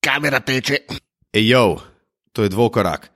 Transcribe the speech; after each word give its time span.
kamera 0.00 0.40
teče. 0.40 0.76
Ejo, 1.32 1.76
to 2.32 2.42
je 2.42 2.48
dvokorak. 2.48 3.10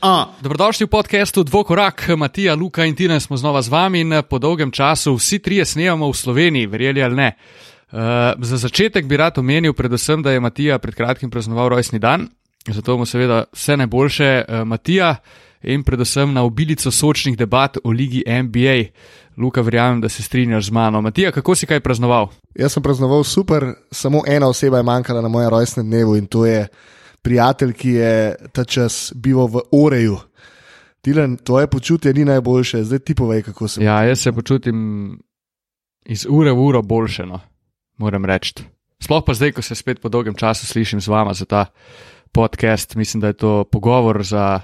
A, 0.00 0.26
Dobrodošli 0.40 0.86
v 0.86 0.90
podkastu 0.90 1.42
Dvokorak, 1.42 2.08
Matija, 2.16 2.54
Luka 2.54 2.84
in 2.84 2.94
Tina 2.94 3.20
smo 3.20 3.36
znova 3.36 3.62
z 3.62 3.68
vami 3.68 4.00
in 4.00 4.22
po 4.28 4.38
dolgem 4.38 4.70
času 4.70 5.14
vsi 5.14 5.38
trije 5.38 5.64
snemamo 5.64 6.10
v 6.10 6.16
Sloveniji, 6.16 6.66
verjeli 6.66 7.02
ali 7.02 7.14
ne. 7.16 7.32
Uh, 7.92 7.98
za 8.42 8.56
začetek 8.56 9.06
bi 9.06 9.16
rad 9.16 9.38
omenil, 9.38 9.72
predvsem, 9.72 10.22
da 10.22 10.32
je 10.32 10.40
Matija 10.40 10.78
pred 10.78 10.94
kratkim 10.94 11.30
praznoval 11.30 11.68
rojstni 11.68 11.98
dan, 11.98 12.28
zato 12.68 12.96
mu 12.96 13.06
seveda 13.06 13.44
vse 13.52 13.76
najboljše, 13.76 14.44
uh, 14.48 14.64
Matija, 14.64 15.16
in 15.62 15.82
predvsem 15.84 16.32
na 16.32 16.42
obilico 16.44 16.90
sočnih 16.90 17.36
debat 17.36 17.76
o 17.84 17.90
ligi 17.90 18.22
NBA. 18.26 18.92
Luka, 19.36 19.60
verjamem, 19.60 20.00
da 20.00 20.08
se 20.08 20.22
strinjaš 20.22 20.66
z 20.66 20.70
mano. 20.70 21.00
Matija, 21.00 21.32
kako 21.32 21.54
si 21.54 21.66
kaj 21.66 21.80
praznoval? 21.80 22.28
Jaz 22.54 22.72
sem 22.72 22.82
praznoval 22.82 23.24
super, 23.24 23.74
samo 23.90 24.22
ena 24.26 24.48
oseba 24.48 24.76
je 24.76 24.82
manjkala 24.82 25.20
na 25.20 25.28
mojem 25.28 25.50
rojstnem 25.50 25.86
dnevu 25.86 26.16
in 26.16 26.26
to 26.26 26.46
je 26.46 26.66
prijatelj, 27.22 27.72
ki 27.72 27.90
je 27.90 28.36
ta 28.52 28.64
čas 28.64 29.12
bival 29.14 29.46
v 29.46 29.60
Oreju. 29.72 30.16
Tilen, 31.00 31.36
tvoje 31.36 31.66
počutje 31.66 32.14
ni 32.14 32.24
najboljše, 32.24 32.84
zdaj 32.84 32.98
ti 32.98 33.14
povej, 33.14 33.42
kako 33.42 33.68
se. 33.68 33.84
Ja, 33.84 34.02
jaz 34.02 34.20
se 34.20 34.32
počutim 34.32 35.18
iz 36.06 36.26
ure 36.30 36.52
v 36.52 36.64
uro 36.66 36.82
boljše, 36.82 37.26
no, 37.26 37.40
moram 37.98 38.24
reči. 38.24 38.64
Sploh 39.02 39.24
pa 39.26 39.34
zdaj, 39.34 39.52
ko 39.52 39.62
se 39.62 39.74
spet 39.74 40.00
po 40.00 40.08
dolgem 40.08 40.34
času 40.34 40.66
slišim 40.66 41.00
z 41.00 41.08
vama 41.08 41.34
za 41.34 41.44
ta 41.44 41.66
podcast, 42.32 42.94
mislim, 42.94 43.20
da 43.20 43.26
je 43.26 43.32
to 43.32 43.64
pogovor 43.64 44.24
za. 44.24 44.60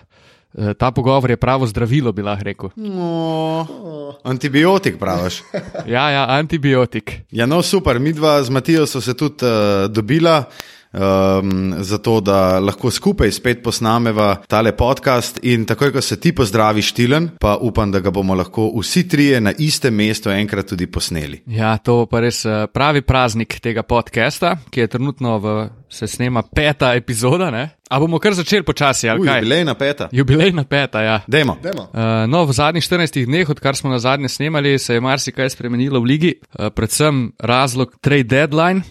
Eh, 0.59 0.75
Ta 0.75 0.91
pogovor 0.91 1.31
je 1.31 1.37
pravo 1.37 1.67
zdravilo, 1.67 2.13
bi 2.13 2.23
lahko 2.23 2.45
rekel. 2.45 2.71
no, 2.77 4.15
antibiotik 4.25 4.99
praviš. 4.99 5.43
Ja, 5.87 6.11
ja, 6.11 6.27
antibiotik. 6.29 7.21
Ja, 7.31 7.47
no, 7.47 7.63
super, 7.63 7.99
mi 7.99 8.13
dva 8.13 8.43
z 8.43 8.51
Matijo 8.51 8.87
so 8.87 9.01
se 9.01 9.15
tudi 9.15 9.45
uh, 9.45 9.91
dobila. 9.91 10.45
Um, 10.93 11.75
zato, 11.79 12.21
da 12.21 12.59
lahko 12.61 12.91
skupaj 12.91 13.31
spet 13.33 13.63
posnameva 13.65 14.43
tale 14.49 14.75
podcast, 14.77 15.39
in 15.43 15.65
takoj, 15.65 15.93
ko 15.93 16.01
se 16.05 16.21
ti 16.21 16.35
pozdraviš, 16.37 16.93
Tilen, 16.93 17.31
pa 17.41 17.57
upam, 17.61 17.93
da 17.93 18.01
ga 18.01 18.11
bomo 18.13 18.35
lahko 18.37 18.69
vsi 18.77 19.07
trije 19.09 19.41
na 19.41 19.55
istem 19.59 19.95
mestu 19.95 20.31
enkrat 20.31 20.69
tudi 20.69 20.87
posneli. 20.87 21.43
Ja, 21.47 21.79
to 21.79 22.05
pa 22.07 22.21
res 22.21 22.45
eh, 22.45 22.67
pravi 22.69 23.01
praznik 23.03 23.57
tega 23.65 23.83
podcasta, 23.83 24.57
ki 24.71 24.85
je 24.85 24.93
trenutno 24.93 25.39
v, 25.39 25.57
se 25.89 26.07
snema 26.07 26.43
peta 26.43 26.93
epizoda. 26.95 27.51
Ne? 27.51 27.69
A 27.89 27.99
bomo 28.01 28.21
kar 28.21 28.37
začeli 28.37 28.65
počasi, 28.65 29.09
ali 29.09 29.25
Uj, 29.25 29.29
kaj? 29.29 29.41
Jubilejna 29.41 29.75
peta. 29.75 30.09
Jubilejna 30.13 30.65
peta, 30.65 31.03
ja. 31.03 31.21
Dajmo. 31.27 31.57
Uh, 31.65 32.25
no, 32.29 32.45
v 32.45 32.53
zadnjih 32.53 32.85
14 32.85 33.25
dneh, 33.25 33.49
odkar 33.49 33.77
smo 33.77 33.91
na 33.91 33.99
zadnje 33.99 34.29
snemali, 34.29 34.79
se 34.79 34.95
je 34.95 35.01
marsikaj 35.01 35.51
spremenilo 35.57 36.01
v 36.01 36.05
ligi, 36.05 36.35
uh, 36.37 36.69
predvsem 36.69 37.31
razlog 37.41 37.97
trade 38.01 38.29
deadline. 38.29 38.85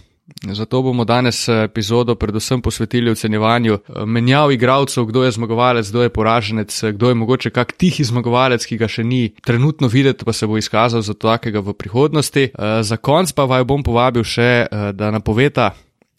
Zato 0.53 0.81
bomo 0.81 1.05
danes 1.05 1.47
eh, 1.47 1.63
epizodo 1.63 2.15
predvsem 2.15 2.61
posvetili 2.61 3.11
ocenjevanju 3.11 3.73
eh, 3.73 4.05
menjav 4.05 4.51
igralcev, 4.51 5.05
kdo 5.05 5.23
je 5.23 5.31
zmagovalec, 5.31 5.89
kdo 5.89 6.03
je 6.03 6.09
poraženec, 6.09 6.83
eh, 6.83 6.91
kdo 6.91 7.09
je 7.09 7.15
mogoče 7.15 7.49
kak 7.49 7.71
tihi 7.71 8.03
zmagovalec, 8.03 8.65
ki 8.65 8.77
ga 8.77 8.87
še 8.87 9.03
ni 9.03 9.33
trenutno 9.43 9.87
videti, 9.87 10.25
pa 10.25 10.33
se 10.33 10.47
bo 10.47 10.57
izkazal 10.57 11.01
za 11.01 11.13
takega 11.13 11.59
v 11.59 11.73
prihodnosti. 11.73 12.49
Za 12.81 12.97
konc 12.97 13.31
pa 13.31 13.45
vaju 13.45 13.65
bom 13.65 13.83
povabil 13.83 14.23
še, 14.23 14.67
da 14.93 15.11
napoveta 15.11 15.71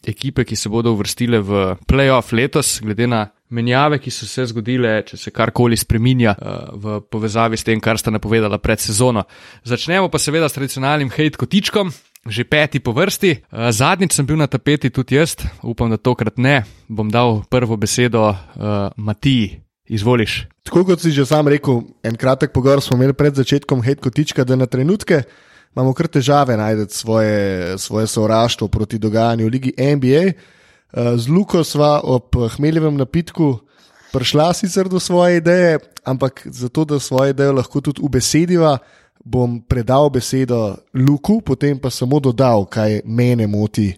ekipe, 0.07 0.43
ki 0.43 0.55
se 0.55 0.69
bodo 0.69 0.91
uvrstile 0.93 1.39
v 1.39 1.63
playoff 1.87 2.33
letos, 2.33 2.79
glede 2.83 3.07
na 3.07 3.27
menjave, 3.53 3.99
ki 4.01 4.11
so 4.11 4.27
se 4.27 4.45
zgodile, 4.49 4.95
če 5.07 5.17
se 5.17 5.31
karkoli 5.31 5.77
spreminja 5.77 6.33
uh, 6.33 6.73
v 6.73 6.97
povezavi 7.11 7.59
s 7.59 7.67
tem, 7.67 7.81
kar 7.83 7.99
sta 8.01 8.11
napovedala 8.11 8.57
pred 8.57 8.81
sezono. 8.81 9.25
Začnemo 9.63 10.09
pa 10.09 10.19
seveda 10.19 10.49
s 10.49 10.57
tradicionalnim 10.57 11.13
hate 11.13 11.39
kotičkom. 11.39 11.93
Že 12.23 12.43
peti 12.47 12.79
po 12.79 12.95
vrsti, 12.95 13.43
Uh, 13.51 13.67
zadnjič 13.67 14.15
sem 14.15 14.25
bil 14.25 14.39
na 14.39 14.47
tapeti 14.47 14.89
tudi 14.89 15.15
jaz, 15.15 15.35
upam, 15.59 15.91
da 15.91 15.97
tokrat 15.99 16.39
ne. 16.39 16.63
Bom 16.87 17.11
dal 17.11 17.43
prvo 17.51 17.75
besedo 17.77 18.31
uh, 18.31 18.35
Matiji, 18.95 19.59
izvoliš. 19.91 20.47
Tako 20.63 20.85
kot 20.87 21.03
si 21.03 21.11
že 21.11 21.25
sam 21.27 21.47
rekel, 21.47 21.83
en 22.03 22.15
kratek 22.15 22.55
pogovor 22.55 22.81
smo 22.81 22.95
imeli 22.95 23.13
pred 23.13 23.35
začetkom 23.35 23.83
hate 23.83 24.01
kotička, 24.01 24.43
da 24.47 24.55
na 24.55 24.65
trenutke 24.65 25.23
imamo 25.75 25.93
kar 25.93 26.07
težave 26.07 26.57
najti 26.57 26.93
svoje, 26.93 27.77
svoje 27.77 28.07
sovraštvo 28.07 28.67
proti 28.67 28.99
dogajanju 28.99 29.45
v 29.45 29.49
Ligi 29.49 29.73
NBA. 29.77 30.23
Eh, 30.93 31.17
Z 31.17 31.27
Luko 31.27 31.63
sva 31.63 31.99
ob 32.03 32.35
hmeljevem 32.55 32.97
napitku 32.97 33.59
prišla 34.13 34.53
sicer 34.53 34.89
do 34.89 34.99
svoje 34.99 35.37
ideje, 35.37 35.79
ampak 36.05 36.45
zato, 36.45 36.85
da 36.85 36.99
svojo 36.99 37.33
idejo 37.33 37.53
lahko 37.53 37.81
tudi 37.81 38.01
ubesediva, 38.01 38.77
bom 39.23 39.61
predal 39.61 40.09
besedo 40.09 40.75
Luku, 40.93 41.41
potem 41.41 41.79
pa 41.79 41.89
samo 41.89 42.19
dodal, 42.19 42.65
kaj 42.65 43.01
mene 43.05 43.47
moti 43.47 43.89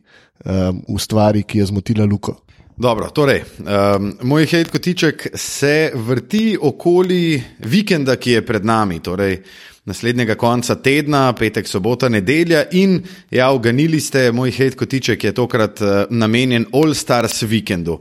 um, 0.46 0.82
v 0.88 1.00
stvari, 1.02 1.44
ki 1.44 1.60
je 1.60 1.66
zmotila 1.74 2.06
Luko. 2.06 2.42
Dobro, 2.78 3.08
torej, 3.10 3.44
um, 3.64 4.12
moj 4.28 4.46
hejt 4.52 4.72
kotiček 4.72 5.28
se 5.34 5.92
vrti 5.96 6.58
okoli 6.62 7.42
vikenda, 7.60 8.18
ki 8.20 8.32
je 8.32 8.46
pred 8.46 8.66
nami, 8.66 9.00
torej 9.00 9.40
naslednjega 9.86 10.36
konca 10.36 10.76
tedna, 10.76 11.30
petek, 11.38 11.68
sobota, 11.68 12.10
nedelja. 12.10 12.66
In 12.72 13.00
ja, 13.32 13.52
uganili 13.54 14.00
ste, 14.02 14.32
moj 14.32 14.52
hejt 14.52 14.76
kotiček 14.76 15.24
je 15.24 15.34
tokrat 15.34 15.82
uh, 15.82 15.94
namenjen 16.10 16.66
All 16.74 16.94
Stars 16.94 17.44
vikendu. 17.48 18.00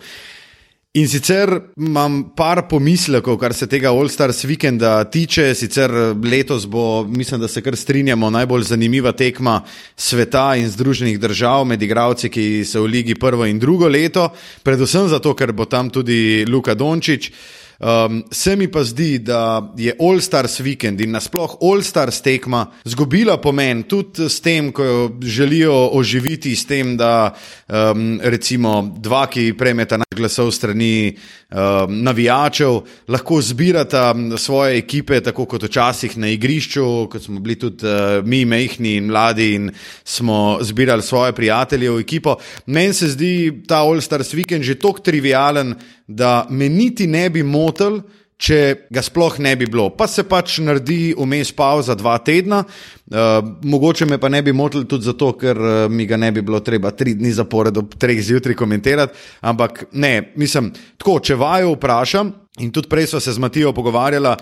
In 0.94 1.08
sicer 1.10 1.50
imam 1.74 2.20
par 2.38 2.68
pomislekov, 2.70 3.34
kar 3.42 3.50
se 3.50 3.66
tega 3.66 3.90
All 3.90 4.06
Stars 4.08 4.44
vikenda 4.46 4.92
tiče. 5.10 5.48
Sicer 5.58 5.90
letos 6.22 6.68
bo, 6.70 7.02
mislim, 7.02 7.40
da 7.42 7.48
se 7.48 7.62
kar 7.66 7.74
strinjamo, 7.76 8.30
najbolj 8.30 8.62
zanimiva 8.68 9.10
tekma 9.12 9.56
sveta 9.96 10.52
in 10.54 10.70
Združenih 10.70 11.18
držav 11.18 11.64
med 11.66 11.82
igravci, 11.82 12.30
ki 12.30 12.62
so 12.62 12.84
v 12.84 12.92
ligi 12.92 13.18
prvo 13.18 13.42
in 13.50 13.58
drugo 13.58 13.90
leto, 13.90 14.28
predvsem 14.62 15.10
zato, 15.10 15.34
ker 15.34 15.52
bo 15.52 15.66
tam 15.66 15.90
tudi 15.90 16.46
Luka 16.46 16.78
Dončić. 16.78 17.30
Um, 17.80 18.22
se 18.30 18.56
mi 18.56 18.68
pa 18.70 18.84
zdi, 18.84 19.18
da 19.18 19.72
je 19.76 19.94
All 20.00 20.20
Stars 20.20 20.60
vikend 20.60 21.00
in 21.00 21.10
nasploh 21.10 21.56
All 21.60 21.82
Stars 21.82 22.20
tekma 22.22 22.66
zgubila 22.84 23.34
pomen 23.42 23.82
tudi 23.82 24.28
s 24.30 24.38
tem, 24.40 24.70
ko 24.72 24.84
jo 24.84 25.08
želijo 25.22 25.74
oživiti, 25.92 26.54
s 26.56 26.66
tem, 26.66 26.96
da 26.96 27.34
um, 27.66 28.20
recimo 28.22 28.76
dva, 29.02 29.24
ki 29.26 29.56
prejmeta 29.58 29.98
največ 29.98 30.20
glasov 30.20 30.52
strani 30.54 31.16
um, 31.50 31.96
navijačev, 32.06 32.78
lahko 33.08 33.40
zbirata 33.42 34.14
svoje 34.38 34.78
ekipe, 34.78 35.18
tako 35.20 35.48
kot 35.50 35.66
včasih 35.66 36.14
na 36.18 36.30
igrišču, 36.30 37.08
kot 37.10 37.26
smo 37.26 37.40
bili 37.40 37.58
tudi 37.58 37.86
uh, 37.86 38.22
mi, 38.24 38.44
mehni 38.44 38.94
in 39.00 39.10
mladi, 39.10 39.50
in 39.54 39.70
smo 40.04 40.58
zbirali 40.62 41.02
svoje 41.02 41.32
prijatelje 41.32 41.90
v 41.90 42.06
ekipo. 42.06 42.36
Meni 42.66 42.94
se 42.94 43.10
zdi 43.16 43.34
ta 43.66 43.82
All 43.82 44.00
Stars 44.00 44.32
vikend 44.34 44.62
že 44.64 44.78
tako 44.78 45.02
trivialen, 45.02 45.74
da 46.06 46.46
me 46.50 46.68
niti 46.68 47.06
ne 47.06 47.28
bi 47.30 47.42
motil, 47.42 48.02
če 48.44 48.88
ga 48.92 49.02
sploh 49.04 49.38
ne 49.44 49.54
bi 49.56 49.68
bilo. 49.70 49.86
Pa 49.94 50.08
se 50.10 50.24
pač 50.28 50.58
naredi 50.64 51.14
vmes 51.16 51.52
pauza 51.56 51.94
dva 51.96 52.16
tedna, 52.24 52.60
uh, 52.64 53.38
mogoče 53.62 54.08
me 54.10 54.18
pa 54.20 54.28
ne 54.28 54.42
bi 54.44 54.52
motil 54.52 54.84
tudi 54.90 55.08
zato, 55.08 55.32
ker 55.38 55.60
uh, 55.60 55.74
mi 55.88 56.06
ga 56.10 56.18
ne 56.20 56.32
bi 56.34 56.42
bilo 56.42 56.60
treba 56.64 56.92
tri 56.92 57.14
dni 57.14 57.32
zapored 57.32 57.78
ob 57.80 57.94
treh 58.00 58.20
zjutraj 58.20 58.58
komentirati. 58.58 59.16
Ampak 59.46 59.86
ne, 59.92 60.32
mislim, 60.36 60.72
tako, 60.98 61.20
če 61.24 61.38
vaju 61.40 61.76
vprašam, 61.78 62.34
in 62.60 62.74
tudi 62.74 62.90
prej 62.90 63.12
smo 63.14 63.22
se 63.22 63.32
z 63.32 63.42
Matijo 63.42 63.72
pogovarjali. 63.76 64.36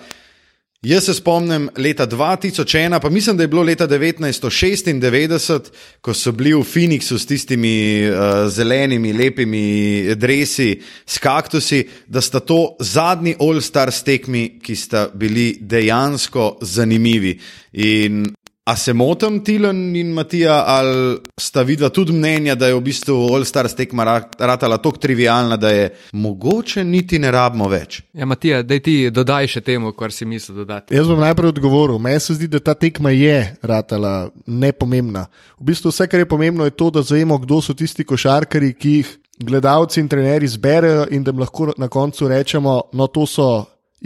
Jaz 0.82 1.04
se 1.04 1.14
spomnim 1.14 1.68
leta 1.78 2.06
2001, 2.06 3.00
pa 3.00 3.10
mislim, 3.10 3.36
da 3.36 3.42
je 3.42 3.48
bilo 3.48 3.62
leta 3.62 3.86
1996, 3.88 5.60
ko 6.00 6.14
so 6.14 6.32
bili 6.32 6.54
v 6.54 6.64
Phoenixu 6.66 7.18
s 7.18 7.26
tistimi 7.26 8.02
uh, 8.10 8.48
zelenimi, 8.50 9.12
lepimi 9.12 10.14
dresi 10.14 10.80
s 11.06 11.18
kaktusi, 11.22 11.84
da 12.06 12.20
sta 12.20 12.40
to 12.40 12.76
zadnji 12.80 13.36
All-Star 13.38 13.92
stekmi, 13.94 14.58
ki 14.62 14.76
sta 14.76 15.06
bili 15.14 15.54
dejansko 15.60 16.56
zanimivi. 16.60 17.38
In 17.72 18.26
A 18.64 18.76
se 18.76 18.92
motim, 18.92 19.40
Tilan 19.42 19.96
in 19.96 20.12
Matija, 20.14 20.64
ali 20.66 21.18
sta 21.40 21.62
videla 21.62 21.90
tudi 21.90 22.12
mnenja, 22.12 22.54
da 22.54 22.68
je 22.70 22.76
v 22.76 22.80
bistvu 22.80 23.16
All-Star 23.34 23.66
tekma 23.74 24.04
ratala 24.38 24.78
tako 24.78 25.00
trivialna, 25.02 25.56
da 25.56 25.70
je 25.70 25.88
mogoče 26.12 26.84
niti 26.84 27.18
ne 27.18 27.32
rabimo 27.34 27.66
več? 27.68 27.98
Ja, 28.14 28.26
Matija, 28.26 28.60
daj 28.62 28.80
ti 28.86 28.94
dodaj 29.10 29.50
še 29.50 29.64
temu, 29.66 29.90
kar 29.98 30.14
si 30.14 30.28
mislil 30.30 30.62
dodati. 30.62 30.94
Jaz 30.94 31.10
bom 31.10 31.18
najprej 31.18 31.56
odgovoril. 31.56 31.98
Meni 31.98 32.22
se 32.22 32.38
zdi, 32.38 32.46
da 32.46 32.62
ta 32.62 32.78
tekma 32.78 33.10
je 33.10 33.40
ratala 33.66 34.30
nepomembna. 34.46 35.26
V 35.58 35.72
bistvu 35.72 35.90
vse, 35.90 36.06
kar 36.06 36.22
je 36.22 36.30
pomembno, 36.30 36.70
je 36.70 36.78
to, 36.78 36.92
da 36.94 37.02
zavemo, 37.02 37.42
kdo 37.42 37.58
so 37.66 37.74
tisti 37.74 38.06
košarkari, 38.06 38.76
ki 38.78 38.94
jih 39.00 39.14
gledalci 39.42 39.98
in 39.98 40.06
trenerji 40.08 40.54
zberejo 40.54 41.08
in 41.10 41.26
da 41.26 41.34
jim 41.34 41.42
lahko 41.42 41.72
na 41.82 41.90
koncu 41.90 42.30
rečemo, 42.30 42.78
no 42.94 43.10
to 43.10 43.26
so 43.26 43.48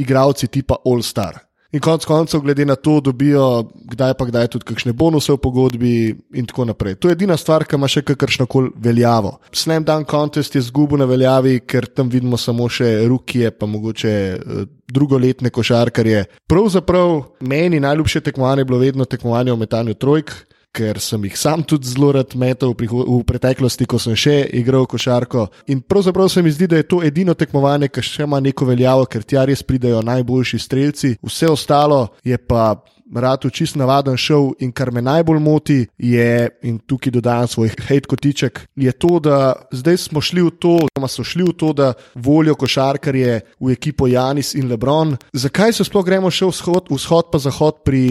igravci 0.01 0.49
tipa 0.49 0.81
All-Star. 0.81 1.46
In 1.73 1.81
konec 1.83 2.05
koncev, 2.07 2.41
glede 2.41 2.65
na 2.65 2.77
to, 2.77 3.01
dobijo 3.01 3.67
kdaj 3.91 4.15
pa 4.15 4.27
kdaj 4.29 4.49
tudi 4.55 4.69
kakšne 4.69 4.93
bonuse 4.93 5.33
v 5.35 5.41
pogodbi 5.43 5.95
in 6.39 6.47
tako 6.47 6.65
naprej. 6.71 6.95
To 7.03 7.11
je 7.11 7.17
edina 7.19 7.37
stvar, 7.37 7.67
ki 7.67 7.77
ima 7.77 7.89
še 7.91 8.05
kakršno 8.07 8.47
koli 8.47 8.71
veljavo. 8.83 9.37
Slam 9.53 9.85
Dan 9.85 10.07
Contest 10.07 10.55
je 10.55 10.63
zgubil 10.63 11.03
na 11.03 11.09
veljavi, 11.11 11.61
ker 11.67 11.89
tam 11.91 12.11
vidimo 12.13 12.39
samo 12.39 12.69
še 12.71 13.09
rukije, 13.11 13.51
pa 13.51 13.67
mogoče 13.67 14.11
eh, 14.13 14.67
drugoletne 14.87 15.51
košarkarje. 15.51 16.25
Pravzaprav 16.47 17.23
meni 17.41 17.81
najljubše 17.81 18.21
tekmovanje 18.21 18.63
je 18.63 18.71
bilo 18.71 18.79
vedno 18.79 19.05
tekmovanje 19.05 19.53
o 19.53 19.57
metanju 19.57 19.95
trojk. 19.95 20.33
Ker 20.77 21.01
sem 21.01 21.25
jih 21.25 21.39
sam 21.39 21.63
tudi 21.65 21.89
zelo 21.89 22.13
rad 22.17 22.35
metal 22.37 22.75
v, 22.77 22.89
v 22.89 23.21
preteklosti, 23.27 23.89
ko 23.89 24.01
sem 24.03 24.17
še 24.19 24.37
igral 24.61 24.87
košarko. 24.91 25.47
In 25.73 25.81
pravzaprav 25.81 26.29
se 26.33 26.43
mi 26.45 26.53
zdi, 26.53 26.69
da 26.69 26.81
je 26.81 26.89
to 26.91 27.01
edino 27.05 27.35
tekmovanje, 27.35 27.89
ki 27.89 28.05
še 28.05 28.27
ima 28.29 28.41
neko 28.45 28.69
veljavo, 28.69 29.07
ker 29.09 29.25
tja 29.25 29.47
res 29.49 29.65
pridejo 29.67 30.03
najboljši 30.05 30.61
streljci. 30.61 31.15
Vse 31.25 31.51
ostalo 31.53 32.07
je 32.25 32.39
pa 32.39 32.75
ratu 33.15 33.51
čist 33.51 33.77
navaden 33.77 34.17
šov 34.19 34.57
in 34.61 34.73
kar 34.73 34.91
me 34.93 35.03
najbolj 35.03 35.39
moti, 35.41 35.79
je, 35.99 36.49
in 36.67 36.79
tukaj 36.79 37.13
dodajam 37.15 37.49
svoj 37.49 37.71
hate 37.89 38.09
kotiček, 38.11 38.61
je 38.77 38.93
to, 38.93 39.19
da 39.23 39.53
zdaj 39.71 39.97
smo 39.97 40.21
šli 40.21 40.43
v 40.43 40.51
to, 40.59 40.75
oziroma 40.87 41.09
so 41.09 41.25
šli 41.25 41.47
v 41.47 41.55
to, 41.57 41.73
da 41.73 41.93
volijo 42.15 42.55
košarkarje 42.59 43.41
v 43.61 43.73
ekipo 43.73 44.07
Janis 44.07 44.55
in 44.55 44.69
Lebron. 44.71 45.17
Zakaj 45.33 45.77
se 45.79 45.87
sploh 45.87 46.05
gremo 46.07 46.31
še 46.31 46.49
vzhod, 46.51 46.91
vzhod 46.91 47.31
pa 47.33 47.39
zahod 47.43 47.83
pri 47.87 48.03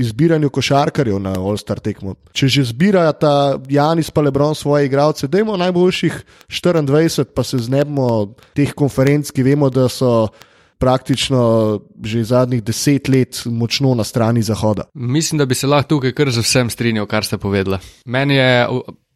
izbiranju 0.00 0.50
košarkarjev 0.50 1.20
na 1.22 1.36
All-Star 1.38 1.82
tekmo? 1.84 2.16
Če 2.32 2.48
že 2.48 2.64
zbirajo 2.72 3.12
ta 3.20 3.34
Janis 3.68 4.10
pa 4.10 4.24
Lebron 4.24 4.56
svoje 4.56 4.88
igralce, 4.88 5.28
dajmo 5.28 5.56
najboljših 5.60 6.22
24, 6.48 7.28
pa 7.34 7.44
se 7.44 7.58
znebimo 7.58 8.34
teh 8.56 8.72
konferenc, 8.72 9.30
ki 9.30 9.44
vemo, 9.44 9.70
da 9.70 9.88
so 9.92 10.28
praktično 10.78 11.80
že 12.04 12.24
zadnjih 12.24 12.62
deset 12.62 13.08
let 13.08 13.42
močno 13.46 13.94
na 13.94 14.04
strani 14.04 14.42
Zahoda. 14.42 14.82
Mislim, 14.94 15.38
da 15.38 15.46
bi 15.46 15.54
se 15.54 15.66
lahko 15.66 15.88
tukaj 15.88 16.12
kar 16.12 16.30
z 16.30 16.42
vsem 16.42 16.70
strinjal, 16.70 17.06
kar 17.06 17.24
ste 17.24 17.38
povedali. 17.38 17.78
Meni 18.04 18.34
je 18.34 18.66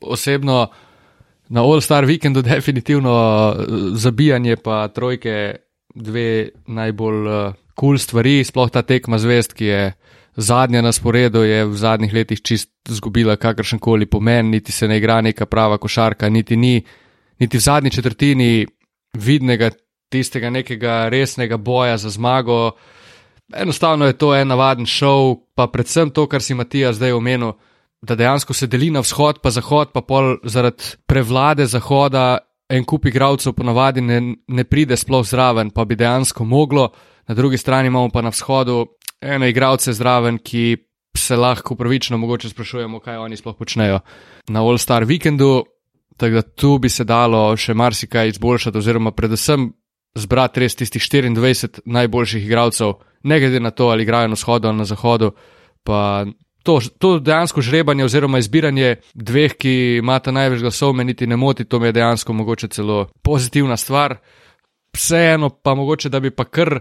osebno 0.01 0.69
na 1.49 1.63
All-Star 1.63 2.07
Weekendu 2.07 2.43
definitivno 2.55 3.13
eh, 3.53 3.65
zabijanje 3.95 4.57
pa 4.57 4.89
trojke 4.89 5.57
dve 5.95 6.49
najbolj 6.67 7.25
kul 7.25 7.29
uh, 7.29 7.55
cool 7.79 7.99
stvari, 7.99 8.45
sploh 8.45 8.71
ta 8.71 8.83
tekma 8.83 9.19
zvest, 9.19 9.53
ki 9.53 9.65
je. 9.65 9.93
Zadnja 10.37 10.81
na 10.81 10.93
sporedu 10.97 11.43
je 11.45 11.67
v 11.69 11.77
zadnjih 11.77 12.13
letih 12.15 12.41
čist 12.41 12.71
izgubila 12.89 13.35
kakršen 13.37 13.79
koli 13.79 14.07
pomen, 14.09 14.49
niti 14.49 14.73
se 14.73 14.89
ne 14.89 14.97
igra 14.97 15.21
neka 15.21 15.45
prava 15.47 15.77
košarka, 15.79 16.31
niti 16.33 16.57
ni, 16.57 16.81
niti 17.39 17.59
v 17.59 17.61
zadnji 17.61 17.91
četrtini 17.91 18.67
vidnega 19.13 19.71
tistega 20.13 20.51
nekega 20.53 21.09
resnega 21.13 21.57
boja 21.57 21.97
za 21.97 22.11
zmago. 22.13 22.77
Enostavno 23.57 24.07
je 24.07 24.17
to 24.17 24.35
en 24.37 24.49
navaden 24.49 24.87
šov, 24.87 25.35
pa 25.57 25.67
predvsem 25.73 26.11
to, 26.11 26.27
kar 26.29 26.43
si 26.43 26.55
Matija 26.55 26.93
zdaj 26.93 27.13
omenil, 27.13 27.53
da 28.03 28.15
dejansko 28.19 28.55
se 28.55 28.67
deli 28.67 28.91
na 28.91 29.01
vzhod, 29.01 29.41
pa 29.43 29.51
zahod, 29.51 29.93
pa 29.95 30.03
pol 30.03 30.37
zaradi 30.45 30.97
prevlade 31.07 31.67
zahoda 31.67 32.39
en 32.73 32.85
kup 32.89 33.07
igralcev 33.07 33.53
ponavadi 33.53 34.01
ne, 34.01 34.21
ne 34.49 34.65
pride 34.65 34.97
sploh 34.97 35.27
zraven, 35.29 35.71
pa 35.71 35.85
bi 35.85 35.97
dejansko 35.97 36.45
moglo. 36.45 36.89
Na 37.29 37.35
drugi 37.35 37.59
strani 37.59 37.87
imamo 37.87 38.11
pa 38.11 38.23
na 38.23 38.33
vzhodu 38.33 38.87
ene 39.21 39.51
igralce 39.51 39.93
zraven, 39.93 40.39
ki 40.39 40.77
se 41.17 41.37
lahko 41.37 41.77
pravično 41.77 42.19
mogoče 42.19 42.49
sprašujemo, 42.49 43.01
kaj 43.01 43.17
oni 43.17 43.37
sploh 43.37 43.57
počnejo 43.57 44.01
na 44.49 44.65
All 44.65 44.79
Star 44.79 45.05
Weekendu. 45.05 45.63
Tako 46.17 46.35
da 46.35 46.43
tu 46.43 46.79
bi 46.79 46.89
se 46.89 47.05
dalo 47.05 47.57
še 47.57 47.75
marsikaj 47.75 48.29
izboljšati, 48.35 48.79
oziroma 48.79 49.13
predvsem 49.17 49.71
zbrati 50.15 50.61
res 50.61 50.77
tistih 50.77 51.03
24 51.03 51.81
najboljših 51.85 52.47
igralcev, 52.47 52.95
ne 53.23 53.41
glede 53.41 53.61
na 53.61 53.71
to, 53.71 53.89
ali 53.89 54.03
igrajo 54.03 54.29
na 54.29 54.35
vzhodu 54.35 54.69
ali 54.69 54.79
na 54.79 54.85
zahodu. 54.85 55.33
Pa 55.85 56.25
to, 56.63 56.81
to 56.99 57.19
dejansko 57.19 57.61
žrebanje 57.61 58.05
oziroma 58.05 58.39
izbiranje 58.39 58.97
dveh, 59.15 59.55
ki 59.59 59.75
imata 60.03 60.33
največ 60.33 60.61
glasov, 60.63 60.95
me 60.95 61.05
niti 61.05 61.27
ne 61.27 61.37
moti, 61.37 61.65
to 61.65 61.81
mi 61.81 61.89
je 61.89 61.93
dejansko 61.93 62.33
mogoče 62.33 62.69
celo 62.69 63.07
pozitivna 63.23 63.77
stvar. 63.77 64.17
Vseeno 64.95 65.49
pa 65.49 65.75
mogoče, 65.75 66.09
da 66.09 66.21
bi 66.21 66.31
pa 66.31 66.45
kar 66.45 66.81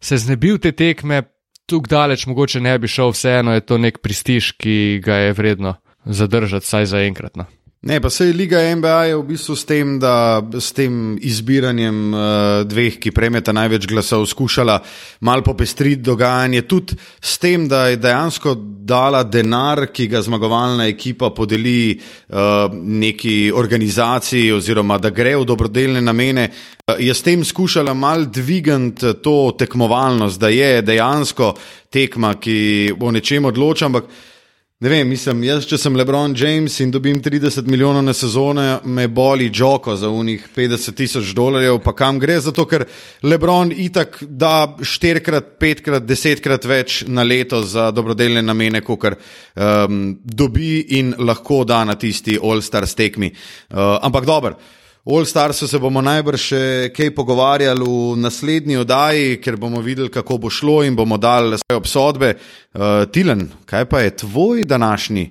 se 0.00 0.18
znebil 0.18 0.58
te 0.58 0.72
tekme, 0.72 1.22
tukaj 1.66 1.90
daleč 1.90 2.26
mogoče 2.26 2.60
ne 2.60 2.78
bi 2.78 2.88
šel, 2.88 3.14
vseeno 3.14 3.54
je 3.54 3.60
to 3.60 3.78
nek 3.78 3.98
prestiž, 4.02 4.52
ki 4.58 5.00
ga 5.04 5.16
je 5.16 5.32
vredno 5.32 5.76
zadržati, 6.04 6.66
saj 6.66 6.86
za 6.86 7.00
enkrat. 7.06 7.36
No. 7.36 7.46
Ne, 7.84 8.00
pa 8.00 8.10
se 8.10 8.26
je 8.26 8.32
Liga 8.32 8.74
NBA 8.76 9.04
je 9.04 9.16
v 9.16 9.22
bistvu 9.28 9.54
s 9.56 9.64
tem, 9.68 9.98
da 10.00 10.40
s 10.56 10.72
tem 10.72 11.18
izbiranjem 11.20 12.14
uh, 12.14 12.20
dveh, 12.64 12.96
ki 12.96 13.12
prejmeta 13.12 13.52
največ 13.52 13.84
glasov, 13.90 14.24
skušala 14.24 14.78
malo 15.20 15.44
popestriti 15.44 16.00
dogajanje, 16.00 16.62
tudi 16.64 16.96
s 17.20 17.36
tem, 17.38 17.68
da 17.68 17.90
je 17.92 18.00
dejansko 18.00 18.56
dala 18.88 19.20
denar, 19.28 19.90
ki 19.92 20.08
ga 20.08 20.24
zmagovalna 20.24 20.88
ekipa 20.88 21.28
podeli 21.36 21.92
uh, 22.00 22.72
neki 22.72 23.52
organizaciji, 23.52 24.48
oziroma 24.56 24.96
da 24.96 25.12
gre 25.12 25.36
v 25.36 25.44
dobrodelne 25.44 26.00
namene. 26.00 26.48
Uh, 26.88 26.96
je 26.96 27.12
s 27.12 27.20
tem 27.20 27.44
skušala 27.44 27.92
malo 27.92 28.24
dvigati 28.24 29.12
to 29.20 29.52
tekmovalnost, 29.58 30.40
da 30.40 30.48
je 30.48 30.80
dejansko 30.80 31.52
tekma, 31.92 32.38
ki 32.40 32.94
o 32.96 33.12
nečem 33.12 33.44
odloča, 33.44 33.92
ampak. 33.92 34.32
Ne 34.82 34.90
vem, 34.90 35.06
mislim, 35.06 35.44
jaz, 35.46 35.68
če 35.70 35.78
sem 35.78 35.94
Lebron 35.94 36.32
James 36.34 36.80
in 36.82 36.90
dobim 36.90 37.20
30 37.22 37.68
milijonov 37.70 38.02
na 38.02 38.12
sezono, 38.12 38.62
me 38.90 39.04
boli 39.06 39.46
žoko 39.54 39.94
za 39.96 40.10
unih 40.10 40.48
50 40.56 40.96
tisoč 40.98 41.30
dolarjev, 41.38 41.78
pa 41.84 41.92
kam 41.94 42.18
gre, 42.18 42.40
zato 42.42 42.64
ker 42.66 42.82
Lebron 43.22 43.70
itak 43.70 44.18
da 44.26 44.74
štirikrat, 44.82 45.54
petkrat, 45.62 46.02
desetkrat 46.02 46.66
več 46.66 47.04
na 47.06 47.22
leto 47.22 47.62
za 47.62 47.92
dobrodelne 47.94 48.42
namene, 48.42 48.82
kot 48.82 49.06
um, 49.14 50.00
dobi 50.18 50.80
in 50.98 51.14
lahko 51.22 51.62
da 51.62 51.84
na 51.86 51.94
tisti 51.94 52.34
All-Star 52.42 52.90
stekmi. 52.90 53.30
Uh, 53.30 54.00
ampak 54.02 54.26
dobro. 54.26 54.58
All 55.04 55.24
Starsu 55.28 55.68
se 55.68 55.78
bomo 55.78 56.00
najbrž 56.00 56.40
še 56.40 56.62
kaj 56.96 57.10
pogovarjali 57.12 57.84
v 57.84 58.16
naslednji 58.24 58.78
oddaji, 58.80 59.36
ker 59.44 59.58
bomo 59.60 59.82
videli, 59.84 60.08
kako 60.08 60.38
bo 60.40 60.50
šlo 60.50 60.78
in 60.88 60.96
bomo 60.96 61.18
dali 61.20 61.58
svoje 61.60 61.76
obsodbe. 61.76 62.30
Uh, 62.72 63.04
Tilen, 63.12 63.50
kaj 63.68 63.84
pa 63.84 64.00
je 64.00 64.16
tvoj 64.24 64.64
današnji? 64.64 65.26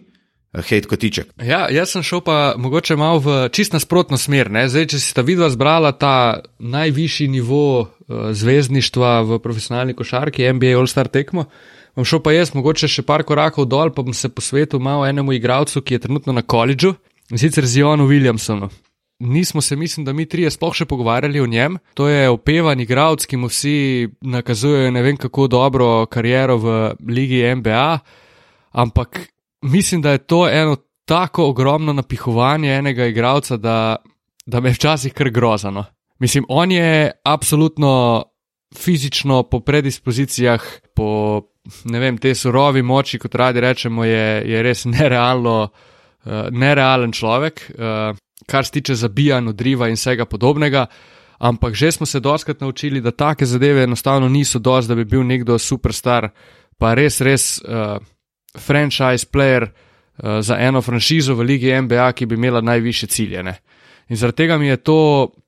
Eh, 0.53 0.61
hate 0.61 0.85
kotiček. 0.85 1.31
Ja, 1.41 1.65
jaz 1.73 1.95
sem 1.95 2.03
šel 2.05 2.21
pa 2.21 2.53
mogoče 2.57 2.95
malo 2.95 3.17
v 3.19 3.49
čist 3.49 3.73
nasprotno 3.73 4.17
smer. 4.21 4.51
Zdaj, 4.53 4.85
če 4.93 4.99
si 5.01 5.15
ta 5.17 5.25
vidva 5.25 5.49
zbrala 5.49 5.95
ta 5.97 6.43
najvišji 6.59 7.27
nivo 7.33 7.65
uh, 7.81 8.29
zvezdništva 8.29 9.15
v 9.25 9.41
profesionalni 9.41 9.97
košarki, 9.97 10.45
NBA 10.53 10.77
All-Star 10.77 11.09
tekmo, 11.09 11.47
bom 11.97 12.05
šel 12.05 12.21
pa 12.21 12.37
jaz 12.37 12.53
mogoče 12.53 12.85
še 12.85 13.01
par 13.01 13.25
korakov 13.25 13.65
dol, 13.65 13.89
pa 13.89 14.05
bom 14.05 14.13
se 14.13 14.29
posvetil 14.29 14.77
malo 14.77 15.09
enemu 15.09 15.33
igralcu, 15.33 15.81
ki 15.81 15.97
je 15.97 16.05
trenutno 16.05 16.37
na 16.37 16.45
koledžu, 16.45 16.93
in 17.33 17.41
sicer 17.41 17.65
Zionu 17.65 18.05
Williamsonu 18.05 18.69
nismo 19.19 19.61
se, 19.61 19.75
mislim, 19.75 20.05
da 20.05 20.13
mi 20.13 20.25
trije 20.25 20.51
sploh 20.51 20.73
še 20.75 20.85
pogovarjali 20.85 21.39
o 21.39 21.47
njem. 21.47 21.77
To 21.93 22.07
je 22.07 22.29
opevan 22.29 22.79
igralec, 22.79 23.25
ki 23.25 23.37
mu 23.37 23.47
vsi 23.47 24.09
nakazujejo 24.21 24.91
ne 24.91 25.01
vem 25.01 25.17
kako 25.17 25.47
dobro 25.47 26.05
kariero 26.05 26.57
v 26.57 26.95
Ligi 27.07 27.43
NBA, 27.55 27.99
ampak 28.71 29.27
mislim, 29.61 30.01
da 30.01 30.11
je 30.11 30.25
to 30.27 30.49
eno 30.49 30.75
tako 31.05 31.49
ogromno 31.49 31.93
napihovanje 31.93 32.75
enega 32.75 33.05
igralca, 33.05 33.57
da, 33.57 33.95
da 34.45 34.59
me 34.59 34.71
včasih 34.71 35.13
kar 35.13 35.29
grozano. 35.29 35.85
Mislim, 36.19 36.45
on 36.49 36.71
je 36.71 37.11
absolutno 37.23 38.23
fizično 38.77 39.43
po 39.43 39.59
predispozicijah, 39.59 40.63
po 40.95 41.41
ne 41.85 41.99
vem, 41.99 42.17
te 42.17 42.35
surovi 42.35 42.81
moči, 42.81 43.19
kot 43.19 43.35
radi 43.35 43.59
rečemo, 43.59 44.05
je, 44.05 44.43
je 44.45 44.63
res 44.63 44.85
nerealno, 44.85 45.57
uh, 45.69 46.31
nerealen 46.51 47.11
človek. 47.11 47.65
Uh, 47.75 48.17
kar 48.53 48.65
se 48.65 48.71
tiče 48.71 48.95
zabijanja, 48.95 49.49
odriva 49.49 49.89
in 49.89 49.97
vsega 49.97 50.25
podobnega. 50.29 50.85
Ampak 51.39 51.73
že 51.75 51.91
smo 51.91 52.05
se 52.05 52.19
doskrat 52.19 52.61
naučili, 52.61 53.01
da 53.01 53.11
take 53.11 53.45
zadeve 53.45 53.83
enostavno 53.83 54.29
niso 54.29 54.59
dovolj, 54.59 54.87
da 54.87 54.95
bi 54.95 55.05
bil 55.05 55.25
nekdo 55.25 55.57
superstar, 55.59 56.29
pa 56.77 56.93
res, 56.93 57.17
res 57.21 57.57
uh, 57.65 57.97
franchise 58.59 59.25
player 59.33 59.65
uh, 59.65 60.39
za 60.41 60.59
eno 60.59 60.81
franšizo 60.81 61.35
v 61.35 61.47
Ligi 61.49 61.73
NBA, 61.81 62.11
ki 62.13 62.25
bi 62.25 62.35
imela 62.35 62.61
najviše 62.61 63.07
ciljene. 63.07 63.55
In 64.09 64.19
zaradi 64.19 64.43
tega 64.43 64.57
mi 64.57 64.67
je 64.67 64.77
to 64.77 64.99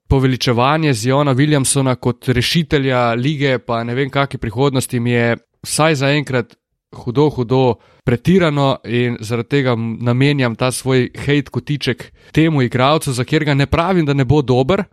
poveličevanje 0.10 0.94
Ziona 0.94 1.34
Williamsona 1.34 1.96
kot 1.96 2.28
rešitelja 2.28 3.14
lige, 3.14 3.60
pa 3.60 3.84
ne 3.84 3.96
vem, 3.96 4.10
kakšne 4.10 4.42
prihodnosti 4.42 5.00
mi 5.00 5.12
je 5.12 5.38
vsaj 5.64 5.96
za 6.02 6.10
enkrat 6.18 6.56
hudo, 6.96 7.30
hudo 7.30 7.76
pretirano 8.06 8.78
in 8.86 9.18
zaradi 9.20 9.50
tega 9.50 9.76
namenjam 9.78 10.56
ta 10.56 10.72
svoj 10.72 11.10
hate 11.18 11.50
kotiček 11.52 12.12
temu 12.32 12.62
igralcu, 12.62 13.14
za 13.14 13.24
katerega 13.24 13.54
ne 13.54 13.66
pravim, 13.66 14.06
da 14.06 14.14
ne 14.14 14.26
bo 14.26 14.42
dober, 14.42 14.84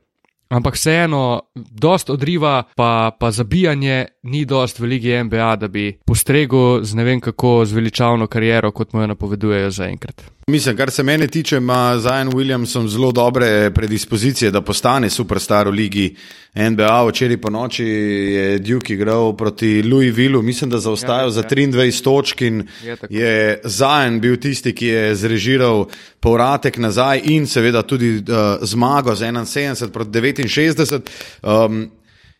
ampak 0.48 0.74
vseeno, 0.74 1.40
dost 1.54 2.10
odriva, 2.10 2.62
pa, 2.76 3.10
pa 3.20 3.30
zabijanje 3.30 4.06
ni 4.22 4.44
dost 4.44 4.80
v 4.80 4.84
Ligi 4.84 5.16
NBA, 5.24 5.56
da 5.56 5.68
bi 5.68 5.98
postregel 6.04 6.82
z 6.82 6.94
ne 6.94 7.04
vem 7.04 7.20
kako 7.20 7.64
zveličavno 7.64 8.26
kariero, 8.26 8.72
kot 8.72 8.92
mu 8.92 9.00
jo 9.00 9.06
napovedujejo 9.06 9.70
zaenkrat. 9.70 10.24
Mislim, 10.52 10.76
kar 10.76 10.90
se 10.90 11.02
mene 11.02 11.26
tiče, 11.26 11.56
ima 11.56 11.98
Zajan 11.98 12.30
Williamson 12.32 12.88
zelo 12.88 13.12
dobre 13.12 13.70
predispozicije, 13.74 14.50
da 14.50 14.60
postane 14.60 15.10
superstar 15.10 15.68
v 15.68 15.70
Ligi 15.70 16.16
NBA. 16.54 17.08
Včeraj 17.08 17.40
po 17.40 17.50
noči 17.50 17.84
je 17.84 18.58
Duke 18.58 18.94
igral 18.94 19.36
proti 19.36 19.82
Louisvillu, 19.82 20.42
mislim, 20.42 20.70
da 20.70 20.78
zaostajal 20.78 21.26
ja, 21.26 21.30
za 21.30 21.42
23 21.42 21.84
ja. 21.84 22.02
točk 22.04 22.40
in 22.40 22.66
je, 22.84 22.96
je 23.10 23.60
Zajan 23.64 24.20
bil 24.20 24.36
tisti, 24.36 24.74
ki 24.74 24.86
je 24.86 25.16
zrežiral 25.16 25.86
povratek 26.20 26.76
nazaj 26.76 27.22
in 27.24 27.46
seveda 27.46 27.82
tudi 27.82 28.16
uh, 28.16 28.60
zmago 28.62 29.14
z 29.14 29.32
71 29.32 29.88
proti 29.88 30.10
69. 30.20 31.00
Um, 31.42 31.90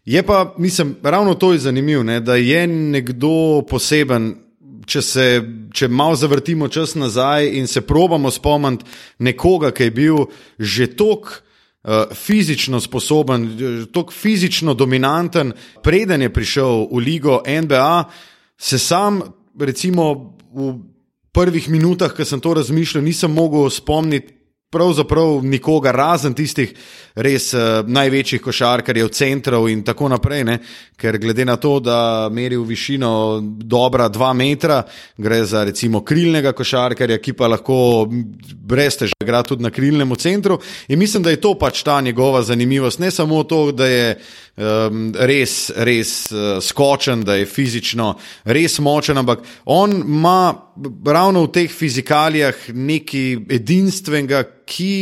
je 0.05 0.23
pa, 0.23 0.55
mislim, 0.59 0.97
ravno 1.03 1.35
to 1.35 1.53
je 1.53 1.59
zanimivo, 1.59 2.21
da 2.21 2.37
je 2.37 2.67
nekdo 2.67 3.63
poseben 3.71 4.35
če, 4.87 5.03
se, 5.03 5.27
če 5.75 5.89
malo 5.89 6.17
zavrtimo 6.17 6.69
čas 6.69 6.95
nazaj 6.95 7.49
in 7.59 7.67
se 7.67 7.85
probamo 7.87 8.31
spomniti 8.31 8.85
nekoga, 9.19 9.73
ki 9.73 9.89
je 9.89 9.97
bil 9.97 10.27
že 10.59 10.93
tok. 10.97 11.43
Uh, 11.83 12.13
fizično 12.15 12.79
sposoben, 12.79 13.49
tako 13.91 14.15
fizično 14.15 14.71
dominanten, 14.79 15.51
preden 15.83 16.23
je 16.23 16.29
prišel 16.31 16.85
v 16.87 17.01
ligo 17.03 17.41
NBA, 17.43 18.05
se 18.55 18.79
sam, 18.79 19.19
recimo, 19.59 20.37
v 20.55 20.77
prvih 21.35 21.67
minutah, 21.75 22.15
ko 22.15 22.23
sem 22.23 22.39
to 22.39 22.55
razmišljal, 22.55 23.03
nisem 23.03 23.35
mogel 23.35 23.67
spomniti 23.67 24.42
pravzaprav 24.73 25.43
nikogar, 25.45 25.97
razen 25.97 26.35
tistih 26.35 26.73
res 27.15 27.51
uh, 27.53 27.83
največjih 27.85 28.41
košarkarjev, 28.41 29.11
centrov 29.13 29.69
in 29.69 29.83
tako 29.85 30.09
naprej. 30.09 30.45
Ne? 30.49 30.59
Ker 30.97 31.19
glede 31.21 31.45
na 31.45 31.59
to, 31.61 31.77
da 31.85 32.29
meri 32.33 32.57
v 32.57 32.65
višino 32.71 33.13
dobra 33.43 34.09
dva 34.09 34.33
metra, 34.33 34.81
gre 35.17 35.43
za 35.45 35.65
recimo 35.69 36.01
krilnega 36.01 36.55
košarkarja, 36.57 37.21
ki 37.21 37.35
pa 37.37 37.51
lahko 37.53 38.07
brez 38.09 38.97
težav 39.01 39.27
igra 39.27 39.43
tudi 39.45 39.67
na 39.67 39.71
krilnem 39.71 40.17
centru. 40.17 40.59
In 40.89 40.99
mislim, 40.99 41.23
da 41.23 41.31
je 41.31 41.41
to 41.43 41.55
pač 41.59 41.83
ta 41.83 42.01
njegova 42.01 42.43
zanimivost. 42.43 42.99
Ne 43.03 43.11
samo 43.11 43.43
to, 43.45 43.73
da 43.77 43.87
je 43.87 44.09
um, 44.57 45.13
res, 45.19 45.71
res 45.77 46.15
uh, 46.33 46.57
skočen, 46.65 47.27
da 47.29 47.37
je 47.37 47.47
fizično 47.47 48.15
res 48.45 48.79
močen, 48.79 49.19
ampak 49.19 49.45
on 49.65 49.93
ima 50.01 50.55
ravno 51.05 51.45
v 51.45 51.53
teh 51.53 51.71
fizikalijah 51.71 52.69
nekaj 52.73 53.37
edinstvenega, 53.61 54.45
ki 54.73 54.93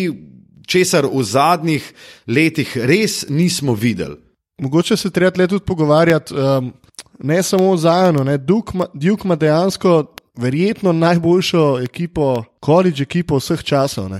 česar 0.67 1.07
v 1.07 1.23
zadnjih 1.27 1.87
letih 2.27 2.77
res 2.77 3.25
nismo 3.29 3.75
videli. 3.75 4.19
Mogoče 4.61 4.97
se 4.97 5.11
treba 5.11 5.31
tle 5.31 5.47
tudi 5.49 5.65
pogovarjati, 5.65 6.35
um, 6.35 6.73
ne 7.19 7.43
samo 7.43 7.71
o 7.71 7.77
Zajonu, 7.77 8.39
Duke 8.39 9.25
ima 9.25 9.37
dejansko 9.37 10.15
verjetno 10.37 10.93
najboljšo 10.93 11.81
ekipo, 11.85 12.45
college 12.65 13.03
ekipo 13.03 13.39
vseh 13.41 13.62
časov. 13.65 14.11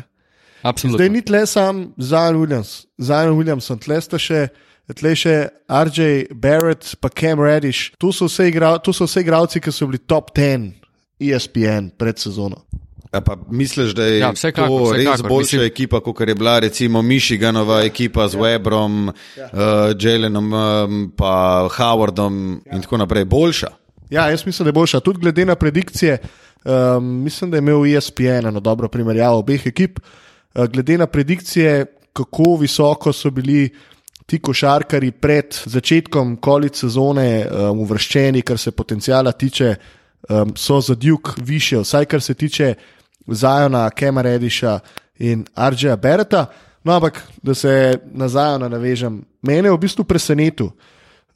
Zdaj 0.85 1.09
ni 1.09 1.23
tle 1.23 1.47
sam 1.47 1.93
Zajon 1.97 2.41
Williams, 2.41 2.87
Zajon 2.99 3.37
Williamson, 3.39 3.79
tle 3.79 4.01
sta 4.01 4.19
še. 4.19 4.49
Tle 4.91 5.13
še 5.15 5.33
RJ 5.71 6.33
Barrett, 6.35 6.97
pa 6.99 7.07
Cam 7.15 7.39
Reddish, 7.39 7.93
tu 7.95 8.11
so 8.11 8.27
vse 8.27 8.49
igralci, 8.51 9.61
ki 9.63 9.71
so 9.71 9.87
bili 9.87 10.01
top 10.03 10.33
10 10.35 10.73
ESPN 11.23 11.93
pred 11.95 12.19
sezono. 12.19 12.65
A 13.11 13.21
pa 13.21 13.37
misliš, 13.51 13.91
da 13.95 14.05
je 14.05 14.19
ja, 14.19 14.31
vsekakor, 14.31 14.69
to 14.69 14.85
vsekakor, 14.85 15.13
res 15.13 15.23
boljša 15.23 15.57
mislim... 15.57 15.67
ekipa, 15.67 16.01
kot 16.01 16.21
je 16.29 16.35
bila 16.35 16.59
recimo 16.59 17.03
Michiganova 17.03 17.81
ekipa 17.83 18.29
z 18.29 18.35
ja. 18.35 18.41
Webrom, 18.41 19.13
ja. 19.37 19.49
uh, 19.53 19.97
Jelenom, 19.99 20.53
um, 20.53 21.13
pa 21.17 21.69
Howardom 21.75 22.61
ja. 22.67 22.77
in 22.77 22.83
tako 22.83 22.97
naprej? 22.97 23.25
Boljša? 23.25 23.67
Ja, 24.11 24.29
jaz 24.31 24.47
mislim, 24.47 24.65
da 24.65 24.69
je 24.69 24.73
boljša. 24.73 25.01
Tudi 25.01 25.21
glede 25.21 25.45
na 25.45 25.55
predikcije, 25.55 26.19
um, 26.65 27.23
mislim, 27.25 27.51
da 27.51 27.57
je 27.57 27.59
imel 27.59 27.97
ESPN 27.97 28.47
eno 28.47 28.61
dobro 28.61 28.89
primerjavo 28.89 29.39
obeh 29.39 29.67
ekip. 29.67 29.99
Uh, 30.55 30.65
glede 30.65 30.99
na 30.99 31.07
predikcije, 31.07 31.87
kako 32.13 32.57
visoko 32.61 33.13
so 33.13 33.31
bili 33.31 33.71
ti 34.27 34.39
košarkari 34.39 35.11
pred 35.11 35.57
začetkom 35.65 36.37
kolic 36.37 36.79
sezone 36.79 37.47
um, 37.51 37.81
uvrščeni, 37.81 38.43
kar 38.43 38.59
se 38.59 38.71
potencijala 38.71 39.33
tiče, 39.33 39.75
um, 40.29 40.55
so 40.57 40.81
za 40.81 40.95
Duke 40.95 41.31
više, 41.43 41.79
vsaj 41.79 42.05
kar 42.05 42.23
se 42.23 42.35
tiče. 42.35 42.75
Zajona, 43.27 43.91
Kema 43.91 44.23
Rediša 44.23 44.79
in 45.19 45.45
Arđeja 45.55 45.97
Bereta. 45.97 46.47
No, 46.85 46.93
ampak 46.93 47.23
da 47.43 47.55
se 47.55 47.99
na 48.13 48.29
Zajona 48.29 48.69
navežem, 48.69 49.23
mene 49.43 49.69
je 49.69 49.73
v 49.73 49.79
bistvu 49.79 50.05
presenetil 50.05 50.71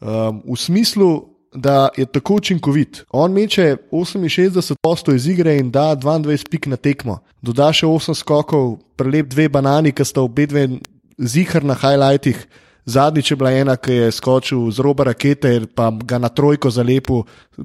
um, 0.00 0.42
v 0.44 0.56
smislu, 0.56 1.34
da 1.54 1.88
je 1.96 2.06
tako 2.06 2.34
učinkovit. 2.34 3.04
On 3.10 3.32
meče 3.32 3.76
68% 3.92 5.14
iz 5.14 5.28
igre 5.28 5.56
in 5.58 5.70
da 5.70 5.96
22 5.96 6.48
pik 6.50 6.66
na 6.66 6.76
tekmo. 6.76 7.18
Doda 7.42 7.72
še 7.72 7.86
8 7.86 8.14
skokov, 8.14 8.78
prelep 8.98 9.30
dve 9.30 9.48
banani, 9.48 9.92
ki 9.92 10.04
sta 10.04 10.24
obe 10.24 10.46
dve 10.50 10.66
zihar 11.18 11.64
na 11.64 11.76
highlightih. 11.78 12.46
Zadnjič 12.84 13.30
je 13.30 13.36
bila 13.36 13.52
ena, 13.52 13.76
ki 13.76 13.92
je 13.92 14.12
skočil 14.12 14.66
z 14.70 14.82
roba 14.84 15.06
rakete, 15.08 15.60
pa 15.74 15.88
ga 15.90 16.18
na 16.18 16.28
trojko 16.28 16.70
zalepil, 16.70 17.22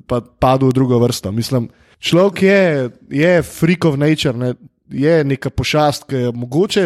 pa 0.07 0.21
padel 0.21 0.69
v 0.69 0.77
drugo 0.77 0.99
vrsto. 1.01 1.31
Mislim, 1.31 1.67
človek 1.99 2.43
je, 2.43 2.89
je 3.09 3.33
freak 3.43 3.85
of 3.85 3.97
nature, 3.97 4.37
ne? 4.37 4.53
je 4.89 5.23
neka 5.23 5.49
pošast, 5.49 6.07
ki 6.09 6.15
je 6.15 6.31
mogoče 6.33 6.85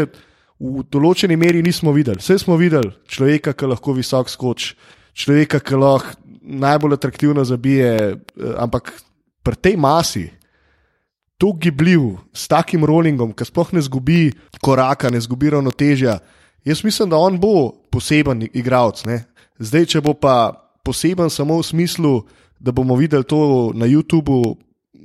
v 0.60 0.84
določeni 0.92 1.38
meri 1.40 1.64
nismo 1.64 1.94
videli. 1.96 2.22
Vse 2.22 2.38
smo 2.42 2.58
videli 2.60 2.92
človeka, 3.08 3.54
ki 3.56 3.72
lahko 3.72 3.96
visok 3.96 4.30
skoči, 4.32 4.74
človeka, 5.16 5.60
ki 5.64 5.80
lahko 5.80 6.20
najbolj 6.44 6.98
atraktivno 6.98 7.44
zabije, 7.48 7.92
eh, 8.14 8.56
ampak 8.60 8.92
pri 9.44 9.56
tej 9.56 9.78
masi. 9.78 10.30
To 11.38 11.52
gibljiv, 11.60 12.20
s 12.34 12.48
takim 12.48 12.86
rollingom, 12.86 13.34
ki 13.34 13.46
sploh 13.48 13.74
ne 13.74 13.82
zgubi 13.82 14.32
koraka, 14.64 15.10
ne 15.10 15.20
zgubi 15.20 15.50
ravnotežja. 15.50 16.20
Jaz 16.64 16.84
mislim, 16.84 17.10
da 17.10 17.18
on 17.18 17.40
bo 17.40 17.74
poseben 17.92 18.48
igralec. 18.54 19.04
Zdaj, 19.60 19.86
če 19.86 20.02
bo 20.02 20.14
pa 20.14 20.56
poseben 20.84 21.30
samo 21.30 21.60
v 21.60 21.68
smislu, 21.68 22.14
da 22.60 22.72
bomo 22.72 22.96
videli 22.96 23.28
to 23.28 23.72
na 23.76 23.86
YouTubu 23.86 24.56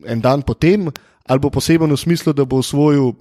en 0.07 0.21
dan 0.21 0.43
potem, 0.43 0.90
ali 1.26 1.40
bo 1.40 1.50
poseben 1.50 1.93
v 1.93 1.99
smislu, 1.99 2.33
da 2.33 2.45
bo 2.45 2.61
osvojil 2.62 3.14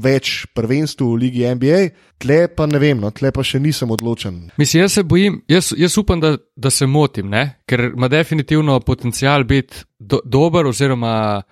več 0.00 0.46
prvenstv 0.54 1.04
v 1.04 1.18
Ligi 1.18 1.46
NBA, 1.54 1.80
tle 2.22 2.44
pa 2.54 2.66
ne 2.70 2.78
vem, 2.80 3.00
no, 3.02 3.10
tle 3.14 3.32
pa 3.34 3.42
še 3.44 3.58
nisem 3.60 3.90
odločen. 3.90 4.50
Mislim, 4.60 4.84
jaz 4.84 4.96
se 4.96 5.04
bojim, 5.04 5.40
jaz, 5.50 5.72
jaz 5.76 5.96
upam, 5.98 6.22
da, 6.22 6.36
da 6.56 6.70
se 6.70 6.86
motim, 6.86 7.30
ne? 7.30 7.62
ker 7.68 7.90
ima 7.90 8.08
definitivno 8.08 8.78
potencial 8.86 9.44
biti 9.44 9.84
do, 9.98 10.22
dober, 10.24 10.70
oziroma 10.70 11.42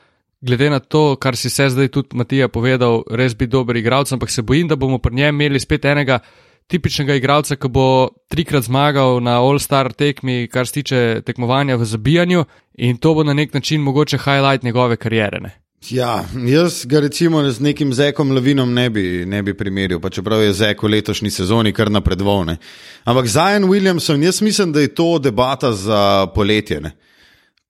glede 0.41 0.71
na 0.71 0.79
to, 0.79 1.17
kar 1.21 1.37
si 1.37 1.51
se 1.51 1.67
zdaj 1.75 1.91
tudi 1.95 2.17
Matija 2.19 2.49
povedal, 2.49 3.03
res 3.11 3.35
biti 3.35 3.51
dober 3.53 3.77
igralec, 3.77 4.13
ampak 4.15 4.31
se 4.31 4.47
bojim, 4.47 4.69
da 4.71 4.79
bomo 4.79 5.01
pri 5.03 5.19
njem 5.19 5.35
imeli 5.35 5.61
spet 5.61 5.89
enega 5.91 6.21
tipičnega 6.69 7.17
igralca, 7.19 7.57
ki 7.57 7.69
bo 7.73 8.09
trikrat 8.29 8.69
zmagal 8.69 9.23
na 9.25 9.39
All-Star 9.41 9.93
tekmi, 9.93 10.49
kar 10.53 10.69
se 10.69 10.81
tiče 10.81 11.23
tekmovanja 11.27 11.77
v 11.77 11.85
zabijanju, 11.85 12.45
in 12.79 12.97
to 12.97 13.15
bo 13.15 13.25
na 13.25 13.35
nek 13.35 13.55
način 13.55 13.81
mogoče 13.81 14.19
highlight 14.19 14.63
njegove 14.63 14.97
kariere. 14.97 15.41
Ne? 15.41 15.57
Ja, 15.91 16.25
jaz 16.47 16.85
ga 16.87 17.01
recimo 17.01 17.43
z 17.51 17.61
nekim 17.61 17.93
zekom 17.95 18.33
Lavinom 18.35 18.75
ne 18.75 18.91
bi, 18.91 19.25
ne 19.27 19.43
bi 19.43 19.55
primerjal, 19.55 20.01
pa 20.01 20.11
čeprav 20.11 20.43
je 20.43 20.53
zek 20.53 20.83
v 20.83 20.91
letošnji 20.91 21.31
sezoni 21.31 21.73
kar 21.73 21.91
napredovne. 21.91 22.57
Ampak 23.05 23.27
Zajan 23.27 23.65
Williamson, 23.65 24.23
jaz 24.23 24.43
mislim, 24.43 24.73
da 24.73 24.81
je 24.81 24.95
to 24.95 25.19
debata 25.19 25.73
za 25.73 26.27
poletje. 26.35 26.81
Ne? 26.81 26.93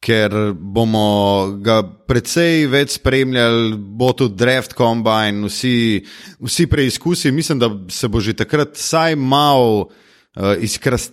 Ker 0.00 0.34
bomo 0.54 1.58
ga 1.64 1.80
precej 1.82 2.68
več 2.70 2.96
spremljali, 2.98 3.74
bo 3.76 4.12
tudi 4.16 4.38
draft 4.38 4.76
combine, 4.78 5.48
vsi, 5.48 6.04
vsi 6.44 6.66
preizkusi. 6.70 7.32
Mislim, 7.34 7.58
da 7.58 7.70
se 7.90 8.08
bo 8.08 8.22
že 8.22 8.36
takrat 8.38 8.76
vsaj 8.78 9.16
malo 9.18 9.88
uh, 9.88 10.54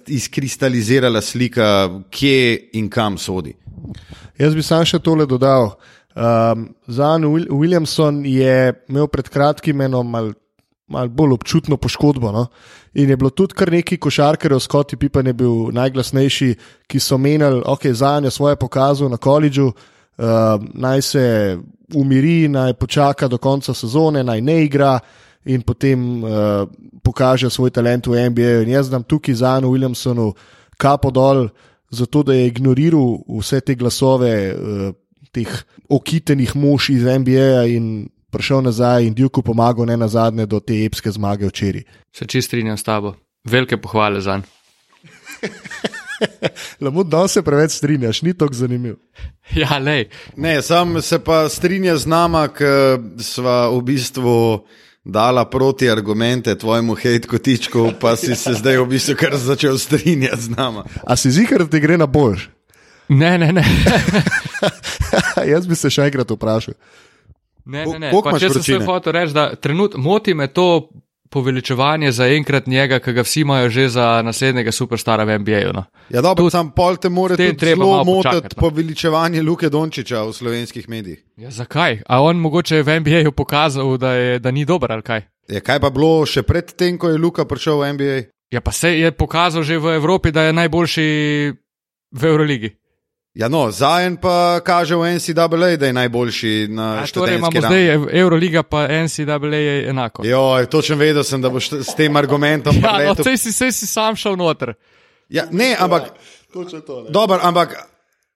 izkristalizirala 0.07 1.21
slika, 1.21 1.89
kje 2.13 2.71
in 2.77 2.89
kam 2.89 3.17
sodi. 3.17 3.55
Jaz 4.37 4.55
bi 4.55 4.63
sam 4.63 4.85
še 4.85 5.01
tole 5.01 5.25
dodal. 5.25 5.73
Um, 6.15 6.69
Zan 6.87 7.25
Williamson 7.27 8.21
je 8.23 8.71
imel 8.87 9.09
pred 9.11 9.27
kratkim 9.27 9.81
eno 9.83 10.03
malce 10.03 10.39
malo 10.87 11.09
bolj 11.09 11.33
občutno 11.33 11.77
poškodbo. 11.77 12.31
No? 12.31 12.47
In 12.95 13.09
je 13.09 13.17
bilo 13.17 13.29
tudi 13.29 13.53
kar 13.53 13.71
nekaj 13.71 13.97
košarkarjev, 13.97 14.59
Pippen 14.99 15.27
je 15.27 15.33
bil 15.33 15.71
najglasnejši, 15.71 16.55
ki 16.87 16.99
so 16.99 17.17
menili, 17.17 17.61
je 17.83 17.93
za 17.93 18.19
njo 18.19 18.31
svoje 18.31 18.55
pokazal 18.55 19.09
na 19.09 19.17
koledžu, 19.17 19.65
uh, 19.65 20.25
naj 20.73 21.01
se 21.01 21.57
umiri, 21.93 22.47
naj 22.47 22.73
počaka 22.73 23.27
do 23.27 23.37
konca 23.37 23.73
sezone, 23.73 24.23
naj 24.23 24.41
ne 24.41 24.63
igra 24.63 24.99
in 25.45 25.61
potem 25.61 26.23
uh, 26.23 26.29
pokaže 27.03 27.49
svoj 27.49 27.69
talent 27.69 28.07
v 28.07 28.29
NBA. 28.29 28.63
In 28.63 28.69
jaz 28.69 28.87
znam 28.87 29.03
tukaj 29.03 29.35
za 29.35 29.57
Anu 29.57 29.73
Williamsonu 29.75 30.33
kapo 30.77 31.11
dol, 31.11 31.49
zato 31.89 32.23
da 32.23 32.33
je 32.33 32.47
ignoriral 32.47 33.19
vse 33.27 33.61
te 33.61 33.75
glasove. 33.75 34.55
Uh, 34.55 34.93
Teh 35.35 35.51
okitenih 35.89 36.55
mož 36.55 36.89
iz 36.89 37.03
NBA 37.03 37.65
in 37.67 38.07
prišel 38.35 38.61
nazaj 38.61 39.07
in 39.07 39.15
Djuku 39.15 39.41
pomagal, 39.41 39.85
ne 39.85 39.97
na 39.97 40.07
zadnje, 40.07 40.45
do 40.45 40.59
te 40.59 40.83
epske 40.85 41.11
zmage 41.11 41.47
včeraj. 41.47 41.83
Se 42.15 42.27
čist 42.27 42.51
strinjam 42.51 42.77
s 42.77 42.83
tabo. 42.83 43.15
Velike 43.43 43.77
pohvale 43.77 44.21
za 44.21 44.35
njega. 44.37 44.55
Lamo, 46.81 47.03
da 47.03 47.27
se 47.27 47.41
preveč 47.41 47.71
strinjaš, 47.71 48.21
ni 48.21 48.37
tako 48.37 48.53
zanimiv. 48.53 48.95
Ja, 49.55 49.79
ne, 50.35 50.61
sam 50.61 51.01
se 51.01 51.19
pa 51.19 51.49
strinja 51.49 51.97
z 51.97 52.07
nama, 52.07 52.47
ker 52.47 52.97
sva 53.21 53.69
v 53.69 53.81
bistvu 53.85 54.65
dala 55.05 55.45
proti 55.45 55.89
argumente 55.89 56.55
tvojemu 56.57 56.95
hejtkotičku, 56.95 57.91
pa 58.01 58.15
si 58.15 58.35
se 58.35 58.53
zdaj 58.59 58.77
v 58.77 58.87
bistvu 58.89 59.15
kar 59.19 59.37
začel 59.37 59.77
strinjati 59.77 60.41
z 60.41 60.49
nama. 60.57 60.83
A 61.05 61.15
si 61.15 61.31
zikar, 61.31 61.63
da 61.63 61.69
ti 61.69 61.79
gre 61.79 61.97
na 61.97 62.05
boljš? 62.05 62.49
Ne, 63.09 63.37
ne, 63.37 63.51
ne. 63.53 63.63
Jaz 65.45 65.67
bi 65.67 65.75
se 65.75 65.89
še 65.93 66.09
enkrat 66.09 66.31
vprašal. 66.31 66.73
Ne, 67.65 67.85
ne, 67.85 67.99
ne. 67.99 68.13
Pa, 68.23 68.37
če 68.39 68.49
sem 68.57 68.63
se 68.63 68.85
hotel 68.85 69.13
reči, 69.13 69.33
da 69.33 69.49
trenutno 69.55 70.01
moti 70.01 70.33
me 70.33 70.47
to 70.47 70.89
poveličevanje 71.29 72.11
za 72.11 72.27
enkrat 72.27 72.67
njega, 72.67 72.99
ki 72.99 73.13
ga 73.13 73.23
vsi 73.25 73.41
imajo 73.41 73.69
že 73.69 73.87
za 73.89 74.21
naslednjega 74.21 74.71
superstara 74.71 75.23
v 75.23 75.39
NBA-ju. 75.39 75.73
No. 75.73 75.83
Ja, 76.09 76.21
dobro, 76.21 76.49
sam 76.49 76.71
pol 76.71 76.95
te 76.95 77.09
more 77.09 77.35
tudi 77.35 77.65
zelo 77.65 78.03
motiti 78.03 78.55
no. 78.55 78.59
poveličevanje 78.59 79.41
Luke 79.41 79.69
Dončiča 79.69 80.23
v 80.23 80.33
slovenskih 80.33 80.89
medijih. 80.89 81.23
Ja, 81.37 81.51
zakaj? 81.51 82.01
A 82.07 82.21
on 82.21 82.37
mogoče 82.37 82.75
je 82.75 82.83
v 82.83 82.99
NBA-ju 82.99 83.31
pokazal, 83.31 83.97
da, 83.97 84.13
je, 84.13 84.39
da 84.39 84.51
ni 84.51 84.65
dober 84.65 84.91
ali 84.91 85.01
kaj? 85.01 85.21
Ja, 85.49 85.59
kaj 85.59 85.81
pa 85.81 85.89
bilo 85.89 86.25
še 86.25 86.43
pred 86.43 86.71
tem, 86.71 86.97
ko 86.97 87.09
je 87.09 87.17
Luka 87.17 87.45
prišel 87.45 87.81
v 87.81 87.93
NBA? 87.93 88.17
Ja, 88.53 88.61
pa 88.61 88.71
se 88.71 88.93
je 88.95 89.11
pokazal 89.11 89.63
že 89.63 89.77
v 89.77 89.97
Evropi, 89.97 90.31
da 90.31 90.47
je 90.47 90.53
najboljši 90.53 91.07
v 92.15 92.23
Euroligi. 92.23 92.71
Ja, 93.35 93.49
no, 93.49 93.71
Zajen 93.71 94.15
pa 94.15 94.59
kaže 94.63 94.95
v 94.95 95.19
NCAA, 95.19 95.75
da 95.75 95.85
je 95.87 95.93
najboljši 95.93 96.67
na 96.71 97.03
A 97.03 97.07
torej 97.07 97.35
imamo 97.35 97.51
ravni. 97.51 97.67
zdaj 97.67 98.19
Euroliga, 98.19 98.63
pa 98.63 98.87
NCAA 98.87 99.55
je 99.55 99.89
enako. 99.89 100.23
Joj, 100.25 100.65
točno 100.65 100.95
vedel 100.95 101.23
sem, 101.23 101.41
da 101.41 101.49
boš 101.49 101.71
s 101.71 101.95
tem 101.95 102.15
argumentom 102.15 102.75
Ja, 102.83 103.11
no, 103.11 103.23
sej 103.23 103.37
si, 103.37 103.51
sej 103.51 103.71
si 103.71 103.87
sam 103.87 104.15
šel 104.15 104.37
noter. 104.39 104.73
Ja, 105.29 105.43
ne, 105.51 105.75
ampak, 105.79 106.13
Točno 106.53 106.79
to. 106.79 107.03
Ne. 107.03 107.09
dober, 107.09 107.39
ampak, 107.43 107.75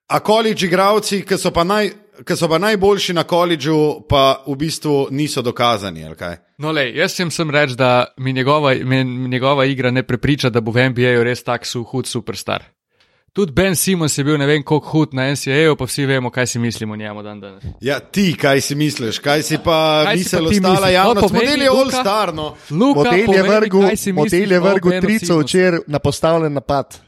a 0.08 0.20
koledž 0.20 0.64
igravci, 0.64 1.22
ki 1.24 1.38
so, 1.38 1.52
pa 1.52 1.64
naj- 1.64 1.94
ki 2.28 2.36
so 2.36 2.50
pa 2.52 2.58
najboljši 2.60 3.14
na 3.14 3.24
koledžu, 3.24 4.04
pa 4.10 4.44
v 4.48 4.56
bistvu 4.56 5.08
niso 5.12 5.42
dokazani, 5.42 6.04
ali 6.06 6.16
kaj? 6.16 6.36
No, 6.58 6.72
lej, 6.76 6.92
jaz 6.98 7.16
sem, 7.16 7.32
sem 7.32 7.48
reč, 7.50 7.72
da 7.72 8.12
mi 8.18 8.34
njegova, 8.34 8.74
mi 8.84 9.04
njegova 9.06 9.66
igra 9.66 9.92
ne 9.92 10.04
prepriča, 10.04 10.50
da 10.50 10.60
bo 10.62 10.72
v 10.76 10.90
NBA-ju 10.90 11.24
res 11.24 11.44
tak 11.44 11.66
su, 11.66 11.84
hud 11.84 12.08
superstar. 12.08 12.64
Tudi 13.40 13.52
Ben 13.52 13.76
Simons 13.76 14.18
je 14.18 14.24
bil 14.24 14.38
ne 14.38 14.46
vem 14.46 14.64
koliko 14.64 14.90
hud 14.90 15.14
na 15.16 15.30
NCAA-ju, 15.32 15.76
pa 15.80 15.86
vsi 15.88 16.06
vemo, 16.06 16.28
kaj 16.30 16.48
si 16.48 16.60
mislimo 16.60 16.94
o 16.94 16.96
njemu 16.96 17.22
dan 17.24 17.40
danes. 17.40 17.64
Ja, 17.82 18.00
ti, 18.00 18.34
kaj 18.36 18.62
si 18.62 18.76
misliš, 18.76 19.20
kaj 19.24 19.44
si 19.48 19.58
pa 19.64 20.04
Kaj 20.06 20.18
si 20.18 20.20
misel 20.20 20.44
pa 20.44 20.50
ti 20.50 20.58
ostala 20.58 20.74
misliš? 20.74 20.84
No, 20.84 20.92
javnost? 20.92 21.28
povej 21.28 21.46
Model 21.46 21.62
je 21.62 21.70
all 21.70 21.86
Luka. 21.86 22.02
star, 22.02 22.34
no. 22.34 22.48
Luka, 22.70 23.00
Model 23.00 23.20
je 23.90 23.96
si 23.98 24.12
model 24.12 24.52
je 24.52 24.60
Benu 24.60 25.02
trico 25.02 25.40
včeraj 25.40 25.80
na 25.88 26.00
postavljen 26.00 26.54
napad. 26.54 27.00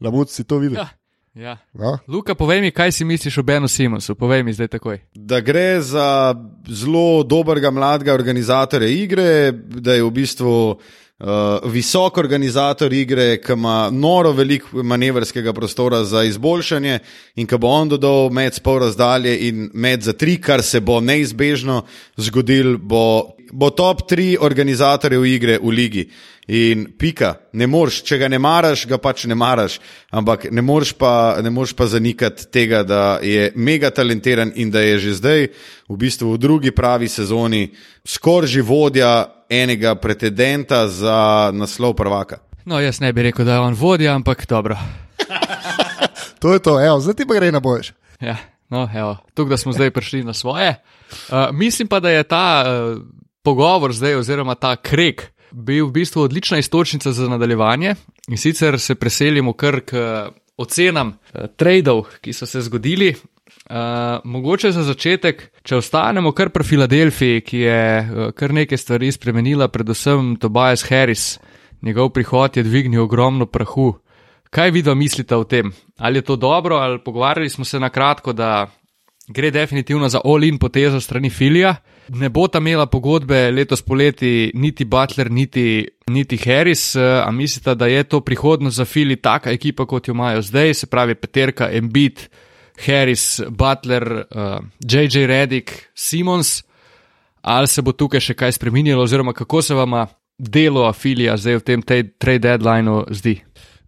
Lamut 0.00 0.30
si 0.30 0.44
to 0.44 0.58
videl. 0.58 0.78
Ja, 0.78 0.88
ja. 1.34 1.58
No? 1.74 1.98
Luka, 2.08 2.34
povej 2.34 2.60
mi, 2.60 2.70
kaj 2.70 2.92
si 2.92 3.04
misliš 3.04 3.38
o 3.38 3.42
Benu 3.42 3.68
Simonsu, 3.68 4.14
povej 4.14 4.46
mi 4.46 4.52
zdaj 4.52 4.68
takoj. 4.68 5.02
Da 5.14 5.40
gre 5.40 5.80
za 5.80 6.34
zelo 6.68 7.22
dobrega 7.22 7.70
mladega 7.70 8.14
organizatorja 8.14 8.88
igre, 8.88 9.52
da 9.58 9.98
je 9.98 10.06
v 10.06 10.10
bistvu 10.10 10.78
uh, 11.20 11.70
visok 11.70 12.18
organizator 12.18 12.92
igre, 12.92 13.36
ki 13.42 13.52
ima 13.52 13.90
noro 13.92 14.32
veliko 14.32 14.82
manevrskega 14.82 15.52
prostora 15.52 16.04
za 16.04 16.24
izboljšanje 16.24 16.98
in 17.36 17.46
ki 17.46 17.58
bo 17.58 17.68
on 17.68 17.88
dodal 17.88 18.30
med 18.32 18.54
spol 18.54 18.80
razdalje 18.80 19.36
in 19.48 19.70
med 19.74 20.02
za 20.02 20.12
tri, 20.12 20.40
kar 20.40 20.62
se 20.62 20.80
bo 20.80 21.00
neizbežno 21.00 21.82
zgodil, 22.16 22.78
bo, 22.78 23.36
bo 23.52 23.70
top 23.70 24.08
tri 24.08 24.36
organizatorjev 24.40 25.26
igre 25.26 25.58
v 25.62 25.74
ligi. 25.76 26.10
In 26.50 26.88
pika, 26.98 27.34
ne 27.52 27.66
moreš, 27.70 28.00
če 28.02 28.16
ga 28.18 28.28
ne 28.28 28.38
maraš, 28.42 28.82
ga 28.90 28.98
pač 28.98 29.22
ne 29.30 29.36
maraš, 29.38 29.76
ampak 30.10 30.48
ne 30.50 30.62
moreš 30.66 30.96
pa, 30.98 31.38
ne 31.44 31.50
moreš 31.50 31.76
pa 31.78 31.86
zanikati 31.86 32.48
tega, 32.50 32.80
da 32.82 33.20
je 33.22 33.52
mega 33.54 33.90
talentiran 33.94 34.50
in 34.56 34.70
da 34.70 34.80
je 34.82 34.98
že 34.98 35.14
zdaj, 35.20 35.46
v 35.86 35.96
bistvu 36.00 36.32
v 36.32 36.40
drugi 36.42 36.72
pravi 36.74 37.08
sezoni, 37.08 37.68
skoraj 38.02 38.50
že 38.50 38.66
vodja 38.66 39.12
enega 39.50 39.94
pretendenta 39.94 40.88
za 40.88 41.50
naslov 41.54 41.94
prvaka. 41.94 42.38
No, 42.64 42.80
jaz 42.80 43.00
ne 43.00 43.12
bi 43.12 43.22
rekel, 43.22 43.44
da 43.44 43.58
je 43.58 43.60
on 43.60 43.74
vodja, 43.74 44.14
ampak 44.14 44.46
dobro. 44.48 44.78
To 46.40 46.52
je 46.52 46.58
to, 46.58 46.80
evo, 46.80 47.00
zdaj 47.00 47.14
ti 47.14 47.26
pa 47.28 47.34
gre 47.34 47.52
na 47.52 47.60
boš. 47.60 47.92
Ja, 48.20 48.36
no, 48.68 48.88
evo, 48.94 49.16
tukaj 49.34 49.50
da 49.50 49.56
smo 49.56 49.72
zdaj 49.72 49.90
prišli 49.90 50.24
na 50.24 50.34
svoje. 50.34 50.74
Uh, 51.28 51.50
mislim 51.52 51.88
pa, 51.88 52.00
da 52.00 52.10
je 52.10 52.22
ta 52.22 52.64
uh, 52.64 53.02
pogovor 53.42 53.92
zdaj, 53.92 54.14
oziroma 54.14 54.54
ta 54.54 54.76
krek, 54.76 55.32
bil 55.50 55.86
v 55.86 55.92
bistvu 55.92 56.22
odlična 56.22 56.58
istočnica 56.58 57.12
za 57.12 57.28
nadaljevanje. 57.28 57.94
In 58.28 58.38
sicer 58.38 58.78
se 58.80 58.94
preselimo 58.94 59.52
kar 59.52 59.80
k 59.80 59.92
uh, 59.92 60.32
ocenam 60.56 61.08
uh, 61.08 61.46
tradov, 61.56 62.06
ki 62.20 62.32
so 62.32 62.46
se 62.46 62.60
zgodili. 62.60 63.14
Uh, 63.70 63.76
mogoče 64.24 64.72
za 64.74 64.82
začetek, 64.82 65.44
če 65.62 65.76
ostanemo 65.78 66.32
kar 66.34 66.48
pri 66.50 66.64
Filadelfiji, 66.66 67.42
ki 67.46 67.58
je 67.62 67.82
uh, 68.02 68.32
kar 68.34 68.50
nekaj 68.50 68.80
stvari 68.82 69.12
spremenila, 69.14 69.68
predvsem 69.70 70.32
Tobias 70.42 70.82
Harris, 70.88 71.38
njegov 71.86 72.10
prihod 72.16 72.58
je 72.58 72.64
dvignil 72.66 73.04
ogromno 73.04 73.46
prahu. 73.46 73.92
Kaj 74.50 74.74
vi 74.74 74.82
dva 74.82 74.96
mislite 74.98 75.38
o 75.38 75.46
tem? 75.46 75.70
Ali 76.02 76.18
je 76.18 76.26
to 76.32 76.36
dobro, 76.36 76.82
ali 76.82 76.98
pogovarjali 76.98 77.48
smo 77.48 77.64
se 77.64 77.78
na 77.78 77.92
kratko, 77.94 78.32
da 78.32 78.66
gre 79.28 79.50
definitivno 79.50 80.08
za 80.08 80.20
all-in 80.24 80.58
potezo 80.58 81.00
strani 81.00 81.30
Filija. 81.30 81.76
Ne 82.08 82.28
bo 82.28 82.48
ta 82.48 82.58
imela 82.58 82.86
pogodbe 82.86 83.50
letos 83.50 83.82
poleti 83.82 84.50
niti 84.54 84.84
Butler, 84.84 85.30
niti, 85.30 85.88
niti 86.08 86.36
Harris, 86.36 86.96
eh, 86.96 87.22
a 87.22 87.30
mislite, 87.30 87.74
da 87.74 87.86
je 87.86 88.02
to 88.04 88.20
prihodnost 88.20 88.76
za 88.76 88.84
Fili 88.84 89.16
taka 89.16 89.50
ekipa, 89.50 89.86
kot 89.86 90.08
jo 90.08 90.14
imajo 90.14 90.42
zdaj, 90.42 90.74
se 90.74 90.86
pravi 90.86 91.14
Peterka, 91.14 91.70
Embiid, 91.72 92.26
Harris, 92.86 93.40
Butler, 93.50 94.04
uh, 94.30 94.58
JJ 94.80 95.26
Redick, 95.26 95.70
Simons, 95.94 96.62
ali 97.42 97.66
se 97.66 97.82
bo 97.82 97.92
tukaj 97.92 98.20
še 98.20 98.34
kaj 98.34 98.52
spremenilo, 98.52 99.02
oziroma 99.02 99.32
kako 99.32 99.62
se 99.62 99.74
vama 99.74 100.06
delo 100.38 100.86
Filija 100.92 101.36
zdaj 101.36 101.56
v 101.56 101.62
tem 101.62 101.82
trade 101.82 102.38
deadlineu 102.40 103.04
zdi? 103.10 103.38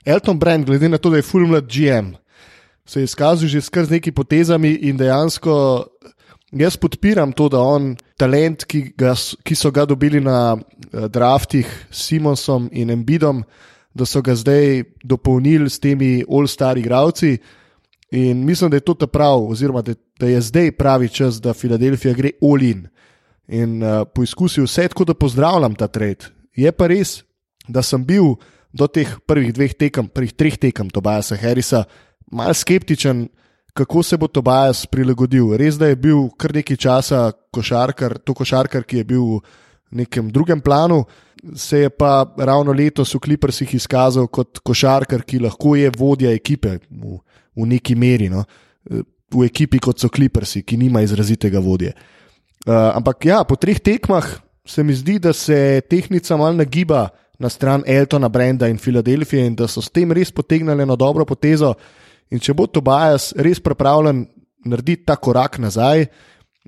Elton 0.04 0.38
Brand, 0.38 0.66
glede 0.66 0.88
na 0.88 0.98
to, 0.98 1.10
da 1.10 1.16
je 1.16 1.22
full 1.22 1.46
mlad 1.46 1.64
GM, 1.66 2.12
se 2.84 3.00
je 3.00 3.04
izkazal 3.04 3.48
že 3.48 3.60
skr 3.60 3.84
z 3.84 3.90
nekimi 3.90 4.14
potezami 4.14 4.72
in 4.82 4.96
dejansko 4.96 5.86
jaz 6.52 6.76
podpiram 6.76 7.32
to, 7.32 7.48
da 7.48 7.60
on 7.60 7.94
talent, 8.18 8.64
ki, 8.64 8.92
ga, 8.98 9.14
s- 9.16 9.36
ki 9.44 9.54
so 9.54 9.70
ga 9.70 9.86
dobili 9.86 10.20
na 10.20 10.56
eh, 10.58 11.08
draftih 11.08 11.64
s 11.90 12.08
Simonsom 12.10 12.68
in 12.72 12.90
Embidom, 12.90 13.44
da 13.94 14.04
so 14.04 14.20
ga 14.22 14.34
zdaj 14.34 14.82
dopolnili 15.04 15.70
s 15.70 15.78
temi 15.80 16.24
all-star 16.28 16.76
igravci. 16.78 17.38
In 18.12 18.44
mislim, 18.44 18.70
da 18.70 18.76
je 18.76 18.84
to 18.84 18.94
prav, 18.94 19.40
oziroma 19.48 19.82
da, 19.82 19.94
da 20.20 20.28
je 20.28 20.40
zdaj 20.40 20.72
pravi 20.76 21.08
čas, 21.08 21.40
da 21.40 21.54
Filadelfija 21.54 22.12
gre 22.14 22.30
all-in. 22.42 22.86
In 23.48 23.82
uh, 23.82 24.02
poizkusil 24.14 24.66
vse, 24.68 24.88
tako 24.88 25.04
da 25.08 25.14
pozdravljam 25.14 25.74
ta 25.74 25.88
trade. 25.88 26.28
Je 26.56 26.72
pa 26.72 26.86
res, 26.92 27.22
da 27.68 27.82
sem 27.82 28.04
bil 28.04 28.34
do 28.72 28.86
teh 28.86 29.08
prvih 29.26 29.52
dveh 29.56 29.72
tekem, 29.72 30.08
prvih 30.12 30.32
treh 30.36 30.58
tekem 30.60 30.90
Tobajasa 30.92 31.36
Harrisa, 31.40 31.84
mal 32.32 32.52
skeptičen, 32.54 33.26
kako 33.72 34.02
se 34.02 34.16
bo 34.20 34.28
Tobajas 34.28 34.84
prilagodil. 34.86 35.54
Res, 35.56 35.80
da 35.80 35.88
je 35.88 35.96
bil 35.96 36.28
kar 36.36 36.52
nekaj 36.52 36.76
časa 36.76 37.24
košarkar, 37.52 38.18
to 38.20 38.36
košarkar, 38.36 38.84
ki 38.84 39.00
je 39.00 39.08
bil 39.08 39.24
v 39.40 40.04
nekem 40.04 40.28
drugem 40.32 40.60
planu, 40.60 41.04
se 41.56 41.86
je 41.86 41.90
pa 41.90 42.26
ravno 42.36 42.72
letos 42.72 43.14
v 43.14 43.24
Clippersih 43.24 43.74
izkazal 43.74 44.28
kot 44.28 44.60
košarkar, 44.64 45.24
ki 45.24 45.40
lahko 45.48 45.76
je 45.76 45.90
vodja 45.96 46.32
ekipe 46.32 46.78
v, 46.90 47.18
v 47.56 47.68
neki 47.74 47.96
meri. 47.98 48.28
No? 48.32 48.44
V 49.32 49.44
ekipi 49.46 49.80
kot 49.80 50.00
so 50.00 50.10
Clippersi, 50.12 50.62
ki 50.64 50.76
nima 50.80 51.02
izrazitega 51.04 51.60
vodje. 51.62 51.94
Uh, 52.62 52.92
ampak 52.94 53.26
ja, 53.26 53.42
po 53.44 53.56
treh 53.58 53.80
tekmah 53.82 54.26
se 54.66 54.84
mi 54.86 54.94
zdi, 54.94 55.18
da 55.18 55.32
se 55.34 55.82
tehnica 55.90 56.36
mal 56.38 56.54
nagiba 56.54 57.08
na 57.42 57.48
stran 57.50 57.82
Eltona, 57.86 58.28
Brenda 58.28 58.68
in 58.70 58.78
Filadelfije 58.78 59.46
in 59.46 59.56
da 59.58 59.66
so 59.66 59.82
s 59.82 59.90
tem 59.90 60.12
res 60.14 60.30
potegnili 60.30 60.84
eno 60.84 60.96
dobro 60.96 61.26
potezo. 61.26 61.74
In 62.30 62.38
če 62.38 62.54
bo 62.54 62.68
Tobias 62.70 63.32
res 63.36 63.58
pripravljen 63.60 64.22
narediti 64.64 65.08
ta 65.08 65.16
korak 65.18 65.58
nazaj, 65.58 66.06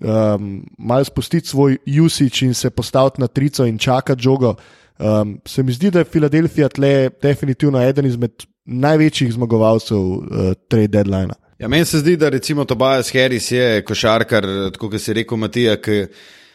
um, 0.03 0.64
malo 0.79 1.07
spustiti 1.07 1.49
svoj 1.49 1.79
usage 2.03 2.42
in 2.49 2.55
se 2.55 2.70
postaviti 2.70 3.23
na 3.23 3.29
trico 3.29 3.66
in 3.66 3.79
čakati 3.79 4.23
žogo, 4.23 4.57
um, 4.99 5.39
se 5.47 5.63
mi 5.63 5.73
zdi, 5.73 5.91
da 5.91 5.99
je 5.99 6.05
Filadelfija 6.05 6.69
tle 6.69 7.11
definitivno 7.23 7.83
eden 7.83 8.07
izmed 8.07 8.47
največjih 8.65 9.33
zmagovalcev 9.33 9.99
uh, 9.99 10.53
trade 10.69 10.89
deadline. 10.89 11.35
Ja, 11.59 11.69
meni 11.69 11.85
se 11.85 11.99
zdi, 11.99 12.17
da 12.17 12.29
recimo 12.29 12.65
Tobias 12.65 13.13
Harris 13.13 13.51
je 13.53 13.85
košarkar, 13.85 14.47
tako 14.73 14.91
kot 14.91 15.01
si 15.01 15.13
rekel 15.13 15.39
Matija, 15.39 15.77
ki 15.81 16.07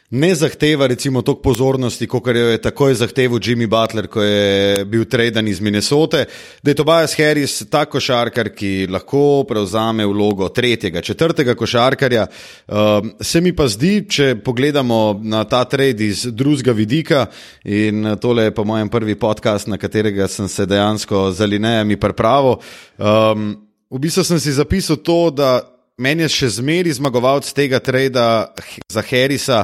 ne 0.09 0.35
zahteva 0.35 0.87
recimo 0.87 1.21
toliko 1.21 1.41
pozornosti, 1.41 2.07
kot 2.07 2.27
jo 2.27 2.47
je 2.49 2.61
takoj 2.61 2.93
zahteval 2.97 3.39
Jimmy 3.39 3.67
Butler, 3.69 4.07
ko 4.07 4.23
je 4.23 4.85
bil 4.85 5.05
traden 5.05 5.47
iz 5.47 5.61
Minnesote. 5.61 6.25
Da 6.63 6.71
je 6.71 6.75
Tobias 6.75 7.13
Harris 7.19 7.59
ta 7.69 7.85
košarkar, 7.85 8.49
ki 8.49 8.87
lahko 8.89 9.43
prevzame 9.47 10.05
vlogo 10.05 10.49
tretjega, 10.49 11.01
četrtega 11.01 11.55
košarkarja. 11.55 12.27
Um, 12.67 13.13
se 13.21 13.41
mi 13.41 13.53
pa 13.55 13.67
zdi, 13.67 14.05
če 14.09 14.35
pogledamo 14.45 15.19
na 15.23 15.43
ta 15.43 15.63
trade 15.69 16.05
iz 16.05 16.25
drugega 16.25 16.73
vidika, 16.73 17.25
in 17.63 18.15
tole 18.21 18.49
je 18.49 18.55
po 18.55 18.65
mojem 18.65 18.89
prvi 18.89 19.15
podcast, 19.15 19.67
na 19.67 19.77
katerega 19.77 20.27
sem 20.27 20.47
se 20.47 20.65
dejansko 20.65 21.31
z 21.31 21.45
alinejami 21.45 21.97
pripravil. 21.97 22.61
Um, 22.97 23.49
V 23.89 23.97
bistvu 23.97 24.21
sem 24.21 24.37
si 24.37 24.51
zapisal 24.53 24.99
to, 25.01 25.31
da 25.33 25.65
meni 25.97 26.21
je 26.21 26.29
še 26.29 26.49
zmeraj 26.61 26.99
zmagovalec 26.99 27.47
tega 27.57 27.79
trada 27.81 28.53
za 28.85 29.01
Harrisa. 29.01 29.63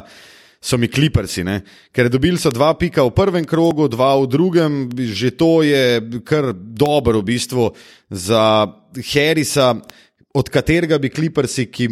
So 0.65 0.79
mi 0.81 0.87
kliprsi, 0.89 1.43
ne? 1.45 1.59
ker 1.93 2.09
dobili 2.09 2.39
so 2.41 2.49
dva 2.49 2.71
pika 2.73 3.03
v 3.05 3.13
prvem 3.13 3.45
krogu, 3.45 3.85
dva 3.85 4.15
v 4.17 4.25
drugem, 4.25 4.89
že 5.13 5.29
to 5.37 5.61
je 5.61 6.01
kar 6.25 6.49
dobro 6.57 7.21
v 7.21 7.27
bistvu 7.29 7.69
za 8.09 8.65
Harrisa, 9.13 9.75
od 10.33 10.49
katerega 10.49 10.97
bi 10.97 11.13
kliprsi, 11.13 11.67
ki, 11.69 11.89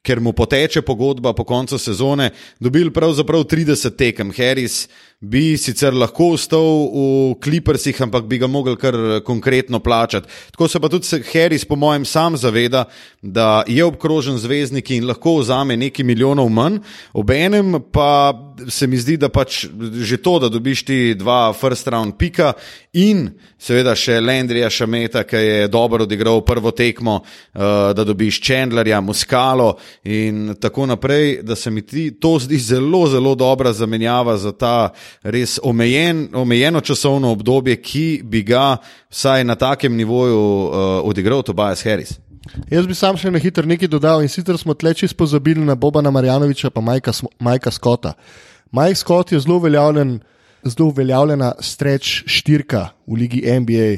ker 0.00 0.24
mu 0.24 0.32
poteče 0.32 0.80
pogodba 0.82 1.34
po 1.36 1.44
koncu 1.44 1.76
sezone, 1.78 2.30
dobili 2.56 2.88
pravzaprav 2.90 3.44
30 3.44 3.92
tekem. 4.00 4.32
Harris 4.32 4.88
bi 5.22 5.54
sicer 5.58 5.94
lahko 5.94 6.32
ostal 6.34 6.88
v 6.90 7.34
Clippersih, 7.42 8.00
ampak 8.02 8.26
bi 8.26 8.40
ga 8.42 8.48
mogli 8.50 8.74
kar 8.76 8.96
konkretno 9.24 9.78
plačati. 9.78 10.28
Tako 10.50 10.68
se 10.68 10.80
pa 10.80 10.88
tudi 10.90 11.22
Harris, 11.32 11.64
po 11.64 11.76
mojem, 11.76 12.04
sam 12.04 12.36
zaveda, 12.36 12.84
da 13.22 13.62
je 13.66 13.84
obkrožen 13.84 14.38
zvezdniki 14.38 14.96
in 14.98 15.06
lahko 15.06 15.36
vzame 15.38 15.76
nekaj 15.76 16.04
milijonov 16.04 16.50
manj, 16.50 16.80
obenem 17.12 17.78
pa 17.92 18.34
se 18.68 18.86
mi 18.86 18.98
zdi, 18.98 19.16
da 19.16 19.28
pač 19.28 19.66
že 20.02 20.18
to, 20.18 20.38
da 20.42 20.48
dobiš 20.48 20.84
ti 20.84 20.98
dva 21.14 21.52
first 21.54 21.86
round 21.88 22.18
pika 22.18 22.52
in 22.92 23.28
seveda 23.62 23.94
še 23.94 24.18
Lendrija 24.20 24.70
Šameta, 24.70 25.22
ki 25.22 25.36
je 25.36 25.68
dobro 25.70 26.02
odigral 26.02 26.42
prvo 26.44 26.72
tekmo, 26.74 27.20
uh, 27.22 27.92
da 27.94 28.04
dobiš 28.04 28.40
Chandlerja, 28.42 29.00
Muskalo 29.00 29.76
in 30.04 30.56
tako 30.60 30.86
naprej, 30.90 31.42
da 31.46 31.56
se 31.56 31.70
mi 31.70 31.86
ti, 31.86 32.10
to 32.20 32.36
zdi 32.42 32.58
zelo, 32.58 33.06
zelo 33.06 33.34
dobra 33.38 33.72
zamenjava 33.72 34.36
za 34.36 34.52
ta 34.52 34.90
res 35.22 35.58
omejen, 35.62 36.28
omejeno 36.34 36.80
časovno 36.80 37.32
obdobje, 37.32 37.76
ki 37.82 38.06
bi 38.24 38.42
ga 38.42 38.76
vsaj 39.10 39.44
na 39.44 39.54
takem 39.54 39.96
nivoju 39.96 40.38
uh, 40.38 40.74
odigral 41.08 41.42
Tobias 41.42 41.84
Harris. 41.84 42.18
Jaz 42.70 42.86
bi 42.86 42.94
sam 42.94 43.16
še 43.16 43.30
na 43.30 43.38
hitro 43.38 43.66
nekaj 43.66 43.88
dodal 43.88 44.22
in 44.22 44.30
sicer 44.30 44.58
smo 44.58 44.74
tleči 44.74 45.08
spozabili 45.08 45.62
na 45.64 45.76
Bobana 45.78 46.10
Marjanoviča 46.10 46.70
in 46.74 47.28
Majka 47.38 47.70
Skota. 47.70 48.14
Mike 48.72 48.94
Scott 48.94 49.32
je 49.32 49.40
zelo 49.40 49.56
uveljavljen, 49.56 50.20
zelo 50.64 50.88
uveljavljena 50.88 51.52
streč 51.60 52.24
štirka 52.26 52.88
v 53.06 53.14
ligi 53.20 53.42
NBA 53.60 53.88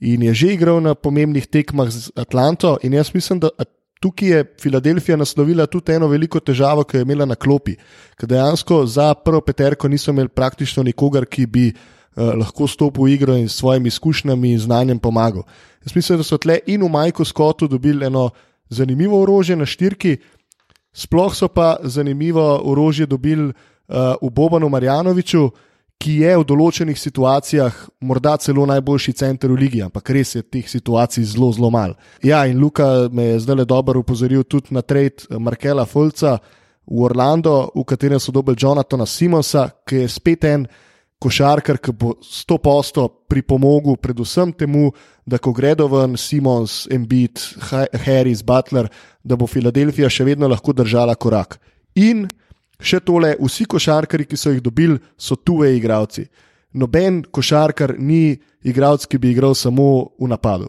in 0.00 0.22
je 0.22 0.34
že 0.34 0.52
igral 0.52 0.80
na 0.82 0.94
pomembnih 0.94 1.46
tekmah 1.46 1.90
z 1.90 2.10
Atlanto. 2.14 2.78
In 2.82 2.92
jaz 2.92 3.14
mislim, 3.14 3.40
da 3.40 3.48
tukaj 4.00 4.28
je 4.28 4.44
Filadelfija 4.62 5.16
naslovila 5.16 5.66
tudi 5.66 5.92
eno 5.92 6.08
veliko 6.08 6.40
težavo, 6.40 6.84
ki 6.84 6.96
jo 6.96 7.00
je 7.00 7.06
imela 7.06 7.26
na 7.26 7.34
klopi, 7.34 7.76
ker 8.18 8.28
dejansko 8.28 8.84
za 8.86 9.14
prvo 9.14 9.40
peterko 9.40 9.88
niso 9.88 10.10
imeli 10.10 10.28
praktično 10.28 10.82
nikogar, 10.82 11.26
ki 11.26 11.46
bi 11.46 11.68
uh, 11.72 12.32
lahko 12.38 12.66
stopil 12.66 13.04
v 13.04 13.14
igro 13.14 13.36
in 13.36 13.48
s 13.48 13.58
svojimi 13.58 13.88
izkušnjami 13.88 14.52
in 14.52 14.58
znanjem 14.58 14.98
pomagal. 14.98 15.42
Jaz 15.84 15.94
mislim, 15.96 16.18
da 16.18 16.24
so 16.24 16.38
tle 16.38 16.58
in 16.66 16.82
v 16.82 16.88
Majku 16.88 17.24
Scottu 17.24 17.68
dobili 17.68 18.06
eno 18.06 18.30
zanimivo 18.68 19.22
orožje 19.22 19.56
na 19.56 19.66
štirki, 19.66 20.18
sploh 20.92 21.34
so 21.34 21.48
pa 21.48 21.76
zanimivo 21.82 22.60
orožje 22.64 23.06
dobili 23.06 23.52
uh, 23.52 24.14
v 24.22 24.30
Bobanu 24.30 24.68
Marjanoviču, 24.68 25.50
ki 25.98 26.20
je 26.22 26.34
v 26.38 26.46
določenih 26.46 26.98
situacijah 26.98 27.74
morda 28.06 28.36
celo 28.38 28.66
najboljši 28.70 29.14
center 29.18 29.50
v 29.50 29.58
ligi, 29.58 29.82
ampak 29.82 30.12
res 30.14 30.36
je 30.36 30.44
teh 30.46 30.66
situacij 30.70 31.26
zelo, 31.26 31.50
zelo 31.52 31.70
malo. 31.74 31.98
Ja, 32.22 32.44
in 32.46 32.60
Luka 32.62 33.08
me 33.12 33.32
je 33.32 33.40
zdaj 33.42 33.58
le 33.58 33.66
dobro 33.66 34.00
upozoril 34.04 34.44
tudi 34.46 34.74
na 34.74 34.82
trade 34.82 35.26
Markela 35.38 35.86
Fulca 35.86 36.38
v 36.86 37.02
Orlando, 37.02 37.70
v 37.74 37.84
katerem 37.84 38.22
so 38.22 38.32
dobili 38.32 38.56
Jonathana 38.60 39.06
Simonsa, 39.06 39.68
ki 39.86 40.04
je 40.04 40.08
spet 40.08 40.44
en. 40.44 40.68
Košarkar, 41.18 41.80
ki 41.82 41.90
bo 41.98 42.12
100% 42.22 43.02
pripomogel, 43.26 43.96
predvsem 43.98 44.52
temu, 44.54 44.92
da 45.26 45.40
ko 45.42 45.50
gredo 45.50 45.88
ven 45.90 46.14
Simons, 46.14 46.84
Embiid, 46.94 47.42
Harris, 48.04 48.44
Butler, 48.46 48.86
da 49.26 49.34
bo 49.34 49.48
Filadelfija 49.50 50.06
še 50.06 50.28
vedno 50.28 50.46
lahko 50.46 50.70
držala 50.78 51.16
korak. 51.18 51.58
In 51.98 52.28
Še 52.78 53.00
tole, 53.02 53.32
vsi 53.42 53.64
košarkari, 53.66 54.24
ki 54.28 54.36
so 54.38 54.52
jih 54.54 54.62
dobili, 54.62 55.00
so 55.18 55.34
tuje 55.34 55.72
igravci. 55.74 56.28
Noben 56.78 57.24
košarkar 57.26 57.96
ni 57.98 58.38
igralec, 58.62 59.06
ki 59.10 59.18
bi 59.18 59.32
igral 59.32 59.56
samo 59.58 60.14
v 60.18 60.28
napadu. 60.30 60.68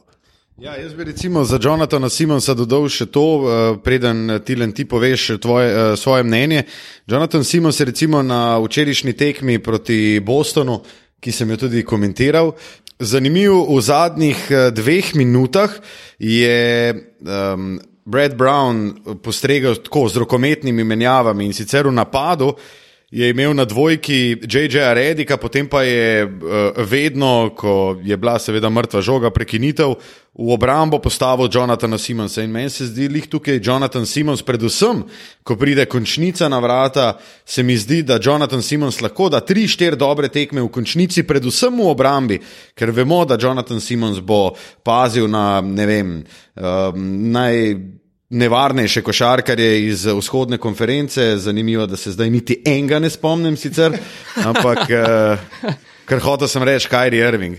Ja, 0.59 0.73
jaz 0.75 0.95
bi 0.97 1.05
recimo 1.07 1.43
za 1.47 1.59
Jonathana 1.61 2.09
Simonsa 2.11 2.55
dodal 2.57 2.89
še 2.91 3.05
to, 3.13 3.25
uh, 3.37 3.77
preden 3.79 4.41
ti 4.43 4.57
len 4.59 4.73
ti 4.75 4.83
poveš 4.89 5.37
tvoje, 5.39 5.69
uh, 5.69 5.91
svoje 5.95 6.25
mnenje. 6.25 6.65
Jonathan 7.07 7.45
Simons 7.47 7.79
je 7.79 7.87
recimo 7.87 8.23
na 8.25 8.57
včerajšnji 8.59 9.13
tekmi 9.13 9.59
proti 9.63 10.19
Bostonu, 10.19 10.81
ki 11.21 11.31
sem 11.31 11.53
jo 11.53 11.61
tudi 11.61 11.85
komentiral. 11.85 12.55
Zanimivo, 12.99 13.61
v 13.69 13.79
zadnjih 13.85 14.41
dveh 14.75 15.13
minutah 15.15 15.77
je 16.19 16.91
um, 17.23 17.77
Brad 18.09 18.35
Brown 18.35 18.93
postregel 19.21 19.75
tako 19.85 20.07
z 20.09 20.17
rokometnimi 20.23 20.83
menjavami 20.83 21.45
in 21.45 21.53
sicer 21.53 21.87
v 21.87 21.93
napadu. 21.93 22.55
Je 23.11 23.29
imel 23.29 23.53
na 23.53 23.65
dvojki 23.65 24.37
J.J. 24.41 24.93
Redika, 24.93 25.37
potem 25.37 25.67
pa 25.67 25.81
je 25.83 26.25
uh, 26.25 26.31
vedno, 26.77 27.49
ko 27.57 27.97
je 28.03 28.17
bila 28.17 28.37
seveda 28.39 28.69
mrtva 28.69 29.01
žoga, 29.01 29.31
prekinitev, 29.33 29.95
v 30.39 30.53
obrambo 30.53 30.99
postavil 31.01 31.49
Jonathana 31.53 31.97
Simonsa. 31.97 32.43
In 32.43 32.51
meni 32.51 32.69
se 32.69 32.85
zdi, 32.85 33.07
da 33.09 33.17
je 33.17 33.29
tukaj 33.29 33.59
Jonathan 33.63 34.05
Simons, 34.05 34.43
predvsem, 34.45 35.01
ko 35.43 35.55
pride 35.57 35.85
končnica 35.85 36.49
na 36.49 36.59
vrata, 36.59 37.17
se 37.45 37.63
mi 37.63 37.77
zdi, 37.77 38.03
da 38.03 38.19
Jonathan 38.23 38.61
Simons 38.61 39.01
lahko 39.01 39.29
da 39.29 39.39
tri, 39.39 39.67
štiri 39.67 39.97
dobre 39.97 40.29
tekme 40.29 40.61
v 40.61 40.69
končnici, 40.69 41.23
predvsem 41.23 41.81
v 41.81 41.89
obrambi, 41.89 42.37
ker 42.77 42.91
vemo, 42.91 43.25
da 43.25 43.39
Jonathan 43.41 43.81
Simons 43.81 44.21
bo 44.21 44.53
pazil 44.83 45.27
na 45.27 45.61
ne 45.61 45.85
vem, 45.85 46.19
uh, 46.55 46.93
naj 47.33 47.73
nevarnejše 48.29 49.01
košarkarje 49.01 49.87
iz 49.87 50.05
vzhodne 50.05 50.57
konference. 50.57 51.37
Zanimivo, 51.37 51.85
da 51.85 51.97
se 51.97 52.11
zdaj 52.11 52.29
niti 52.29 52.61
enega 52.65 52.99
ne 52.99 53.09
spomnim, 53.09 53.57
sicer, 53.57 53.97
ampak 54.49 54.79
uh, 54.79 55.73
kar 56.05 56.19
hotel 56.19 56.47
sem 56.47 56.63
reči, 56.63 56.89
Kajri 56.89 57.17
Irving. 57.17 57.57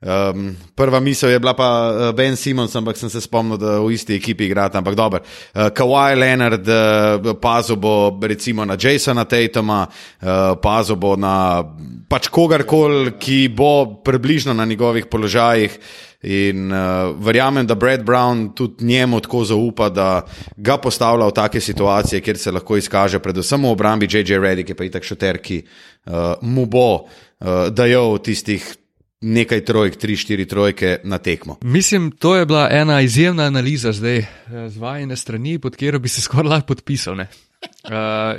Um, 0.00 0.56
prva 0.74 0.96
misel 1.00 1.30
je 1.30 1.38
bila 1.38 1.52
pa 1.52 1.92
uh, 1.92 2.14
Ben 2.16 2.36
Simons, 2.36 2.72
ampak 2.76 2.96
sem 2.96 3.10
se 3.12 3.20
spomnil, 3.20 3.58
da 3.60 3.74
v 3.84 3.92
isti 3.92 4.14
ekipi 4.16 4.46
igrata. 4.48 4.80
Ampak 4.80 4.94
dobro, 4.96 5.20
uh, 5.20 5.68
Kawhi 5.76 6.16
Leonard, 6.16 6.64
uh, 6.64 7.34
pazil 7.36 7.76
bo 7.76 8.08
recimo 8.22 8.64
na 8.64 8.78
Jasona 8.80 9.26
Tatuma, 9.28 9.84
uh, 9.84 10.56
pazil 10.56 10.96
bo 10.96 11.16
na 11.20 11.60
pač 12.08 12.32
kogarkoli, 12.32 13.12
ki 13.20 13.52
bo 13.52 14.00
približno 14.00 14.56
na 14.56 14.64
njegovih 14.64 15.04
položajih. 15.04 15.76
In 16.22 16.72
uh, 16.72 17.16
verjamem, 17.16 17.66
da 17.66 17.74
Brad 17.74 18.02
Brown 18.04 18.50
tudi 18.54 18.84
njemu 18.84 19.20
tako 19.20 19.44
zaupa, 19.44 19.88
da 19.88 20.26
ga 20.56 20.76
postavlja 20.76 21.26
v 21.26 21.32
take 21.32 21.60
situacije, 21.60 22.20
kjer 22.20 22.38
se 22.38 22.52
lahko 22.52 22.76
izkaže, 22.76 23.18
predvsem 23.18 23.64
v 23.64 23.70
obrambi 23.70 24.08
J.J. 24.10 24.38
Reddick, 24.38 24.68
ki 24.68 24.76
pa 24.76 24.84
je 24.84 24.90
tako 24.90 25.06
šoter, 25.14 25.38
ki 25.40 25.62
uh, 25.62 26.12
mu 26.42 26.66
bo 26.66 26.92
uh, 26.92 27.08
dajal 27.72 28.18
tistih 28.20 28.66
nekaj 29.20 29.64
trojk, 29.64 29.96
tri, 29.96 30.16
štiri 30.16 30.44
trojke 30.48 30.98
na 31.04 31.18
tekmo. 31.18 31.56
Mislim, 31.62 32.10
to 32.10 32.36
je 32.36 32.46
bila 32.46 32.68
ena 32.70 33.00
izjemna 33.00 33.48
analiza 33.48 33.92
zdaj 33.92 34.24
z 34.68 34.76
vajene 34.76 35.16
strani, 35.16 35.58
pod 35.58 35.76
katero 35.76 35.98
bi 35.98 36.08
se 36.08 36.20
skoraj 36.20 36.48
lahko 36.48 36.74
podpisal. 36.74 37.16
Ne? 37.16 37.28
Uh, 37.84 37.90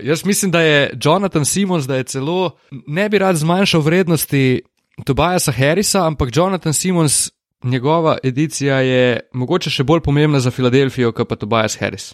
jaz 0.04 0.26
mislim, 0.26 0.52
da 0.52 0.62
je 0.62 0.98
Jonathan 1.04 1.46
Simons, 1.46 1.86
da 1.86 1.96
je 1.96 2.04
celo 2.04 2.58
ne 2.88 3.10
bi 3.10 3.17
rad 3.17 3.36
zmanjšal 3.36 3.82
vrednosti 3.82 4.62
Tobiasa 5.06 5.52
Harrisa, 5.52 6.06
ampak 6.08 6.30
Jonathan 6.34 6.74
Simons 6.74 7.32
njegova 7.63 8.17
edicija 8.24 8.80
je 8.80 9.19
mogoče 9.34 9.69
še 9.69 9.84
bolj 9.84 10.02
pomembna 10.02 10.39
za 10.39 10.52
Filadelfijo, 10.52 11.12
kot 11.12 11.30
pa 11.30 11.36
Tobias 11.36 11.78
Harris. 11.80 12.13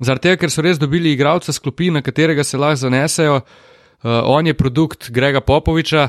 Zaradi 0.00 0.28
tega, 0.28 0.40
ker 0.42 0.50
so 0.50 0.62
res 0.62 0.78
dobili 0.78 1.12
igralca 1.14 1.52
skupine, 1.52 2.00
na 2.00 2.02
katerega 2.02 2.44
se 2.44 2.58
lahko 2.58 2.82
zanesejo, 2.82 3.40
uh, 3.40 4.10
on 4.24 4.46
je 4.46 4.54
produkt 4.54 5.10
Grega 5.10 5.40
Popoviča. 5.40 6.08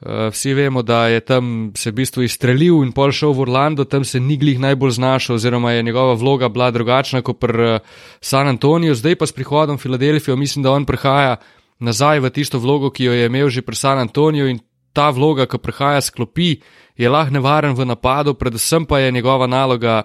Uh, 0.00 0.30
vsi 0.32 0.54
vemo, 0.56 0.82
da 0.82 1.06
je 1.12 1.20
tam 1.20 1.72
se 1.76 1.90
v 1.90 1.94
bistvu 2.00 2.24
izstrelil 2.24 2.80
in 2.82 2.92
pol 2.96 3.12
šel 3.12 3.34
v 3.36 3.44
Orlando, 3.44 3.84
tam 3.84 4.04
se 4.04 4.20
ni 4.20 4.38
glih 4.40 4.58
najbolj 4.58 4.96
znašel, 4.96 5.36
oziroma 5.36 5.72
je 5.72 5.82
njegova 5.82 6.14
vloga 6.14 6.48
bila 6.48 6.70
drugačna 6.70 7.22
kot 7.22 7.38
pri 7.38 7.74
uh, 7.74 7.80
San 8.20 8.48
Antoniju. 8.48 8.94
Zdaj 8.94 9.16
pa 9.20 9.26
s 9.26 9.36
prihodom 9.36 9.78
Filadelfijo 9.78 10.36
mislim, 10.36 10.62
da 10.62 10.72
on 10.72 10.88
prihaja 10.88 11.36
nazaj 11.78 12.20
v 12.20 12.30
tisto 12.30 12.58
vlogo, 12.58 12.90
ki 12.90 13.04
jo 13.04 13.12
je 13.12 13.26
imel 13.26 13.48
že 13.48 13.62
pri 13.62 13.76
San 13.76 13.98
Antoniju 13.98 14.48
in 14.48 14.58
ta 14.92 15.10
vloga, 15.10 15.46
ki 15.46 15.58
prihaja 15.58 16.00
sklopi, 16.00 16.60
je 17.00 17.08
lahko 17.08 17.32
nevaren 17.32 17.74
v 17.74 17.86
napadu, 17.88 18.34
predvsem 18.36 18.84
pa 18.86 18.98
je 19.00 19.12
njegova 19.12 19.46
naloga 19.46 20.02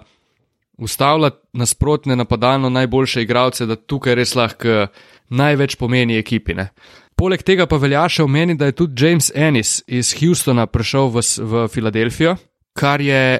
ustavljati 0.78 1.36
nasprotne 1.52 2.16
napadalno 2.16 2.70
najboljše 2.70 3.22
igralce, 3.22 3.66
da 3.66 3.76
tukaj 3.76 4.14
res 4.14 4.34
lahko 4.34 4.86
največ 5.28 5.76
pomeni 5.76 6.18
ekipine. 6.18 6.68
Poleg 7.16 7.42
tega 7.42 7.66
pa 7.66 7.78
velja 7.80 8.04
še 8.12 8.24
omeniti, 8.24 8.58
da 8.60 8.68
je 8.68 8.76
tudi 8.76 9.04
James 9.04 9.30
Ennis 9.34 9.78
iz 9.86 10.12
Houstona 10.18 10.66
prišel 10.66 11.08
v, 11.14 11.22
v 11.52 11.68
Filadelfijo, 11.72 12.36
kar 12.76 13.00
je 13.00 13.38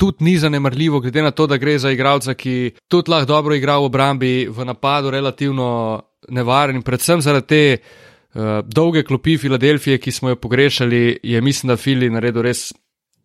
tudi 0.00 0.24
ni 0.24 0.38
zanemrljivo, 0.40 1.00
glede 1.00 1.22
na 1.22 1.30
to, 1.30 1.46
da 1.46 1.60
gre 1.60 1.78
za 1.78 1.92
igralca, 1.92 2.34
ki 2.34 2.72
tudi 2.88 3.12
lahko 3.12 3.28
dobro 3.28 3.54
igra 3.54 3.76
v 3.78 3.90
obrambi, 3.90 4.32
v 4.48 4.64
napadu 4.64 5.10
relativno 5.12 6.00
nevaren 6.28 6.80
in 6.80 6.82
predvsem 6.82 7.20
zaradi 7.20 7.46
te 7.46 7.62
uh, 7.76 8.60
dolge 8.64 9.04
klopi 9.04 9.36
Filadelfije, 9.38 9.98
ki 9.98 10.12
smo 10.12 10.32
jo 10.32 10.40
pogrešali, 10.40 11.20
je 11.22 11.40
mislim, 11.40 11.68
da 11.68 11.76
Fili 11.76 12.10
naredil 12.10 12.42
res 12.42 12.70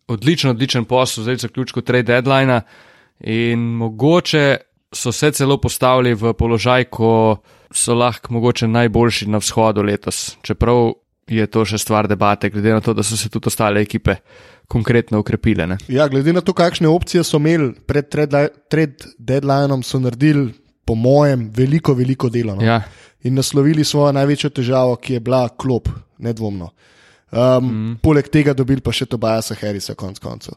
odličen, 0.08 0.50
odličen 0.50 0.84
posel, 0.84 1.24
zdaj 1.24 1.36
zaključku 1.46 1.80
trade 1.80 2.02
deadline. 2.02 2.60
In 3.20 3.60
mogoče 3.60 4.56
so 4.92 5.12
se 5.12 5.32
celo 5.32 5.60
postavili 5.60 6.14
v 6.14 6.32
položaj, 6.32 6.84
ko 6.84 7.36
so 7.72 7.94
lahko 7.94 8.34
mogoče 8.34 8.68
najboljši 8.68 9.28
na 9.28 9.38
vzhodu 9.38 9.82
letos. 9.82 10.36
Čeprav 10.42 10.92
je 11.26 11.46
to 11.46 11.64
še 11.66 11.78
stvar 11.78 12.06
debate, 12.08 12.50
glede 12.50 12.74
na 12.76 12.80
to, 12.80 12.94
da 12.94 13.02
so 13.02 13.16
se 13.16 13.28
tudi 13.28 13.50
ostale 13.50 13.82
ekipe 13.82 14.14
konkretno 14.68 15.18
ukrepile. 15.20 15.66
Ne? 15.66 15.78
Ja, 15.88 16.06
glede 16.08 16.32
na 16.32 16.40
to, 16.40 16.54
kakšne 16.54 16.88
opcije 16.88 17.24
so 17.24 17.40
imeli 17.42 17.72
pred 17.86 18.08
trade 18.12 19.10
deadlineom, 19.18 19.82
so 19.82 19.98
naredili, 19.98 20.52
po 20.86 20.94
mojem, 20.94 21.48
veliko, 21.50 21.96
veliko 21.98 22.28
dela. 22.30 22.54
No? 22.54 22.62
Ja. 22.62 22.84
in 23.26 23.34
naslovili 23.34 23.84
svojo 23.84 24.12
največjo 24.12 24.50
težavo, 24.50 24.96
ki 24.96 25.18
je 25.18 25.20
bila 25.20 25.48
klop, 25.48 25.88
nedvomno. 26.18 26.70
Um, 27.32 27.64
mm. 27.64 27.94
Poleg 28.02 28.28
tega 28.30 28.54
dobili 28.54 28.80
pa 28.80 28.94
še 28.94 29.08
Tobajasa 29.10 29.56
Harrisa, 29.58 29.96
konc 29.98 30.20
koncev. 30.22 30.54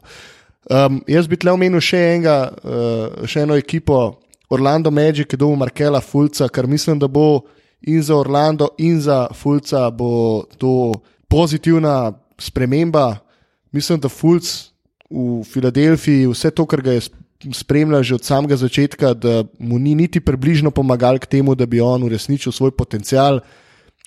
Um, 0.70 1.00
jaz 1.10 1.26
bi 1.26 1.38
tle 1.40 1.54
omenil 1.56 1.82
še, 1.82 1.98
enega, 2.14 2.36
uh, 2.62 3.24
še 3.26 3.42
eno 3.46 3.56
ekipo, 3.58 4.20
Orlando 4.50 4.90
Magic, 4.90 5.28
ki 5.30 5.38
je 5.38 5.40
dobil 5.40 5.58
Markela 5.58 6.00
Fulca, 6.02 6.48
kar 6.50 6.66
mislim, 6.70 6.98
da 6.98 7.08
bo 7.10 7.46
in 7.86 8.02
za 8.02 8.16
Orlando, 8.18 8.70
in 8.78 9.00
za 9.00 9.28
Fulca 9.34 9.88
bo 9.90 10.44
to 10.58 10.92
pozitivna 11.30 12.12
sprememba. 12.38 13.20
Mislim, 13.72 14.00
da 14.02 14.10
Fulc 14.10 14.46
v 15.10 15.42
Filadelfiji, 15.46 16.28
vse 16.30 16.50
to, 16.50 16.66
kar 16.66 16.82
ga 16.82 16.94
je 16.98 17.08
spremljal 17.56 18.02
že 18.02 18.14
od 18.14 18.24
samega 18.24 18.56
začetka, 18.56 19.14
da 19.14 19.44
mu 19.58 19.78
ni 19.78 19.94
niti 19.94 20.20
približno 20.20 20.70
pomagal 20.70 21.18
k 21.18 21.26
temu, 21.26 21.54
da 21.54 21.66
bi 21.66 21.80
on 21.80 22.02
uresničil 22.04 22.52
svoj 22.52 22.74
potencial. 22.76 23.40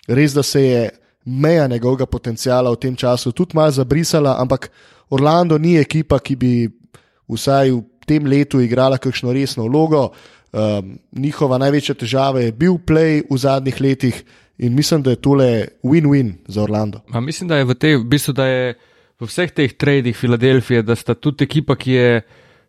Res, 0.07 0.35
da 0.35 0.43
se 0.43 0.61
je 0.61 0.81
meja 1.25 1.67
njegovega 1.67 2.05
potenciala 2.05 2.71
v 2.71 2.79
tem 2.79 2.95
času 2.95 3.31
tudi 3.31 3.55
malo 3.55 3.71
zabrisala, 3.71 4.35
ampak 4.39 4.69
Orlando 5.09 5.57
ni 5.57 5.77
ekipa, 5.77 6.19
ki 6.19 6.35
bi 6.35 6.53
vsaj 7.29 7.71
v 7.71 7.83
tem 8.07 8.25
letu 8.25 8.61
igrala 8.61 8.97
kakšno 8.97 9.33
resno 9.33 9.67
vlogo. 9.67 10.11
Um, 10.53 10.99
njihova 11.11 11.57
največja 11.57 11.95
težava 11.97 12.43
je 12.43 12.51
bil 12.51 12.77
play 12.77 13.23
v 13.29 13.37
zadnjih 13.37 13.81
letih 13.81 14.23
in 14.57 14.75
mislim, 14.75 15.01
da 15.01 15.09
je 15.09 15.21
tole 15.21 15.67
win-win 15.83 16.33
za 16.47 16.61
Orlando. 16.63 17.01
Ma 17.07 17.21
mislim, 17.21 17.47
da 17.49 17.57
je 17.57 17.65
v, 17.65 17.73
te, 17.73 17.95
v, 17.97 18.03
bistvu, 18.03 18.33
da 18.33 18.45
je 18.45 18.75
v 19.19 19.25
vseh 19.25 19.51
teh 19.51 19.73
tradih 19.73 20.15
Filadelfije, 20.15 20.83
da 20.83 20.95
sta 20.95 21.15
tudi 21.15 21.47
ekipa, 21.47 21.75
ki 21.75 21.91
je 21.91 22.21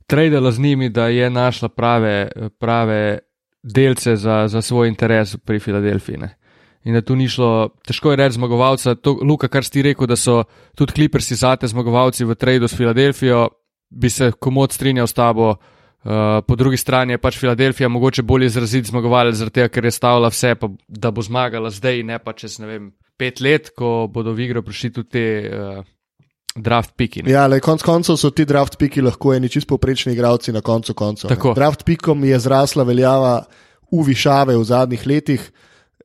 tradila 0.07 0.53
z 0.53 0.61
njimi, 0.61 0.89
da 0.89 1.09
je 1.09 1.31
našla 1.31 1.69
prave, 1.69 2.31
prave 2.59 3.19
delce 3.63 4.17
za, 4.17 4.49
za 4.49 4.63
svoj 4.63 4.89
interes 4.89 5.37
pri 5.37 5.61
Filadelfiji. 5.61 6.17
Ne. 6.19 6.35
In 6.85 6.93
da 6.93 7.01
tu 7.01 7.17
ni 7.17 7.29
šlo, 7.29 7.71
težko 7.87 8.13
je 8.13 8.19
reči 8.21 8.37
zmagovalca. 8.37 8.95
To, 9.01 9.17
Luka, 9.25 9.49
kar 9.49 9.65
si 9.65 9.83
rekel, 9.83 10.09
da 10.11 10.19
so 10.21 10.43
tudi 10.77 10.93
kliprsi 10.93 11.37
zate 11.41 11.69
zmagovalci 11.69 12.27
v 12.29 12.37
tradu 12.37 12.69
s 12.69 12.77
Filadelfijo, 12.77 13.47
bi 13.89 14.11
se 14.11 14.33
komod 14.33 14.73
strinjal 14.73 15.09
s 15.09 15.17
tabo. 15.17 15.55
Uh, 16.05 16.45
po 16.45 16.57
drugi 16.61 16.77
strani 16.77 17.15
je 17.17 17.19
pač 17.19 17.39
Filadelfija 17.41 17.89
mogoče 17.89 18.23
bolj 18.23 18.51
izraziti 18.51 18.91
zmagovalec, 18.93 19.39
zaradi 19.41 19.55
tega, 19.55 19.71
ker 19.73 19.89
je 19.89 19.95
stavila 19.97 20.29
vse, 20.29 20.53
pa, 20.61 20.69
da 20.89 21.09
bo 21.11 21.25
zmagala 21.25 21.71
zdaj, 21.73 22.03
ne 22.05 22.19
pa 22.21 22.35
čez 22.37 22.59
ne 22.61 22.69
vem, 22.69 22.91
pet 23.17 23.41
let, 23.41 23.71
ko 23.73 24.05
bodo 24.13 24.35
v 24.37 24.45
igro 24.45 24.61
prišli 24.61 24.91
tudi 24.93 25.09
te 25.17 25.25
uh, 25.49 25.81
draft 26.55 26.93
piki. 26.97 27.23
Ne. 27.25 27.33
Ja, 27.33 27.47
le 27.49 27.63
konc 27.65 27.83
koncev 27.83 28.19
so 28.21 28.31
ti 28.37 28.45
draft 28.45 28.77
piki 28.79 29.03
lahko 29.03 29.33
eni 29.35 29.49
čisto 29.49 29.75
poprečni 29.75 30.13
igravci 30.13 30.53
na 30.53 30.61
koncu 30.61 30.95
koncev. 30.95 31.33
Draft 31.57 31.85
pikom 31.89 32.25
je 32.25 32.39
zrasla 32.39 32.85
veljava 32.85 33.39
v 33.91 34.05
višave 34.05 34.57
v 34.57 34.65
zadnjih 34.65 35.07
letih, 35.07 35.49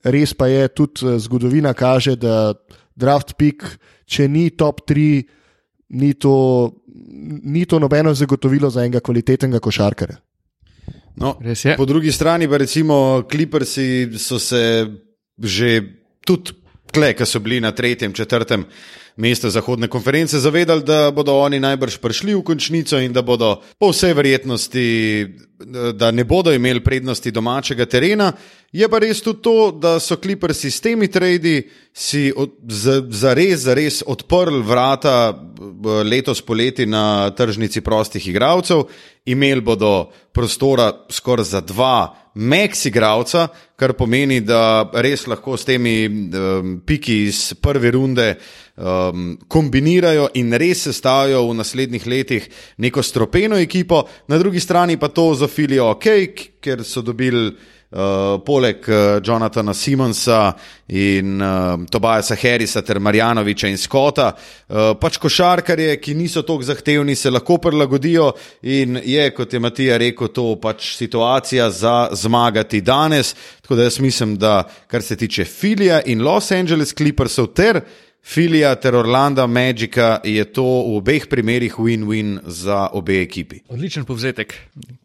res 0.04 0.34
pa 0.34 0.48
je 0.48 0.68
tudi 0.68 1.06
eh, 1.08 1.20
zgodovina 1.20 1.74
kaže, 1.74 2.16
da 2.16 2.54
draft 2.96 3.36
pik, 3.40 3.66
če 4.10 4.28
ni 4.28 4.50
top 4.58 4.84
3, 4.90 5.24
ni 5.90 6.14
to, 6.14 6.72
ni 7.44 7.66
to 7.66 7.80
nobeno 7.80 8.14
zagotovilo 8.14 8.70
za 8.70 8.84
enega 8.86 9.00
kvalitetnega 9.00 9.60
košarkarja. 9.60 10.20
No, 11.20 11.36
po 11.78 11.86
drugi 11.86 12.12
strani 12.12 12.48
pa 12.48 12.58
recimo 12.58 13.24
Clippersi 13.32 14.08
so 14.18 14.40
se 14.40 14.88
že 15.40 15.82
tudi 16.26 16.52
tle, 16.92 17.14
ki 17.14 17.26
so 17.26 17.40
bili 17.40 17.60
na 17.62 17.72
tretjem, 17.72 18.14
četrtem 18.14 18.66
mestu 19.20 19.50
zahodne 19.50 19.88
konference, 19.88 20.40
zavedali, 20.40 20.84
da 20.84 21.12
bodo 21.12 21.36
oni 21.40 21.60
najbrž 21.60 21.98
prišli 22.00 22.34
v 22.36 22.44
končnico 22.44 23.00
in 23.00 23.14
da 23.14 23.22
bodo 23.22 23.58
po 23.80 23.92
vsej 23.92 24.14
verjetnosti, 24.16 24.86
da 25.94 26.12
ne 26.12 26.24
bodo 26.24 26.54
imeli 26.56 26.80
prednosti 26.84 27.32
domačega 27.32 27.86
terena. 27.86 28.32
Je 28.72 28.88
pa 28.88 29.00
res 29.04 29.20
tudi 29.22 29.42
to, 29.44 29.72
da 29.72 29.98
so 30.00 30.16
kliprsi 30.16 30.72
s 30.72 30.80
temi 30.82 31.10
tradi 31.12 31.68
si 31.94 32.30
za 32.70 33.34
res, 33.34 33.66
za 33.66 33.74
res 33.76 34.00
odprli 34.08 34.62
vrata 34.64 35.34
letos 36.06 36.42
poleti 36.42 36.86
na 36.86 37.32
tržnici 37.36 37.82
prostih 37.82 38.28
igralcev. 38.28 38.86
Imeli 39.26 39.62
bodo 39.62 40.12
prostora 40.32 40.94
skoraj 41.12 41.46
za 41.46 41.62
dva 41.62 42.29
igralca, 42.86 43.48
kar 43.76 43.94
pomeni, 43.94 44.42
da 44.42 44.90
res 44.94 45.28
lahko 45.28 45.58
s 45.58 45.66
temi 45.66 46.08
um, 46.08 46.82
piki 46.86 47.26
iz 47.28 47.54
prve 47.62 47.92
runde 47.92 48.38
um, 48.76 49.38
kombinirajo 49.48 50.30
in 50.36 50.54
res 50.54 50.84
sestavijo 50.88 51.46
v 51.50 51.58
naslednjih 51.58 52.08
letih 52.08 52.50
neko 52.78 53.04
stropeno 53.04 53.58
ekipo, 53.58 54.08
na 54.28 54.38
drugi 54.38 54.60
strani 54.60 54.98
pa 54.98 55.08
to 55.08 55.34
zafilijo 55.36 55.92
ok, 55.92 56.08
ker 56.62 56.84
so 56.84 57.02
dobili. 57.02 57.52
Uh, 57.90 58.38
poleg 58.46 58.86
uh, 58.86 59.18
Jonathana 59.18 59.74
Simonsa 59.74 60.54
in 60.94 61.42
uh, 61.42 61.88
Tobajasa 61.90 62.36
Harrisa 62.38 62.84
ter 62.86 63.00
Marjanoviča 63.00 63.66
in 63.66 63.80
Scotta, 63.82 64.28
uh, 64.30 64.92
pač 65.02 65.18
košarkarje, 65.18 65.96
ki 65.98 66.14
niso 66.14 66.44
tako 66.46 66.68
zahtevni, 66.68 67.16
se 67.18 67.32
lahko 67.34 67.58
prilagodijo 67.58 68.28
in 68.62 69.00
je, 69.02 69.24
kot 69.34 69.54
je 69.54 69.60
Matija 69.60 69.98
rekel, 69.98 70.30
to 70.30 70.52
pač 70.62 70.92
situacija 71.00 71.72
za 71.74 71.96
zmagati 72.14 72.84
danes. 72.86 73.34
Tako 73.62 73.80
da 73.82 73.90
jaz 73.90 73.98
mislim, 74.00 74.38
da 74.38 74.70
kar 74.88 75.02
se 75.02 75.18
tiče 75.18 75.46
Filija 75.46 76.04
in 76.06 76.22
Los 76.22 76.52
Angeles 76.52 76.94
Clippersov 76.94 77.50
ter 77.58 77.82
Filija 78.22 78.76
ter 78.76 78.96
Orlando 78.96 79.48
Magica, 79.48 80.20
je 80.24 80.46
to 80.54 80.62
v 80.62 81.02
obeh 81.02 81.26
primerih 81.30 81.82
win-win 81.82 82.38
za 82.46 82.88
obe 82.94 83.22
ekipi. 83.22 83.64
Odličen 83.70 84.06
povzetek. 84.06 84.54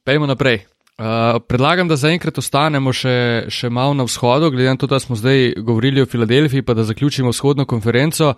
Pejmo 0.05 0.27
naprej. 0.27 0.74
Uh, 0.95 1.41
predlagam, 1.49 1.89
da 1.91 1.97
zaenkrat 1.99 2.37
ostanemo 2.39 2.93
še, 2.95 3.51
še 3.51 3.67
malo 3.67 3.97
na 3.99 4.05
vzhodu, 4.07 4.53
glede 4.55 4.71
na 4.71 4.79
to, 4.79 4.87
da 4.87 5.01
smo 5.03 5.17
zdaj 5.19 5.57
govorili 5.59 6.05
o 6.05 6.07
Filadelfiji, 6.07 6.63
pa 6.63 6.77
da 6.79 6.85
zaključimo 6.87 7.33
vzhodno 7.33 7.65
konferenco. 7.67 8.29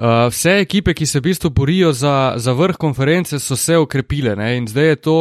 Uh, 0.00 0.30
vse 0.32 0.54
ekipe, 0.62 0.94
ki 0.96 1.04
se 1.04 1.20
v 1.20 1.26
bistvu 1.28 1.50
borijo 1.52 1.90
za, 1.92 2.32
za 2.40 2.54
vrh 2.56 2.78
konference, 2.80 3.36
so 3.36 3.56
se 3.56 3.76
okrepile 3.76 4.32
ne? 4.36 4.54
in 4.56 4.68
zdaj 4.68 4.88
je 4.88 4.96
to 4.96 5.16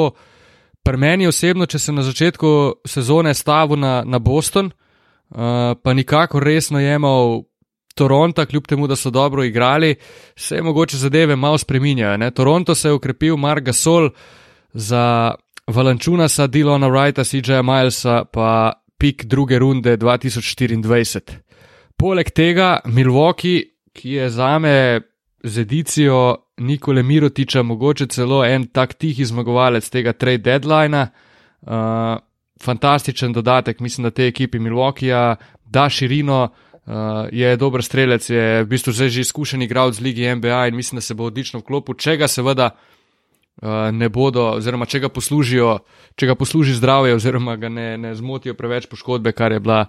pri 0.88 0.98
meni 0.98 1.28
osebno, 1.28 1.68
če 1.68 1.82
sem 1.84 2.00
na 2.00 2.06
začetku 2.08 2.52
sezone 2.88 3.34
stavil 3.36 3.76
na, 3.76 4.00
na 4.08 4.24
Boston, 4.24 4.72
uh, 4.72 5.76
pa 5.76 5.94
nikako 5.94 6.40
resno 6.40 6.80
jemal 6.80 7.44
Toronto, 7.92 8.46
kljub 8.48 8.72
temu, 8.72 8.88
da 8.88 8.96
so 8.96 9.12
dobro 9.12 9.44
igrali, 9.44 9.98
se 10.32 10.62
mogoče 10.64 10.96
zadeve 10.98 11.36
malo 11.36 11.60
spreminjajo. 11.60 12.32
Toronto 12.32 12.76
se 12.76 12.88
je 12.88 12.96
okrepil, 12.96 13.36
Mark 13.36 13.68
Gasol 13.68 14.14
za. 14.72 15.36
Valančunasa, 15.70 16.48
Dilona 16.48 16.88
Wrighta, 16.90 17.24
CJ 17.24 17.62
Milesa, 17.62 18.24
pa 18.26 18.74
pik 18.98 19.26
druge 19.26 19.60
runde 19.60 19.98
2024. 19.98 21.22
Poleg 21.98 22.32
tega 22.34 22.80
Milwaukee, 22.86 23.64
ki 23.94 24.10
je 24.18 24.30
za 24.30 24.58
me 24.60 25.02
z 25.44 25.62
edicijo 25.62 26.50
Nikole 26.58 27.04
Mirotiča 27.04 27.64
mogoče 27.64 28.08
celo 28.08 28.42
en 28.46 28.66
tak 28.68 28.94
tihi 28.94 29.26
zmagovalec 29.26 29.90
tega 29.90 30.14
trade 30.14 30.44
deadline. 30.44 31.08
Uh, 31.62 32.18
fantastičen 32.64 33.34
dodatek, 33.34 33.80
mislim, 33.80 34.04
da 34.04 34.12
te 34.12 34.28
ekipi 34.28 34.60
Milwaukeeja 34.60 35.36
da 35.66 35.90
širino, 35.90 36.50
uh, 36.50 36.94
je 37.32 37.56
dober 37.58 37.84
strelec, 37.84 38.30
je 38.30 38.64
v 38.64 38.68
bistvu 38.68 38.92
že 38.92 39.22
izkušen 39.22 39.62
igralec 39.62 39.96
z 39.96 40.02
lige 40.02 40.36
NBA 40.36 40.68
in 40.68 40.76
mislim, 40.76 40.98
da 40.98 41.02
se 41.02 41.14
bo 41.14 41.30
odlično 41.30 41.60
vklopil, 41.60 41.96
če 41.96 42.18
ga 42.18 42.28
seveda. 42.28 42.66
Eh, 42.74 42.99
ne 43.92 44.10
bodo, 44.10 44.46
oziroma 44.60 44.88
če 44.88 45.04
ga 45.04 45.10
poslužijo, 45.12 45.80
če 46.16 46.32
ga 46.32 46.36
posluži 46.40 46.78
zdravje, 46.80 47.16
oziroma 47.18 47.58
ga 47.60 47.70
ne, 47.70 47.90
ne 47.98 48.16
zmotijo 48.16 48.56
preveč 48.56 48.88
poškodbe, 48.88 49.34
kar 49.36 49.52
je 49.52 49.60
bila 49.60 49.86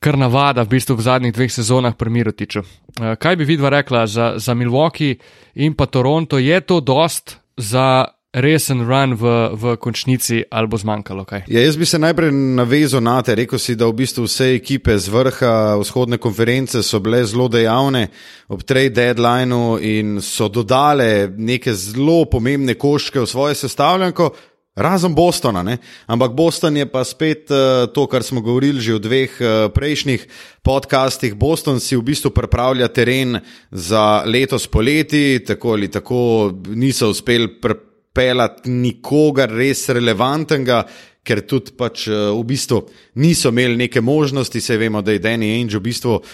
kar 0.00 0.18
navada 0.18 0.64
v 0.64 0.76
bistvu 0.76 0.96
v 0.96 1.04
zadnjih 1.04 1.32
dveh 1.34 1.52
sezonah 1.52 1.96
pri 1.96 2.12
Mirotiču. 2.12 2.60
Uh, 2.62 3.14
kaj 3.20 3.36
bi 3.36 3.48
vidva 3.48 3.72
rekla 3.72 4.06
za, 4.06 4.34
za 4.36 4.54
Milwaukee 4.54 5.16
in 5.54 5.74
pa 5.74 5.86
Toronto, 5.86 6.38
je 6.38 6.60
to 6.60 6.80
dost 6.80 7.38
za 7.56 8.15
resen 8.36 8.84
run 8.84 9.14
v, 9.16 9.24
v 9.56 9.76
končnici 9.80 10.42
ali 10.50 10.68
bo 10.68 10.76
zmanjkalo 10.76 11.24
kaj? 11.24 11.46
Ja, 11.48 11.62
jaz 11.64 11.76
bi 11.80 11.88
se 11.88 11.98
najprej 11.98 12.32
navezal 12.32 13.00
na 13.00 13.22
te. 13.24 13.34
Rekel 13.34 13.58
si, 13.58 13.76
da 13.76 13.88
v 13.88 13.96
bistvu 14.02 14.26
vse 14.28 14.52
ekipe 14.58 14.98
z 14.98 15.08
vrha 15.12 15.76
vzhodne 15.80 16.20
konference 16.20 16.82
so 16.84 17.00
bile 17.00 17.24
zelo 17.24 17.48
dejavne 17.48 18.08
ob 18.52 18.62
trade 18.62 18.92
deadlineu 18.96 19.78
in 19.80 20.20
so 20.20 20.50
dodale 20.52 21.32
neke 21.32 21.72
zelo 21.74 22.26
pomembne 22.28 22.76
koške 22.76 23.24
v 23.24 23.30
svoje 23.30 23.56
sestavljanko. 23.56 24.30
Razen 24.76 25.14
Bostona, 25.16 25.62
ne? 25.64 25.78
ampak 26.04 26.34
Boston 26.36 26.76
je 26.76 26.84
pa 26.84 27.00
spet 27.00 27.48
uh, 27.48 27.88
to, 27.88 28.04
kar 28.04 28.20
smo 28.20 28.44
govorili 28.44 28.76
že 28.76 28.98
v 28.98 29.00
dveh 29.00 29.30
uh, 29.40 29.48
prejšnjih 29.72 30.28
podcastih. 30.60 31.32
Boston 31.32 31.80
si 31.80 31.96
v 31.96 32.04
bistvu 32.04 32.28
pripravlja 32.28 32.92
teren 32.92 33.40
za 33.72 34.20
letos 34.28 34.68
poleti, 34.68 35.40
tako 35.40 35.80
ali 35.80 35.88
tako 35.88 36.52
niso 36.76 37.08
uspeli 37.08 37.48
pripraviti 37.56 37.95
peljati 38.16 38.72
nikogar 38.72 39.52
res 39.52 39.84
relevantnega, 39.92 40.80
ker 41.26 41.42
tudi 41.48 41.74
pač 41.76 42.06
eh, 42.08 42.30
v 42.32 42.42
bistvu 42.46 42.80
niso 43.22 43.52
imeli 43.52 43.76
neke 43.84 44.00
možnosti, 44.00 44.60
se 44.60 44.78
vemo, 44.80 45.02
da 45.02 45.12
je 45.12 45.22
Danny 45.22 45.52
Ainge 45.56 45.76
v 45.78 45.84
bistvu 45.88 46.16
uh, 46.16 46.24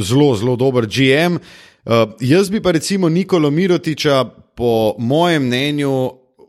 zelo, 0.00 0.32
zelo 0.38 0.56
dober 0.56 0.86
GM. 0.86 1.36
Uh, 1.36 1.92
eh, 1.92 2.06
jaz 2.32 2.50
bi 2.50 2.62
pa 2.62 2.72
recimo 2.72 3.10
Nikolo 3.10 3.50
Mirotiča, 3.50 4.24
po 4.54 4.94
mojem 5.02 5.48
mnenju, 5.48 5.94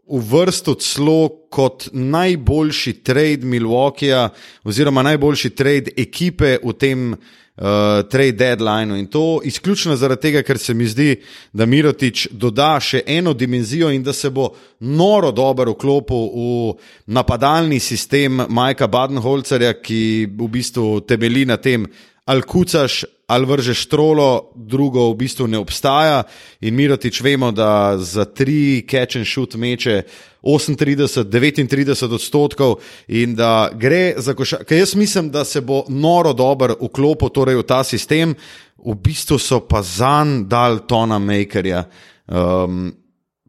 uvrstil 0.06 0.76
celo 0.76 1.30
kot 1.50 1.90
najboljši 1.94 2.94
trade 2.94 3.46
Milwaukeeja, 3.46 4.30
oziroma 4.64 5.04
najboljši 5.04 5.50
trade 5.50 5.92
ekipe 5.98 6.58
v 6.64 6.74
tem 6.74 7.08
uh, 7.14 8.04
trade 8.10 8.38
deadlineu. 8.38 8.98
In 8.98 9.08
to 9.08 9.40
izključno 9.44 9.96
zaradi 9.96 10.22
tega, 10.22 10.44
ker 10.44 10.58
se 10.58 10.74
mi 10.74 10.86
zdi, 10.88 11.16
da 11.54 11.66
Mirotič 11.66 12.28
doda 12.32 12.76
še 12.80 13.02
eno 13.08 13.34
dimenzijo 13.34 13.90
in 13.92 14.04
da 14.04 14.14
se 14.14 14.30
bo 14.30 14.52
noro 14.80 15.32
dobro 15.32 15.74
vklopil 15.74 16.30
v 16.36 16.76
napadalni 17.08 17.80
sistem 17.80 18.46
Majka 18.50 18.88
Badenholzerja, 18.88 19.74
ki 19.82 20.28
v 20.38 20.50
bistvu 20.52 21.00
temelji 21.08 21.46
na 21.46 21.58
tem, 21.58 21.88
ali 22.26 22.42
kucaš, 22.42 23.06
ali 23.28 23.46
vržeš 23.46 23.86
trolo, 23.90 24.52
drugo 24.56 25.10
v 25.10 25.16
bistvu 25.16 25.48
ne 25.48 25.58
obstaja. 25.58 26.24
In 26.62 26.76
Mirotič 26.76 27.22
vemo, 27.22 27.52
da 27.52 27.98
za 27.98 28.26
tri 28.26 28.86
catch 28.90 29.18
and 29.18 29.28
shoot 29.28 29.56
meče 29.56 30.04
38, 30.42 31.24
39 31.30 32.14
odstotkov 32.14 32.76
in 33.08 33.36
da 33.36 33.70
gre 33.74 34.14
za 34.18 34.34
košarko. 34.34 34.74
Jaz 34.74 34.96
mislim, 34.96 35.32
da 35.32 35.46
se 35.46 35.62
bo 35.62 35.84
noro 35.90 36.34
dober 36.34 36.76
vklopil 36.82 37.30
torej 37.30 37.56
v 37.56 37.64
ta 37.64 37.84
sistem, 37.84 38.36
v 38.78 38.96
bistvu 38.96 39.40
so 39.42 39.60
pa 39.66 39.82
zanj 39.82 40.46
dal 40.46 40.86
Tona 40.88 41.20
Makerja. 41.20 41.84
Um, 42.28 42.94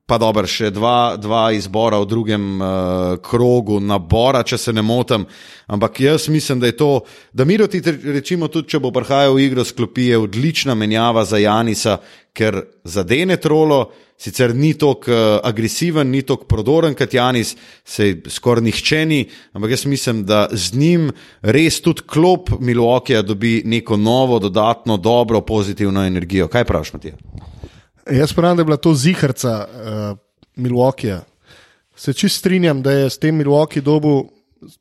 pa 0.07 0.21
dobro, 0.23 0.47
še 0.47 0.71
dva, 0.71 1.16
dva 1.19 1.49
izbora 1.57 1.99
v 1.99 2.07
drugem 2.07 2.45
uh, 2.62 3.16
krogu 3.27 3.81
nabora, 3.83 4.45
če 4.47 4.59
se 4.59 4.75
ne 4.75 4.85
motim. 4.87 5.27
Ampak 5.66 5.99
jaz 6.05 6.29
mislim, 6.31 6.62
da 6.62 6.71
je 6.71 6.77
to, 6.79 6.90
da 7.35 7.42
Miroti, 7.45 7.83
rečemo, 8.14 8.47
tudi 8.47 8.71
če 8.71 8.81
bo 8.85 8.92
prihajal 8.95 9.35
v 9.35 9.49
igro, 9.49 9.64
sklopi 9.66 10.12
je 10.12 10.21
odlična 10.23 10.77
menjava 10.79 11.27
za 11.27 11.42
Janisa, 11.42 11.97
ker 12.37 12.61
zadene 12.87 13.40
trolo, 13.42 13.81
sicer 14.14 14.55
ni 14.55 14.77
tako 14.79 15.11
uh, 15.11 15.25
agresiven, 15.42 16.07
ni 16.14 16.23
tako 16.23 16.47
prodoren 16.55 16.95
kot 16.95 17.19
Janis, 17.19 17.57
se 17.83 18.12
skoraj 18.31 18.62
nihče 18.69 19.03
ni, 19.11 19.21
ampak 19.59 19.75
jaz 19.75 19.88
mislim, 19.90 20.23
da 20.23 20.47
z 20.55 20.79
njim 20.79 21.11
res 21.42 21.83
tudi 21.83 22.07
klop 22.07 22.55
Milwaukeeja 22.62 23.27
dobi 23.27 23.59
neko 23.66 23.99
novo, 23.99 24.38
dodatno, 24.38 25.03
dobro, 25.03 25.42
pozitivno 25.42 26.07
energijo. 26.07 26.47
Kaj 26.47 26.69
praviš, 26.71 26.95
Matija? 26.95 27.19
Jaz 28.11 28.33
pravim, 28.33 28.57
da 28.57 28.61
je 28.61 28.64
bila 28.64 28.77
to 28.77 28.95
ziharca 28.95 29.66
uh, 29.66 30.19
Milwaukeeja. 30.57 31.25
Se 31.97 32.12
čist 32.12 32.38
strinjam, 32.38 32.83
da 32.83 32.92
je 32.92 33.11
s 33.11 33.19
tem 33.19 33.35
Milwaukee 33.37 33.81
dobil 33.81 34.23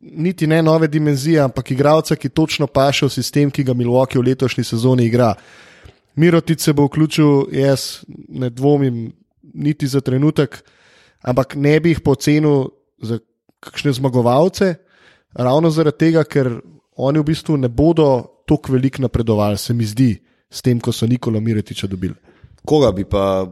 niti 0.01 0.47
ne 0.47 0.61
nove 0.61 0.87
dimenzije, 0.87 1.39
ampak 1.41 1.71
igralca, 1.71 2.15
ki 2.15 2.29
točno 2.29 2.67
paše 2.67 3.05
v 3.05 3.09
sistem, 3.09 3.51
ki 3.51 3.63
ga 3.63 3.73
Milwaukee 3.73 4.19
v 4.19 4.27
letošnji 4.29 4.63
sezoni 4.63 5.05
igra. 5.05 5.33
Mirotic 6.15 6.61
se 6.61 6.73
bo 6.73 6.85
vključil, 6.85 7.47
jaz 7.51 8.05
ne 8.29 8.49
dvomim, 8.49 9.11
niti 9.53 9.87
za 9.87 10.01
trenutek, 10.01 10.61
ampak 11.21 11.55
ne 11.55 11.79
bi 11.79 11.89
jih 11.95 12.01
pocenil 12.01 12.69
za 13.01 13.19
kakšne 13.59 13.93
zmagovalce, 13.93 14.75
ravno 15.33 15.69
zaradi 15.69 15.97
tega, 15.97 16.23
ker 16.23 16.59
oni 16.95 17.19
v 17.19 17.27
bistvu 17.31 17.57
ne 17.57 17.69
bodo 17.69 18.23
tako 18.47 18.77
veliko 18.77 19.01
napredovali, 19.01 19.57
se 19.57 19.73
mi 19.73 19.85
zdi, 19.85 20.13
s 20.49 20.61
tem, 20.61 20.79
ko 20.79 20.91
so 20.91 21.07
Nikola 21.07 21.39
Mirotiča 21.39 21.87
dobili. 21.87 22.24
Koga 22.65 22.91
bi 22.91 23.05
pa 23.05 23.45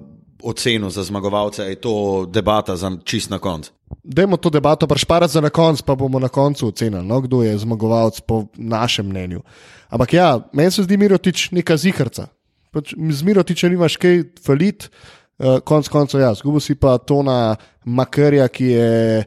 ocenil 0.44 0.90
za 0.90 1.04
zmagovalce, 1.04 1.64
je 1.64 1.76
to 1.76 2.26
debata 2.30 2.76
za 2.76 2.92
čist 3.04 3.30
na 3.30 3.40
koncu? 3.40 3.72
Dajmo 4.04 4.38
to 4.38 4.50
debato 4.50 4.88
prešparati 4.88 5.34
za 5.34 5.42
na 5.42 5.50
konec, 5.50 5.82
pa 5.82 5.96
bomo 5.96 6.20
na 6.20 6.28
koncu 6.30 6.68
ocenili, 6.68 7.06
no, 7.06 7.22
kdo 7.22 7.44
je 7.44 7.58
zmagovalec 7.58 8.20
po 8.22 8.46
našem 8.58 9.08
mnenju. 9.08 9.42
Ampak 9.90 10.14
ja, 10.14 10.40
meni 10.54 10.72
se 10.72 10.84
zdi 10.84 10.98
Mirotič 10.98 11.52
neka 11.52 11.78
zihrca. 11.78 12.28
Pač, 12.74 12.96
z 12.98 13.24
Mirotičem 13.24 13.72
nimaš 13.72 13.98
kaj 14.02 14.24
falit, 14.44 14.90
uh, 14.90 15.60
konc 15.62 15.88
koncev 15.88 16.22
jaz. 16.22 16.42
Zgubil 16.42 16.60
si 16.60 16.76
pa 16.76 16.98
to 16.98 17.22
na 17.24 17.56
Makarja, 17.86 18.48
ki 18.50 18.66
je 18.66 19.24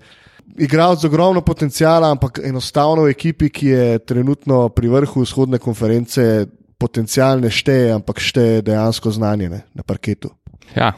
igral 0.58 0.96
z 0.96 1.06
ogromno 1.06 1.40
potencijala, 1.40 2.10
ampak 2.10 2.40
enostavno 2.44 3.06
v 3.06 3.14
ekipi, 3.14 3.50
ki 3.50 3.66
je 3.66 3.98
trenutno 3.98 4.68
pri 4.68 4.88
vrhu 4.88 5.22
vzhodne 5.22 5.58
konference, 5.62 6.46
potencial 6.78 7.40
ne 7.40 7.50
šteje, 7.52 7.92
ampak 7.96 8.20
šteje 8.20 8.62
dejansko 8.66 9.10
znanje 9.10 9.50
ne, 9.52 9.60
na 9.74 9.82
parketu. 9.82 10.30
Ja, 10.76 10.92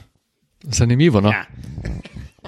zanimivo. 0.62 1.20
No? 1.20 1.30
Ja. 1.30 1.44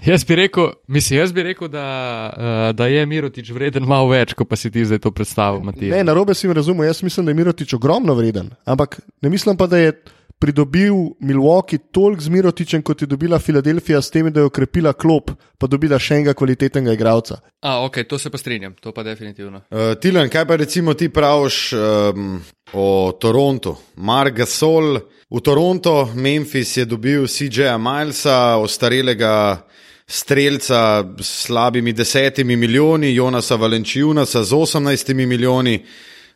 Jaz 0.06 0.24
bi 0.24 0.36
rekel, 0.36 0.70
mislim, 0.88 1.18
jaz 1.18 1.32
bi 1.32 1.42
rekel 1.42 1.68
da, 1.68 1.84
uh, 2.32 2.76
da 2.76 2.86
je 2.86 3.06
Mirotič 3.06 3.50
vreden 3.50 3.84
malo 3.84 4.08
več, 4.08 4.32
kot 4.34 4.48
pa 4.48 4.56
si 4.56 4.70
ti 4.72 4.84
zdaj 4.84 5.02
to 5.04 5.12
predstavljal, 5.12 5.60
Matija. 5.66 5.96
Ne, 5.96 6.04
na 6.04 6.14
robe 6.16 6.34
si 6.34 6.48
mi 6.48 6.54
razumel, 6.56 6.86
jaz 6.88 7.02
mislim, 7.02 7.26
da 7.26 7.34
je 7.34 7.40
Mirotič 7.42 7.74
ogromno 7.76 8.14
vreden, 8.16 8.48
ampak 8.64 9.00
ne 9.22 9.30
mislim 9.30 9.58
pa, 9.60 9.66
da 9.66 9.82
je 9.82 9.92
pridobil 10.40 10.94
Milwaukee 11.20 11.78
toliko 11.92 12.22
z 12.22 12.28
Mirotičem, 12.28 12.82
kot 12.82 13.02
je 13.02 13.06
dobila 13.06 13.38
Filadelfija, 13.38 14.00
s 14.02 14.10
tem, 14.10 14.32
da 14.32 14.40
je 14.40 14.48
okrepila 14.48 14.92
klop, 14.92 15.30
pa 15.58 15.68
dobila 15.68 15.98
še 16.00 16.16
enega 16.16 16.34
kvalitetnega 16.34 16.94
igralca. 16.96 17.42
A, 17.60 17.76
ok, 17.84 18.00
to 18.08 18.18
se 18.18 18.32
pa 18.32 18.40
strinjam, 18.40 18.74
to 18.80 18.92
pa 18.96 19.04
definitivno. 19.04 19.60
Uh, 19.68 19.92
Tilan, 20.00 20.32
kaj 20.32 20.46
pa 20.48 20.56
recimo 20.56 20.96
ti 20.96 21.10
praviš 21.12 21.58
um, 21.76 22.38
o 22.72 23.12
Torontu? 23.20 23.76
Mark 24.00 24.40
Gasol 24.40 24.96
v 25.28 25.42
Toronto, 25.44 26.08
Memphis 26.14 26.76
je 26.80 26.88
dobil 26.88 27.28
CJ-a 27.28 27.76
Milesa, 27.78 28.56
ostarelega. 28.56 29.66
Streljca 30.10 31.04
s 31.22 31.44
slabimi 31.46 31.92
desetimi 31.94 32.56
milijoni, 32.58 33.12
Jonasa 33.14 33.54
Valenčijunasa 33.54 34.42
z 34.42 34.56
osemnajstimi 34.58 35.26
milijoni, 35.26 35.76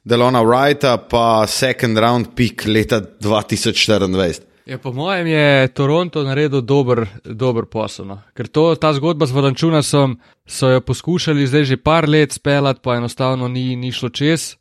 Delona 0.04 0.42
Wrighta, 0.44 0.98
pa 1.08 1.46
second 1.46 1.98
round 1.98 2.26
pick 2.34 2.66
leta 2.66 3.00
2024. 3.00 4.42
Ja, 4.66 4.78
po 4.78 4.92
mojem 4.92 5.26
je 5.26 5.68
Toronto 5.68 6.22
naredil 6.22 6.60
dober, 6.60 7.06
dober 7.24 7.64
posel. 7.64 8.04
No. 8.06 8.18
Ker 8.36 8.48
to, 8.52 8.74
ta 8.76 8.92
zgodba 8.92 9.24
z 9.26 9.32
Valančunasom 9.32 10.18
so 10.44 10.68
jo 10.68 10.80
poskušali 10.84 11.46
zdaj 11.46 11.64
že 11.64 11.76
par 11.76 12.08
let 12.08 12.32
speljati, 12.32 12.80
pa 12.84 12.96
enostavno 12.96 13.48
ni, 13.48 13.76
ni 13.76 13.92
šlo 13.92 14.08
čez. 14.08 14.56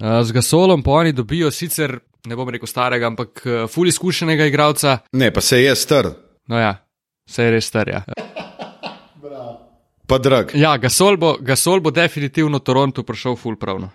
Z 0.00 0.32
Gasolom 0.32 0.82
pa 0.82 0.90
oni 0.90 1.12
dobijo 1.12 1.50
sicer, 1.50 1.98
ne 2.24 2.36
bom 2.36 2.48
rekel 2.48 2.66
starega, 2.66 3.06
ampak 3.06 3.42
fully 3.68 3.92
izkušenega 3.92 4.46
igralca. 4.48 4.98
Ne, 5.12 5.28
pa 5.30 5.40
se 5.40 5.60
je 5.60 5.74
star. 5.76 6.08
No 6.48 6.58
ja, 6.58 6.76
se 7.28 7.44
je 7.44 7.50
res 7.50 7.68
star. 7.68 7.88
Ja. 7.88 8.00
Pa 10.06 10.18
drag. 10.18 10.56
Ja, 10.56 10.76
Gasol 10.76 11.16
bo, 11.16 11.36
Gasol 11.40 11.80
bo 11.80 11.92
definitivno 11.92 12.58
Toronto 12.64 13.04
prišel 13.04 13.36
full 13.36 13.60
pravno 13.60 13.92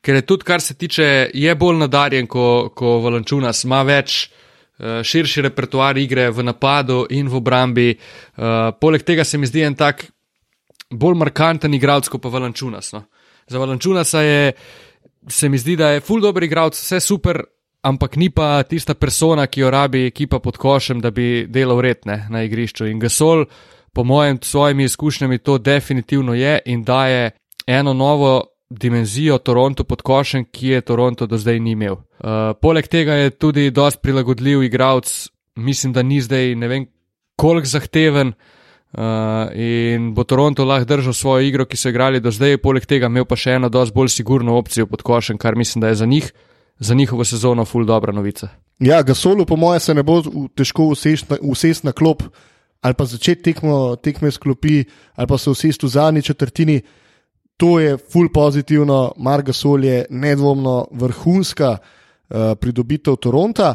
ker 0.00 0.14
je 0.14 0.26
tudi, 0.26 0.44
kar 0.44 0.60
se 0.60 0.74
tiče, 0.74 1.30
je 1.34 1.54
bolj 1.54 1.78
nadarjen 1.84 2.26
kot 2.26 2.74
ko 2.76 2.98
Valančunas, 3.04 3.64
ima 3.64 3.82
več 3.86 4.22
uh, 4.26 5.00
širši 5.04 5.44
repertoar 5.48 5.98
igre 6.00 6.30
v 6.30 6.44
napadu 6.46 7.04
in 7.10 7.28
v 7.28 7.40
obrambi. 7.40 7.88
Uh, 7.94 8.72
poleg 8.80 9.04
tega 9.04 9.24
se 9.24 9.38
mi 9.38 9.48
zdi 9.48 9.64
en 9.68 9.76
tak 9.76 10.06
bolj 10.90 11.18
markanten 11.20 11.74
igralec 11.74 12.08
kot 12.08 12.22
pa 12.22 12.32
Valančunas. 12.32 12.92
No. 12.96 13.04
Za 13.50 13.58
Valančunasa 13.58 14.22
je, 14.22 14.52
se 15.28 15.48
mi 15.48 15.58
zdi, 15.58 15.76
da 15.76 15.94
je 15.94 16.04
full 16.04 16.22
dobro 16.22 16.44
igralec, 16.44 16.78
vse 16.80 17.00
super. 17.00 17.42
Ampak 17.80 18.18
ni 18.20 18.28
pa 18.28 18.60
tista 18.68 18.92
persona, 18.94 19.46
ki 19.48 19.62
jo 19.62 19.70
rabi 19.72 20.02
ekipa 20.04 20.36
pod 20.38 20.58
košem, 20.60 20.98
da 21.00 21.10
bi 21.10 21.46
delal 21.48 21.80
redne 21.80 22.26
na 22.28 22.42
igrišču. 22.44 22.84
In 22.90 22.98
Gasol, 23.00 23.46
po 23.96 24.04
mojem, 24.04 24.36
s 24.42 24.50
svojimi 24.52 24.84
izkušnjami, 24.84 25.38
to 25.38 25.56
definitivno 25.58 26.34
je 26.34 26.58
in 26.66 26.84
daje 26.84 27.30
eno 27.66 27.94
novo 27.94 28.49
dimenzijo 28.70 29.38
Toronto 29.38 29.84
pod 29.84 30.02
košem, 30.02 30.44
ki 30.44 30.68
je 30.68 30.80
Toronto 30.80 31.26
do 31.26 31.38
zdaj 31.38 31.60
ni 31.60 31.74
imel. 31.74 31.98
Uh, 31.98 32.54
poleg 32.62 32.86
tega 32.88 33.14
je 33.14 33.30
tudi 33.30 33.70
dost 33.70 34.00
prilagodljiv 34.02 34.62
igralec, 34.62 35.28
mislim, 35.56 35.92
da 35.92 36.02
ni 36.02 36.20
zdaj 36.20 36.54
ne 36.54 36.68
vem 36.68 36.86
koliko 37.36 37.66
zahteven 37.66 38.32
uh, 38.32 39.02
in 39.54 40.12
bo 40.14 40.24
Toronto 40.24 40.64
lahko 40.64 40.84
držal 40.84 41.12
svojo 41.12 41.46
igro, 41.48 41.66
ki 41.66 41.76
so 41.76 41.90
igrali 41.90 42.20
do 42.20 42.30
zdaj, 42.30 42.60
poleg 42.62 42.86
tega 42.86 43.10
imel 43.10 43.26
pa 43.26 43.36
še 43.36 43.58
eno 43.58 43.68
dost 43.68 43.94
bolj 43.94 44.12
sigurno 44.14 44.54
opcijo 44.60 44.86
pod 44.86 45.02
košem, 45.02 45.38
kar 45.38 45.58
mislim, 45.58 45.82
da 45.82 45.90
je 45.90 46.00
za 46.04 46.06
njih, 46.06 46.30
za 46.78 46.94
njihovo 46.94 47.24
sezono 47.24 47.64
ful 47.64 47.84
dobra 47.84 48.12
novica. 48.12 48.48
Ja, 48.78 49.02
Gasolu 49.02 49.44
po 49.46 49.56
moje 49.56 49.80
se 49.80 49.94
ne 49.94 50.02
bo 50.02 50.22
težko 50.54 50.92
usesti 51.40 51.86
na 51.86 51.92
klop 51.92 52.22
ali 52.80 52.94
pa 52.96 53.04
začeti 53.04 53.42
tekmo, 53.42 53.96
tekme 53.96 54.30
sklopi 54.30 54.84
ali 55.14 55.28
pa 55.28 55.38
se 55.38 55.50
usesti 55.50 55.86
v 55.86 55.88
zadnji 55.88 56.22
četrtini 56.22 56.80
to 57.60 57.76
je 57.80 57.98
full 57.98 58.30
pozitivno, 58.32 59.12
Marga 59.20 59.52
Sol 59.52 59.84
je 59.84 60.04
nedvomno 60.10 60.86
vrhunska 60.90 61.76
uh, 61.76 62.36
pridobitev 62.56 63.18
Toronta. 63.20 63.74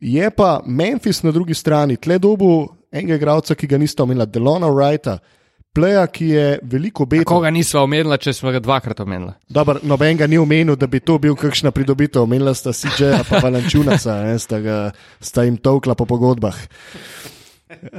Je 0.00 0.30
pa 0.30 0.60
Memphis 0.66 1.22
na 1.22 1.32
drugi 1.34 1.54
strani, 1.54 1.96
tle 1.96 2.20
dobu 2.22 2.68
enega 2.92 3.18
igralca, 3.18 3.56
ki 3.58 3.66
ga 3.66 3.80
nista 3.82 4.04
omenila, 4.04 4.28
Delona 4.30 4.70
Wrighta, 4.70 5.16
pleja, 5.74 6.06
ki 6.06 6.28
je 6.28 6.46
veliko 6.62 7.02
obetavil. 7.02 7.26
Koga 7.26 7.50
nisva 7.50 7.82
omenila, 7.82 8.20
če 8.22 8.36
smo 8.36 8.54
ga 8.54 8.62
dvakrat 8.62 9.02
omenila? 9.02 9.34
Dobro, 9.48 9.82
noben 9.82 10.22
ga 10.22 10.30
ni 10.30 10.38
omenil, 10.38 10.78
da 10.78 10.86
bi 10.86 11.02
to 11.02 11.18
bil 11.18 11.34
kakšna 11.34 11.74
pridobitev. 11.74 12.22
Omenila 12.22 12.54
sta 12.54 12.70
že, 12.72 13.10
pa 13.26 13.42
Valančunaca, 13.42 14.20
sta, 14.38 14.62
ga, 14.62 14.80
sta 15.18 15.44
jim 15.48 15.58
tokla 15.58 15.98
po 15.98 16.06
pogodbah. 16.06 16.62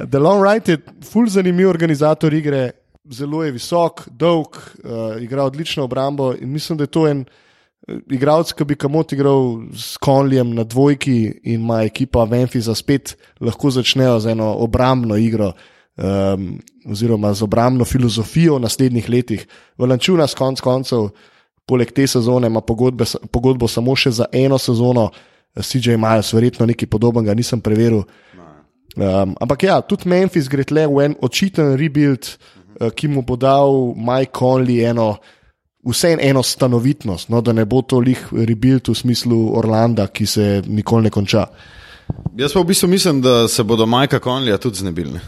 Delon 0.08 0.40
Wright 0.40 0.72
je 0.72 0.80
full 1.04 1.28
zanimiv 1.28 1.68
organizator 1.68 2.32
igre, 2.32 2.70
zelo 3.10 3.42
je 3.44 3.52
visok, 3.52 4.08
dolg, 4.10 4.56
uh, 4.56 5.22
igra 5.22 5.44
odlično 5.44 5.84
obrambo 5.84 6.34
in 6.34 6.52
mislim, 6.52 6.78
da 6.78 6.84
je 6.84 6.92
to 6.92 7.06
en 7.08 7.24
uh, 7.24 7.96
igralec, 8.10 8.52
ki 8.52 8.64
bi 8.64 8.76
kamot 8.76 9.12
igral 9.12 9.62
s 9.74 9.96
Konlijem 9.96 10.54
na 10.54 10.64
dvojki 10.64 11.40
in 11.42 11.60
ima 11.60 11.82
ekipa 11.82 12.26
Memphisa 12.26 12.74
spet 12.74 13.16
lahko 13.40 13.70
začnejo 13.70 14.20
z 14.20 14.36
eno 14.36 14.54
obrambno 14.54 15.16
igro. 15.16 15.52
um, 15.98 16.58
oziroma 16.84 17.34
z 17.34 17.42
obrambno 17.42 17.84
filozofijo 17.84 18.56
v 18.56 18.60
naslednjih 18.60 19.08
letih. 19.08 19.46
Valančuna 19.78 20.26
s 20.26 20.34
konc 20.34 20.60
koncev, 20.60 21.10
poleg 21.66 21.92
te 21.92 22.06
sezone, 22.06 22.46
ima 22.46 22.60
pogodbe, 22.60 23.04
pogodbo 23.30 23.68
samo 23.68 23.96
še 23.96 24.14
za 24.22 24.28
eno 24.32 24.58
sezono, 24.58 25.10
CJ 25.58 25.96
Miles, 25.98 26.30
verjetno 26.32 26.68
nekaj 26.70 26.88
podobnega, 26.88 27.34
nisem 27.34 27.60
preveril. 27.60 28.04
Um, 28.98 29.34
ampak 29.42 29.66
ja, 29.66 29.80
tudi 29.82 30.08
Memphis 30.10 30.48
gre 30.50 30.64
tle 30.66 30.86
v 30.86 31.02
en 31.04 31.16
očiten 31.22 31.74
rebuild, 31.78 32.30
uh, 32.30 32.57
ki 32.94 33.08
mu 33.08 33.22
bo 33.22 33.36
dal 33.36 33.94
Mike 33.96 34.32
Conley 34.38 34.84
eno 34.84 35.16
vseeno 35.88 36.22
eno 36.22 36.42
stanovitnost, 36.42 37.28
no, 37.28 37.40
da 37.40 37.52
ne 37.52 37.64
bo 37.64 37.82
to 37.82 37.98
lih 37.98 38.20
rebuild 38.32 38.88
v 38.88 38.94
smislu 38.94 39.38
Orlanda, 39.58 40.06
ki 40.06 40.26
se 40.26 40.62
nikoli 40.66 41.08
ne 41.08 41.10
konča. 41.10 41.46
Jaz 42.36 42.52
pa 42.52 42.60
v 42.60 42.70
bistvu 42.70 42.88
mislim, 42.88 43.22
da 43.22 43.48
se 43.48 43.64
bodo 43.64 43.86
Majka 43.86 44.18
Konlija 44.18 44.58
tudi 44.58 44.76
znebili. 44.76 45.20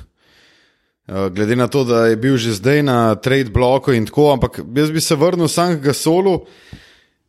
Eh, 1.08 1.30
glede 1.30 1.56
na 1.56 1.68
to, 1.68 1.84
da 1.84 2.06
je 2.06 2.16
bil 2.16 2.36
že 2.36 2.52
zdaj 2.52 2.82
na 2.82 3.14
trade 3.14 3.50
bloku 3.50 3.92
in 3.92 4.06
tako, 4.06 4.32
ampak 4.32 4.60
jaz 4.76 4.90
bi 4.90 5.00
se 5.00 5.16
vrnil 5.16 5.48
sam 5.48 5.76
k 5.76 5.84
Gasolu 5.84 6.44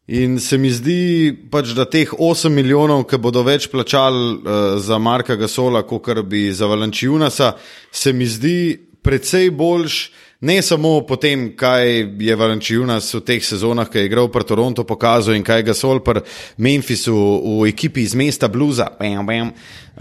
in 0.07 0.39
se 0.39 0.57
mi 0.57 0.69
zdi, 0.69 1.31
pač, 1.51 1.71
da 1.75 1.85
teh 1.85 2.09
8 2.13 2.49
milijonov, 2.49 3.05
ki 3.07 3.17
bodo 3.17 3.43
več 3.47 3.69
plačali 3.71 4.33
uh, 4.33 4.79
za 4.81 4.97
Marka 4.97 5.35
Gasola, 5.35 5.85
kot 5.87 6.09
bi 6.27 6.51
za 6.51 6.67
Valančijunasa, 6.67 7.53
se 7.91 8.13
mi 8.13 8.27
zdi 8.27 8.90
precej 9.01 9.51
boljši 9.51 10.11
ne 10.41 10.61
samo 10.61 11.01
po 11.01 11.15
tem, 11.15 11.55
kaj 11.55 11.87
je 12.19 12.35
Valenčijunas 12.35 13.13
v 13.13 13.19
teh 13.21 13.43
sezonah, 13.45 13.89
ki 13.89 13.99
je 13.99 14.09
igral 14.09 14.29
pri 14.33 14.43
Torontu, 14.49 14.83
pokazal 14.83 15.37
in 15.37 15.45
kaj 15.45 15.63
ga 15.63 15.75
sol 15.77 16.01
pri 16.01 16.23
Memphisu 16.57 17.13
v 17.61 17.69
ekipi 17.69 18.01
iz 18.01 18.15
mesta 18.17 18.49
Bluza. 18.49 18.89
Bam, 18.99 19.25
bam. 19.25 19.51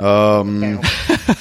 Um, 0.01 0.80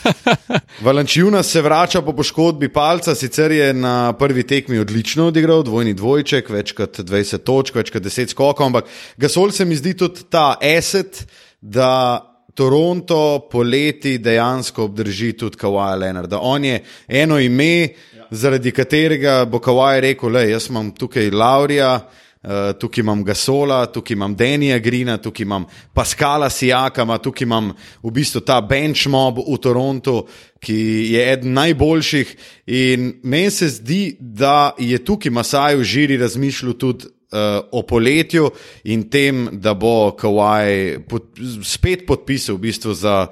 Valenčijunas 0.86 1.48
se 1.48 1.62
vrača 1.62 2.02
po 2.02 2.12
poškodbi 2.14 2.70
palca, 2.76 3.16
sicer 3.16 3.52
je 3.52 3.74
na 3.74 4.14
prvi 4.20 4.44
tekmi 4.44 4.80
odlično 4.80 5.30
odigral, 5.32 5.64
dvojni 5.64 5.94
dvojček, 5.94 6.50
več 6.52 6.76
kot 6.76 7.00
20 7.00 7.48
točk, 7.48 7.80
več 7.80 7.94
kot 7.96 8.04
10 8.04 8.36
skokov, 8.36 8.68
ampak 8.68 8.92
Gasol 9.18 9.56
se 9.56 9.66
mi 9.66 9.80
zdi 9.80 9.96
tudi 9.96 10.28
ta 10.30 10.58
eset, 10.60 11.24
da 11.62 12.20
Toronto 12.60 13.48
poleti 13.52 14.18
dejansko 14.20 14.84
obdrži 14.84 15.32
tudi 15.34 15.58
Kawhi 15.58 16.00
Leonard. 16.00 16.34
On 16.42 16.66
je 16.66 16.82
eno 17.08 17.40
ime, 17.40 17.88
zaradi 18.32 18.72
katerega 18.76 19.46
bo 19.46 19.62
Kawhi 19.64 20.02
rekel, 20.04 20.34
da 20.36 20.42
jaz 20.44 20.68
imam 20.68 20.90
tukaj 20.92 21.30
Laurija, 21.32 21.94
uh, 22.04 22.50
tukaj 22.80 23.02
imam 23.02 23.24
Gasola, 23.24 23.86
tukaj 23.86 24.18
imam 24.18 24.36
Denija 24.36 24.80
Grina, 24.80 25.16
tukaj 25.18 25.44
imam 25.44 25.66
Paskala 25.94 26.50
Sijakama, 26.50 27.18
tukaj 27.18 27.46
imam 27.48 27.72
v 28.04 28.12
bistvu 28.12 28.42
ta 28.44 28.60
benchmob 28.62 29.40
v 29.40 29.56
Torontu, 29.64 30.26
ki 30.60 30.76
je 31.14 31.24
eden 31.32 31.56
najboljših. 31.56 32.36
In 32.68 33.14
meni 33.24 33.52
se 33.56 33.70
zdi, 33.72 34.18
da 34.20 34.74
je 34.78 35.00
tukaj 35.00 35.32
Masaj 35.32 35.80
v 35.80 35.88
žiri 35.88 36.20
razmišljal 36.20 36.76
tudi. 36.76 37.08
Uh, 37.30 37.62
o 37.78 37.84
poletju 37.86 38.48
in 38.90 39.04
tem, 39.06 39.44
da 39.62 39.76
bo 39.78 40.16
Kawhi 40.18 40.98
pod, 41.06 41.28
spet 41.62 42.08
podpisal 42.10 42.58
v 42.58 42.64
bistvu 42.64 42.96
za 42.98 43.28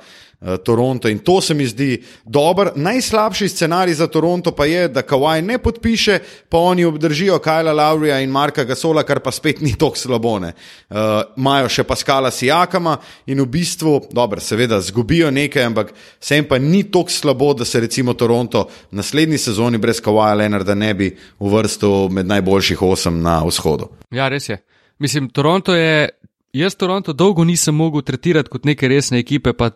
Toronto 0.63 1.07
in 1.07 1.19
to 1.19 1.41
se 1.41 1.53
mi 1.53 1.65
zdi 1.65 2.03
dober. 2.25 2.69
Najslabši 2.75 3.47
scenarij 3.47 3.93
za 3.93 4.07
Toronto 4.07 4.51
pa 4.51 4.65
je, 4.65 4.87
da 4.87 5.01
Kawhi 5.01 5.41
ne 5.41 5.57
podpiše, 5.57 6.19
pa 6.49 6.57
oni 6.57 6.85
obdržijo 6.85 7.39
Kajla 7.39 7.73
Laurija 7.73 8.19
in 8.19 8.29
Marka 8.29 8.63
Gasola, 8.63 9.03
kar 9.03 9.19
pa 9.19 9.31
spet 9.31 9.61
ni 9.65 9.73
tako 9.77 9.97
slabone. 9.97 10.53
Uh, 10.89 10.97
Imajo 11.37 11.69
še 11.69 11.83
Paskala 11.83 12.31
Sijakama 12.31 12.97
in 13.25 13.41
v 13.41 13.47
bistvu, 13.49 14.01
dobro, 14.11 14.39
seveda, 14.39 14.81
zgubijo 14.81 15.31
nekaj, 15.31 15.63
ampak 15.63 15.93
sem 16.19 16.45
pa 16.45 16.59
ni 16.61 16.83
tako 16.91 17.09
slabo, 17.11 17.53
da 17.53 17.65
se 17.65 17.79
recimo 17.79 18.13
Toronto 18.13 18.67
v 18.91 19.01
naslednji 19.01 19.37
sezoni 19.37 19.77
brez 19.77 20.01
Kawhi 20.01 20.37
Leonarda 20.37 20.75
ne 20.75 20.93
bi 20.93 21.09
uvrstil 21.39 22.09
med 22.13 22.29
najboljših 22.29 22.81
osem 22.81 23.21
na 23.21 23.41
vzhodu. 23.45 23.89
Ja, 24.11 24.29
res 24.29 24.49
je. 24.49 24.61
Mislim, 24.99 25.29
Toronto 25.29 25.75
je. 25.75 26.09
Jaz 26.53 26.75
Toronto 26.75 27.13
dolgo 27.13 27.43
nisem 27.43 27.75
mogel 27.75 28.01
tretirati 28.01 28.49
kot 28.49 28.65
neke 28.65 28.87
resne 28.87 29.19
ekipe, 29.19 29.51
pa 29.53 29.69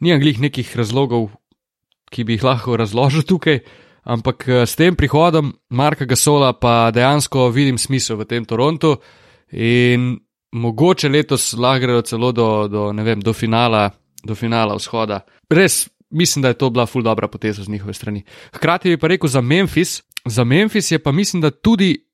nimam 0.00 0.20
glih 0.20 0.40
nekih 0.40 0.76
razlogov, 0.76 1.30
ki 2.10 2.24
bi 2.24 2.36
jih 2.36 2.44
lahko 2.44 2.76
razložil 2.76 3.22
tukaj, 3.22 3.60
ampak 4.04 4.48
eh, 4.48 4.66
s 4.66 4.76
tem 4.76 4.96
prihodom 4.96 5.52
Marka 5.70 6.04
Gasola 6.04 6.52
pa 6.52 6.90
dejansko 6.94 7.50
vidim 7.54 7.78
smisel 7.78 8.18
v 8.20 8.26
tem 8.26 8.44
Torontu 8.44 8.96
in 9.52 10.18
mogoče 10.52 11.08
letos 11.08 11.52
lahko 11.54 11.86
gredo 11.86 12.02
celo 12.02 12.32
do, 12.32 12.68
do, 12.68 12.90
vem, 12.92 13.20
do, 13.20 13.32
finala, 13.32 13.90
do 14.24 14.34
finala 14.34 14.74
vzhoda. 14.74 15.22
Res 15.50 15.88
mislim, 16.10 16.42
da 16.42 16.48
je 16.48 16.58
to 16.58 16.70
bila 16.70 16.86
ful 16.86 17.02
dobra 17.02 17.28
poteza 17.28 17.62
z 17.62 17.68
njihove 17.68 17.94
strani. 17.94 18.24
Hkrati 18.52 18.88
bi 18.88 18.98
pa 18.98 19.08
rekel 19.08 19.28
za 19.28 19.40
Memphis. 19.40 20.02
Za 20.24 20.44
Memphis 20.44 20.90
je 20.90 20.98
pa 20.98 21.12
mislim, 21.12 21.40
da 21.40 21.50
tudi 21.50 22.09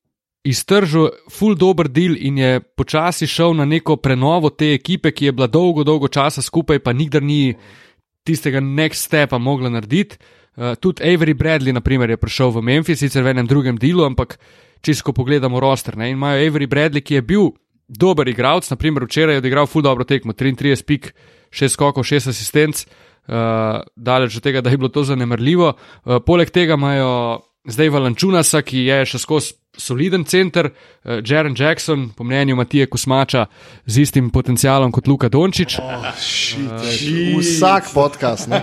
iztržil 0.47 1.11
ful 1.33 1.57
dobr 1.59 1.89
del 1.91 2.17
in 2.17 2.39
je 2.39 2.61
počasi 2.61 3.27
šel 3.27 3.57
na 3.59 3.65
neko 3.65 3.97
prenovo 3.97 4.51
te 4.51 4.73
ekipe, 4.75 5.11
ki 5.11 5.31
je 5.31 5.33
bila 5.33 5.47
dolgo, 5.51 5.85
dolgo 5.85 6.09
časa 6.09 6.43
skupaj, 6.43 6.79
pa 6.85 6.95
nikdar 6.95 7.23
ni 7.23 7.57
tistega 8.27 8.61
next 8.61 9.07
stepa 9.07 9.39
mogla 9.39 9.71
narediti. 9.71 10.19
Uh, 10.57 10.73
tudi 10.81 11.05
Avery 11.05 11.35
Bradley, 11.37 11.75
naprimer, 11.75 12.11
je 12.11 12.17
prišel 12.17 12.51
v 12.55 12.63
Memphis, 12.65 13.03
sicer 13.03 13.23
v 13.23 13.35
enem 13.35 13.47
drugem 13.47 13.77
delu, 13.77 14.07
ampak 14.07 14.39
čisto 14.81 15.13
pogledamo 15.13 15.61
roster. 15.61 15.97
Ne? 15.99 16.11
In 16.11 16.17
imajo 16.17 16.41
Avery 16.41 16.67
Bradley, 16.71 17.05
ki 17.05 17.19
je 17.19 17.23
bil 17.23 17.51
dober 17.89 18.29
igralec, 18.29 18.71
naprimer 18.71 19.05
včeraj 19.05 19.37
je 19.37 19.43
odigral 19.45 19.69
ful 19.69 19.85
dobro 19.85 20.07
tekmo, 20.09 20.33
33 20.33 20.87
pik, 20.87 21.13
6 21.53 21.77
skokov, 21.77 22.07
6 22.09 22.33
asistenc, 22.33 22.87
uh, 23.29 23.85
daleč 23.97 24.39
od 24.39 24.43
tega, 24.43 24.65
da 24.65 24.73
je 24.73 24.81
bilo 24.81 24.89
to 24.89 25.05
zanemrljivo. 25.05 25.75
Uh, 25.77 26.19
poleg 26.25 26.51
tega 26.51 26.75
imajo 26.75 27.46
zdaj 27.67 27.89
Valančunasa, 27.89 28.63
ki 28.63 28.87
je 28.87 29.05
še 29.13 29.23
skozi 29.23 29.55
soliden 29.77 30.25
center, 30.25 30.71
uh, 30.71 31.19
Jaren 31.21 31.55
Jackson, 31.59 32.09
po 32.17 32.25
mnenju 32.25 32.57
Matije 32.57 32.87
Kusmača, 32.87 33.47
z 33.87 33.99
istim 33.99 34.31
potencialom 34.31 34.93
kot 34.93 35.09
Luka 35.09 35.29
Dončić. 35.29 35.79
Oh, 35.79 35.85
uh, 35.85 37.41
vsak 37.41 37.91
podcast, 37.95 38.49
ne, 38.49 38.63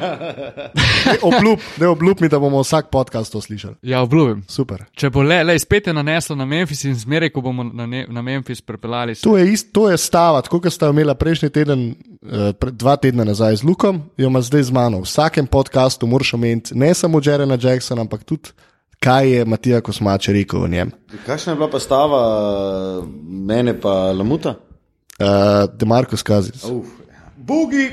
obljub, 1.21 1.59
ne 1.77 1.87
obljub 1.87 2.21
mi, 2.21 2.29
da 2.29 2.39
bomo 2.39 2.61
vsak 2.61 2.89
podcast 2.89 3.31
to 3.31 3.41
slišali. 3.41 3.75
Ja, 3.81 4.01
obljubim. 4.01 4.43
Super. 4.47 4.85
Če 4.95 5.09
bo 5.13 5.21
le, 5.21 5.43
le 5.43 5.57
spet 5.59 5.91
naneslo 5.93 6.35
na 6.35 6.45
Memphis 6.45 6.83
in 6.89 6.97
zmeraj, 6.97 7.29
ko 7.29 7.41
bomo 7.41 7.63
na, 7.63 7.85
ne, 7.85 8.05
na 8.09 8.21
Memphis 8.21 8.61
prepeljali. 8.61 9.15
To 9.21 9.37
je, 9.37 9.53
ist, 9.53 9.69
to 9.73 9.89
je 9.91 9.97
stavat, 9.97 10.49
kot 10.49 10.65
ste 10.73 10.89
imeli 10.89 11.13
prejšnji 11.19 11.49
teden, 11.53 11.87
uh, 12.25 12.49
dva 12.71 12.97
tedna 12.97 13.23
nazaj 13.27 13.61
z 13.61 13.69
Lukom, 13.69 14.01
jo 14.17 14.33
ima 14.33 14.41
zdaj 14.41 14.63
z 14.63 14.71
mano. 14.71 15.05
V 15.05 15.09
vsakem 15.09 15.47
podkastu 15.47 16.07
moraš 16.07 16.33
omeniti 16.33 16.73
ne 16.77 16.93
samo 16.93 17.21
Jarena 17.23 17.57
Jacksona, 17.61 18.01
ampak 18.01 18.23
tudi 18.23 18.49
kaj 19.03 19.31
je 19.31 19.45
Matija 19.45 19.81
Kosmač 19.81 20.29
rekel 20.31 20.63
o 20.63 20.67
njem. 20.67 20.91
Kakšna 21.25 21.53
je 21.53 21.55
bila 21.55 21.69
pa 21.69 21.79
stava 21.79 22.21
mene 23.23 23.75
pa 23.81 24.11
Lamuta? 24.11 24.55
Uh, 25.19 25.69
Demarko 25.73 26.17
skazi. 26.17 26.51
Bugi! 27.37 27.89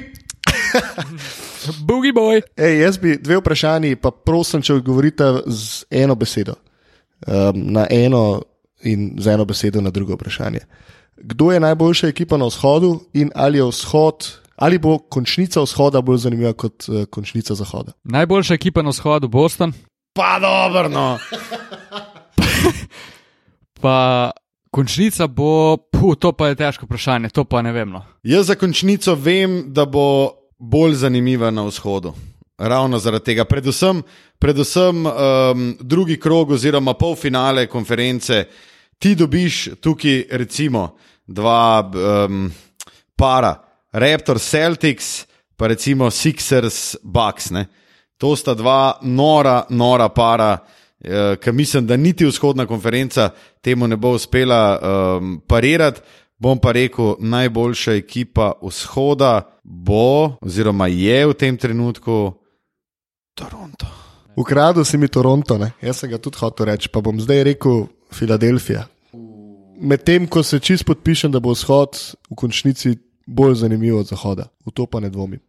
Bugi 1.88 2.12
boj. 2.12 2.42
Ej, 2.56 2.80
jaz 2.82 2.98
bi 2.98 3.18
dve 3.20 3.36
vprašanji, 3.40 3.96
pa 3.96 4.10
prosim, 4.10 4.62
če 4.62 4.78
odgovorite 4.78 5.32
z 5.46 5.84
eno 5.90 6.14
besedo. 6.14 6.54
Um, 7.26 7.66
na 7.74 7.84
eno 7.90 8.42
in 8.88 9.10
z 9.20 9.34
eno 9.34 9.44
besedo 9.44 9.80
na 9.80 9.90
drugo 9.90 10.16
vprašanje. 10.16 10.64
Kdo 11.16 11.50
je 11.52 11.60
najboljša 11.60 12.08
ekipa 12.08 12.38
na 12.40 12.46
vzhodu 12.48 12.94
in 13.12 13.30
ali 13.34 13.58
je 13.58 13.66
vzhod, 13.68 14.30
ali 14.56 14.78
bo 14.78 14.98
končnica 14.98 15.60
vzhoda 15.60 16.00
bolj 16.00 16.22
zanimiva 16.24 16.52
kot 16.52 16.88
uh, 16.88 17.04
končnica 17.04 17.54
zahoda? 17.54 17.92
Najboljša 18.04 18.54
ekipa 18.54 18.82
na 18.82 18.94
vzhodu, 18.94 19.28
Boston. 19.28 19.72
Pa 20.12 20.38
dobro, 20.40 20.88
no. 20.88 21.18
pa 23.82 24.30
končnica 24.70 25.26
bo, 25.26 25.76
puh, 25.76 26.16
to 26.18 26.32
pa 26.32 26.50
je 26.50 26.58
težko 26.58 26.86
vprašanje, 26.86 27.30
to 27.30 27.44
pa 27.44 27.62
ne 27.62 27.72
vem. 27.72 27.90
No. 27.90 28.02
Jaz 28.22 28.50
za 28.50 28.56
končnico 28.58 29.14
vem, 29.14 29.62
da 29.74 29.86
bo 29.86 30.32
bolj 30.58 30.94
zanimiva 31.04 31.50
na 31.50 31.62
vzhodu. 31.68 32.14
Ravno 32.58 32.98
zaradi 32.98 33.24
tega, 33.24 33.44
predvsem, 33.48 34.02
predvsem 34.38 35.06
um, 35.06 35.76
drugi 35.80 36.18
krog 36.20 36.50
oziroma 36.50 36.94
polfinale 36.94 37.66
konference, 37.66 38.44
ti 38.98 39.14
dobiš 39.14 39.80
tukaj 39.80 40.26
recimo 40.30 40.90
dva 41.26 41.90
um, 41.94 42.50
para, 43.16 43.54
Raptors, 43.92 44.42
Celtics, 44.42 45.26
pa 45.56 45.66
recimo 45.66 46.10
Sixers, 46.10 46.96
Bucks. 47.02 47.50
Ne? 47.50 47.66
To 48.20 48.36
sta 48.36 48.54
dva 48.54 48.98
nora, 49.02 49.64
nora 49.72 50.08
para, 50.08 50.58
eh, 51.00 51.36
ki 51.40 51.52
mislim, 51.52 51.86
da 51.86 51.96
niti 51.96 52.26
vzhodna 52.26 52.66
konferenca 52.66 53.30
temu 53.60 53.86
ne 53.88 53.96
bo 53.96 54.12
uspela 54.12 54.78
um, 54.78 55.40
parirati. 55.46 56.00
Bom 56.38 56.58
pa 56.58 56.72
rekel, 56.72 57.14
najboljša 57.18 57.92
ekipa 57.92 58.52
vzhoda 58.62 59.42
bo, 59.62 60.36
oziroma 60.40 60.86
je 60.88 61.26
v 61.26 61.34
tem 61.34 61.56
trenutku 61.56 62.32
Toronto. 63.34 63.86
Ukradel 64.36 64.84
si 64.84 64.98
mi 64.98 65.08
Toronto, 65.08 65.58
ne? 65.58 65.72
jaz 65.82 66.00
sem 66.00 66.10
ga 66.10 66.18
tudi 66.18 66.40
hotel 66.40 66.66
reči, 66.66 66.88
pa 66.88 67.00
bom 67.00 67.20
zdaj 67.20 67.44
rekel 67.44 67.86
Filadelfija. 68.12 68.86
Medtem 69.80 70.26
ko 70.26 70.42
se 70.42 70.60
čist 70.60 70.84
podpišem, 70.84 71.32
da 71.32 71.40
bo 71.40 71.52
vzhod 71.52 71.96
v 72.30 72.36
končnici 72.36 72.96
bolj 73.26 73.60
zanimiv 73.60 74.00
od 74.00 74.08
zahoda, 74.08 74.48
v 74.66 74.72
to 74.72 74.86
pa 74.86 75.00
ne 75.00 75.10
dvomim. 75.10 75.40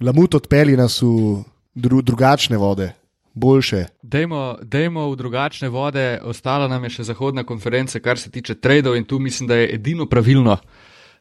Lamut 0.00 0.34
odpelji 0.34 0.76
nas 0.76 1.02
v 1.02 1.42
dru, 1.78 2.02
drugačne 2.02 2.58
vode, 2.58 2.92
boljše. 3.34 3.84
Dajmo, 4.02 4.58
dajmo 4.62 5.06
v 5.10 5.16
drugačne 5.16 5.70
vode, 5.70 6.18
ostala 6.26 6.68
nam 6.68 6.84
je 6.84 6.98
še 6.98 7.08
zahodna 7.12 7.46
konferenca, 7.46 8.00
kar 8.02 8.18
se 8.18 8.30
tiče 8.34 8.58
tradov, 8.58 8.98
in 8.98 9.06
tu 9.06 9.18
mislim, 9.22 9.48
da 9.48 9.60
je 9.62 9.70
edino 9.78 10.08
pravilno, 10.10 10.58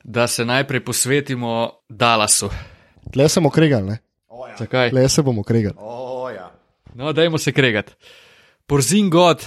da 0.03 0.27
se 0.27 0.45
najprej 0.45 0.83
posvetimo 0.85 1.69
Dallasu. 1.89 2.49
Tle 3.13 3.29
sem 3.29 3.45
okregal, 3.45 3.85
ne? 3.85 4.01
Zakaj? 4.57 4.89
Tle 4.89 5.09
se 5.09 5.21
bom 5.21 5.39
okregal. 5.39 5.73
Oh, 5.77 6.25
ja. 6.33 6.49
No, 6.97 7.13
dajmo 7.13 7.37
se 7.37 7.51
kregati. 7.51 7.93
Porzin 8.67 9.09
God 9.09 9.45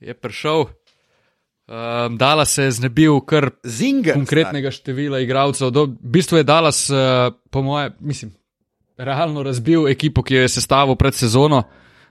je 0.00 0.14
prišel, 0.14 0.66
um, 0.66 2.16
Dallas 2.18 2.50
se 2.50 2.62
je 2.62 2.70
znebil 2.70 3.20
kar 3.20 3.50
Zinger. 3.64 4.14
konkretnega 4.14 4.70
števila 4.70 5.20
igralcev. 5.20 5.70
V 5.70 5.86
bistvu 6.02 6.42
je 6.42 6.44
Dallas, 6.44 6.90
uh, 6.90 7.32
po 7.50 7.62
mojem, 7.62 7.94
mislim, 8.00 8.34
realno 8.96 9.42
razbil 9.42 9.88
ekipo, 9.88 10.22
ki 10.22 10.34
jo 10.34 10.44
je 10.46 10.52
sestavil 10.56 10.96
pred 10.96 11.14
sezono. 11.14 11.64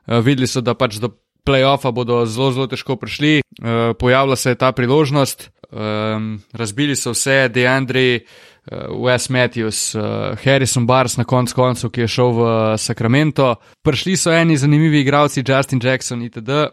Uh, 0.06 0.20
videli 0.20 0.48
so, 0.48 0.62
da 0.62 0.76
pač 0.78 1.00
do 1.02 1.12
playoffa 1.46 1.92
bodo 1.92 2.24
zelo, 2.26 2.52
zelo 2.52 2.68
težko 2.68 2.98
prišli. 2.98 3.42
Uh, 3.62 3.94
pojavila 4.00 4.36
se 4.36 4.54
je 4.54 4.60
ta 4.60 4.72
priložnost, 4.72 5.50
um, 5.72 6.42
razbili 6.54 6.96
so 6.96 7.14
vse, 7.14 7.50
Deandri, 7.54 8.26
uh, 8.72 8.90
Wes 9.06 9.30
Matthews, 9.30 9.96
uh, 9.96 10.34
Harrison 10.44 10.88
Bars 10.88 11.18
na 11.18 11.24
koncu 11.24 11.56
koncev, 11.56 11.94
ki 11.94 12.06
je 12.06 12.14
šel 12.18 12.34
v 12.34 12.50
Sacramento. 12.82 13.56
Prišli 13.86 14.18
so 14.18 14.34
eni 14.34 14.58
zanimivi 14.58 15.06
igralci, 15.06 15.46
Justin 15.46 15.80
Jackson 15.84 16.26
itd. 16.26 16.66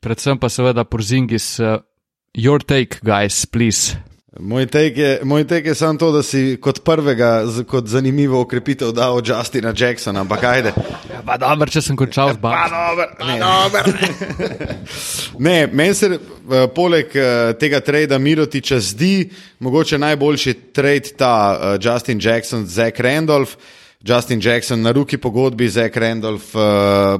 Predvsem 0.00 0.38
pa 0.38 0.48
seveda 0.48 0.84
Porzingis. 0.84 1.58
Uh, 1.60 1.80
Your 2.36 2.62
take, 2.62 3.00
guys, 3.02 3.44
please. 3.46 4.09
Moj 4.38 4.66
tek 4.66 4.98
je, 4.98 5.20
moj 5.24 5.44
tek 5.44 5.66
je 5.66 5.74
samo 5.74 5.98
to, 5.98 6.12
da 6.12 6.22
si 6.22 6.56
kot 6.62 6.84
prvega, 6.84 7.46
z, 7.46 7.64
kot 7.66 7.86
zanimivo 7.90 8.40
okrepitev 8.40 8.92
dal 8.94 9.18
Justina 9.26 9.72
Jacksona, 9.76 10.20
ampak 10.20 10.44
ajde. 10.44 10.72
Pa 11.26 11.34
dobro, 11.36 11.66
če 11.66 11.82
sem 11.82 11.96
končal 11.98 12.30
z 12.36 12.38
Pa 12.38 12.52
Bars. 12.52 12.70
dober, 12.70 13.88
ne. 13.90 14.76
ne, 15.48 15.56
meni 15.66 15.94
se 15.98 16.12
uh, 16.14 16.20
poleg 16.74 17.10
uh, 17.10 17.50
tega 17.58 17.80
trada 17.82 18.18
Mirotiča 18.22 18.78
zdi 18.78 19.30
mogoče 19.58 19.98
najboljši 19.98 20.54
trade 20.78 21.16
ta 21.18 21.34
uh, 21.50 21.74
Justin 21.82 22.22
Jackson, 22.22 22.66
Zach 22.66 23.00
Randolph. 23.00 23.56
Justin 24.06 24.40
Jackson 24.40 24.80
na 24.80 24.94
ruki 24.96 25.18
pogodbi, 25.18 25.68
Zach 25.68 25.96
Randolph 25.96 26.54
uh, 26.54 27.18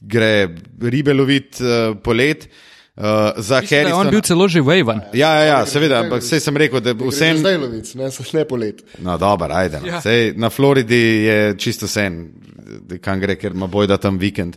gre 0.00 0.48
ribe 0.78 1.16
loviti 1.16 1.64
uh, 1.64 1.96
polet. 2.04 2.44
Uh, 2.44 2.68
za 3.36 3.60
Mislim, 3.60 3.80
je 3.80 3.86
On 3.86 3.90
Harrisona. 3.90 4.10
bil 4.10 4.20
celo 4.20 4.48
že 4.48 4.60
Waven. 4.60 5.00
Ja, 5.12 5.34
ja, 5.34 5.44
ja, 5.44 5.66
seveda, 5.66 6.00
ampak 6.04 6.22
vse 6.22 6.40
sem 6.40 6.56
rekel, 6.56 6.80
da 6.80 6.92
vsem. 6.92 7.38
Zdaj 7.38 7.56
lovic, 7.56 7.94
ne 7.94 8.10
so 8.10 8.22
šle 8.22 8.44
polet. 8.48 8.82
No, 8.98 9.18
dobro, 9.18 9.48
ajde. 9.54 9.80
No. 9.80 9.86
Ja. 9.86 10.00
Sej, 10.00 10.34
na 10.36 10.50
Floridi 10.50 11.24
je 11.24 11.54
čisto 11.58 11.88
sen, 11.88 12.28
kam 13.00 13.20
gre, 13.20 13.36
ker 13.40 13.56
ima 13.56 13.66
boj 13.66 13.86
da 13.86 13.96
tam 13.96 14.18
vikend. 14.18 14.56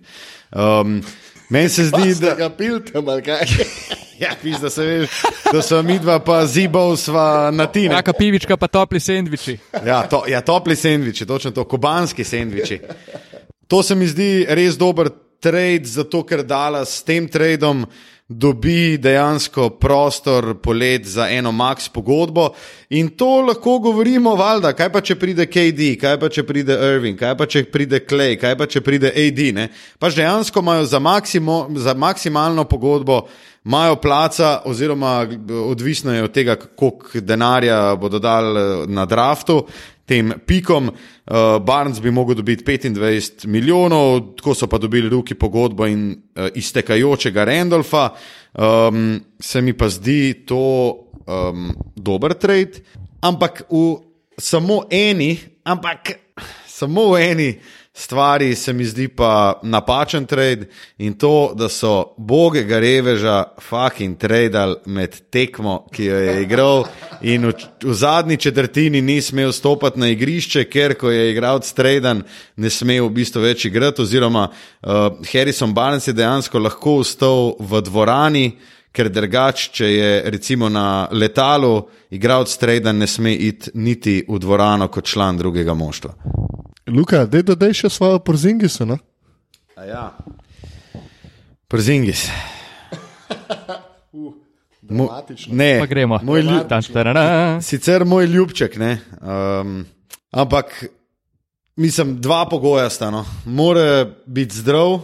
Um, 0.51 1.01
Meni 1.49 1.69
se 1.69 1.85
zdi, 1.85 2.15
Da 2.19 2.35
ga 2.35 2.49
pil 2.49 2.79
tam 2.79 3.09
ali 3.09 3.21
kaj. 3.21 3.45
ja, 4.23 4.31
pis, 4.41 4.59
da, 4.59 4.69
se 4.69 4.83
veš, 4.85 5.09
da 5.53 5.61
so 5.61 5.81
mi 5.83 5.99
dva 5.99 6.19
pa 6.19 6.45
zibov 6.45 6.95
sva 6.97 7.51
na 7.53 7.67
tine. 7.67 7.95
Taka 7.95 8.13
pivička, 8.13 8.57
pa 8.57 8.67
topli 8.67 8.99
sendviči. 8.99 9.57
Ja, 9.85 10.01
to, 10.09 10.23
ja, 10.27 10.41
topli 10.41 10.75
sendviči, 10.75 11.25
točno 11.25 11.51
to, 11.51 11.63
kubanski 11.63 12.23
sendviči. 12.23 12.79
To 13.67 13.83
se 13.83 13.95
mi 13.95 14.07
zdi 14.07 14.45
res 14.49 14.77
dober 14.77 15.09
trade, 15.39 15.85
zato 15.85 16.23
ker 16.25 16.43
Dallas 16.43 16.97
s 16.99 17.03
tem 17.05 17.27
tradom 17.29 17.85
dobi 18.27 18.97
dejansko 18.97 19.69
prostor 19.69 20.55
polet 20.61 21.05
za 21.05 21.27
eno 21.29 21.51
max 21.51 21.89
pogodbo 21.89 22.49
in 22.89 23.09
to 23.09 23.41
lahko 23.41 23.79
govorimo, 23.79 24.35
valjda, 24.35 24.73
kaj 24.73 24.89
pa 24.91 25.01
če 25.01 25.15
pride 25.15 25.45
KD, 25.45 25.91
kaj 26.01 26.17
pa 26.19 26.29
če 26.29 26.43
pride 26.43 26.73
Irving, 26.73 27.19
kaj 27.19 27.35
pa 27.37 27.45
če 27.45 27.63
pride 27.69 27.99
Clay, 28.09 28.39
kaj 28.41 28.57
pa 28.57 28.65
če 28.65 28.81
pride 28.81 29.11
AD, 29.13 29.41
ne? 29.53 29.67
Pač 30.01 30.17
dejansko 30.17 30.65
imajo 30.65 30.87
za, 30.89 30.99
maksimo, 30.99 31.59
za 31.77 31.93
maksimalno 31.93 32.65
pogodbo 32.65 33.27
imajo 33.65 33.95
placa, 34.01 34.61
oziroma 34.65 35.27
odvisno 35.69 36.13
je 36.13 36.23
od 36.23 36.33
tega, 36.33 36.55
koliko 36.55 37.21
denarja 37.21 37.95
bodo 37.95 38.19
dali 38.19 38.59
eh, 38.61 38.87
na 38.87 39.05
draftu, 39.05 39.67
tem 40.05 40.33
pikom. 40.45 40.89
Uh, 40.89 41.57
Barnes 41.65 41.99
bi 42.01 42.11
mogel 42.11 42.35
dobiti 42.35 42.63
25 42.63 43.47
milijonov, 43.47 44.35
tako 44.37 44.53
so 44.53 44.67
pa 44.67 44.77
dobili 44.77 45.09
ruki 45.09 45.35
pogodbo 45.35 45.87
in 45.87 46.11
uh, 46.11 46.47
iztekajočega 46.55 47.45
Randolfa. 47.45 48.09
Um, 48.53 49.19
se 49.39 49.61
mi 49.61 49.73
pa 49.73 49.89
zdi 49.89 50.45
to 50.45 50.95
um, 51.27 51.71
dober 51.95 52.33
trade, 52.33 52.85
ampak 53.21 53.65
v 53.69 53.97
samo 54.37 54.83
eni, 54.91 55.37
ampak 55.63 56.13
samo 56.67 57.09
v 57.13 57.21
eni 57.31 57.49
stvari 57.97 58.55
se 58.55 58.73
mi 58.73 58.85
zdi 58.85 59.07
pa 59.07 59.59
napačen 59.63 60.25
trade 60.25 60.67
in 60.97 61.13
to, 61.13 61.53
da 61.55 61.69
so 61.69 62.13
bogega 62.17 62.79
reveža 62.79 63.43
fucking 63.61 64.17
tradal 64.17 64.75
med 64.85 65.15
tekmo, 65.29 65.87
ki 65.91 66.05
jo 66.05 66.17
je 66.17 66.41
igral 66.41 66.83
in 67.21 67.47
v, 67.47 67.53
v 67.83 67.93
zadnji 67.93 68.37
četrtini 68.37 69.01
ni 69.01 69.21
smel 69.21 69.51
stopiti 69.51 69.99
na 69.99 70.09
igrišče, 70.11 70.65
ker 70.69 70.97
ko 70.99 71.09
je 71.11 71.31
igral 71.31 71.59
tradan, 71.75 72.23
ne 72.55 72.69
sme 72.69 72.99
v 73.01 73.09
bistvu 73.09 73.41
več 73.41 73.65
igrati, 73.65 74.01
oziroma 74.01 74.49
uh, 74.49 75.15
Harrison 75.31 75.73
Barnes 75.73 76.07
je 76.07 76.13
dejansko 76.13 76.59
lahko 76.59 76.99
vstal 76.99 77.55
v 77.59 77.81
dvorani, 77.81 78.47
ker 78.95 79.09
drugač, 79.11 79.69
če 79.75 79.89
je 79.91 80.11
recimo 80.31 80.69
na 80.71 81.07
letalu, 81.11 81.83
igralec 82.15 82.53
trada 82.59 82.93
ne 82.95 83.07
sme 83.07 83.33
iti 83.35 83.73
niti 83.75 84.21
v 84.27 84.39
dvorano 84.39 84.87
kot 84.87 85.05
član 85.11 85.37
drugega 85.37 85.75
moštva. 85.75 86.13
Luka, 86.87 87.25
dej 87.25 87.43
dodaj 87.51 87.73
še 87.73 87.89
svojo 87.91 88.21
porzingiso. 88.23 88.85
No? 88.87 88.97
Ja. 89.75 90.13
Przingis. 91.67 92.29
Mo, 94.85 95.07
Dramatično. 95.09 95.55
ne, 95.55 95.79
Pa 95.81 95.85
gremo. 95.89 96.19
Moj 96.21 96.41
ljub, 96.45 96.69
sicer 97.61 98.05
moj 98.05 98.25
ljubček, 98.25 98.75
ne, 98.77 98.99
um, 99.17 99.79
ampak 100.29 100.85
mislim, 101.75 102.21
dva 102.21 102.45
pogoja 102.45 102.89
sta. 102.89 103.09
No. 103.09 103.25
Mora 103.45 104.05
biti 104.25 104.55
zdrav, 104.61 104.99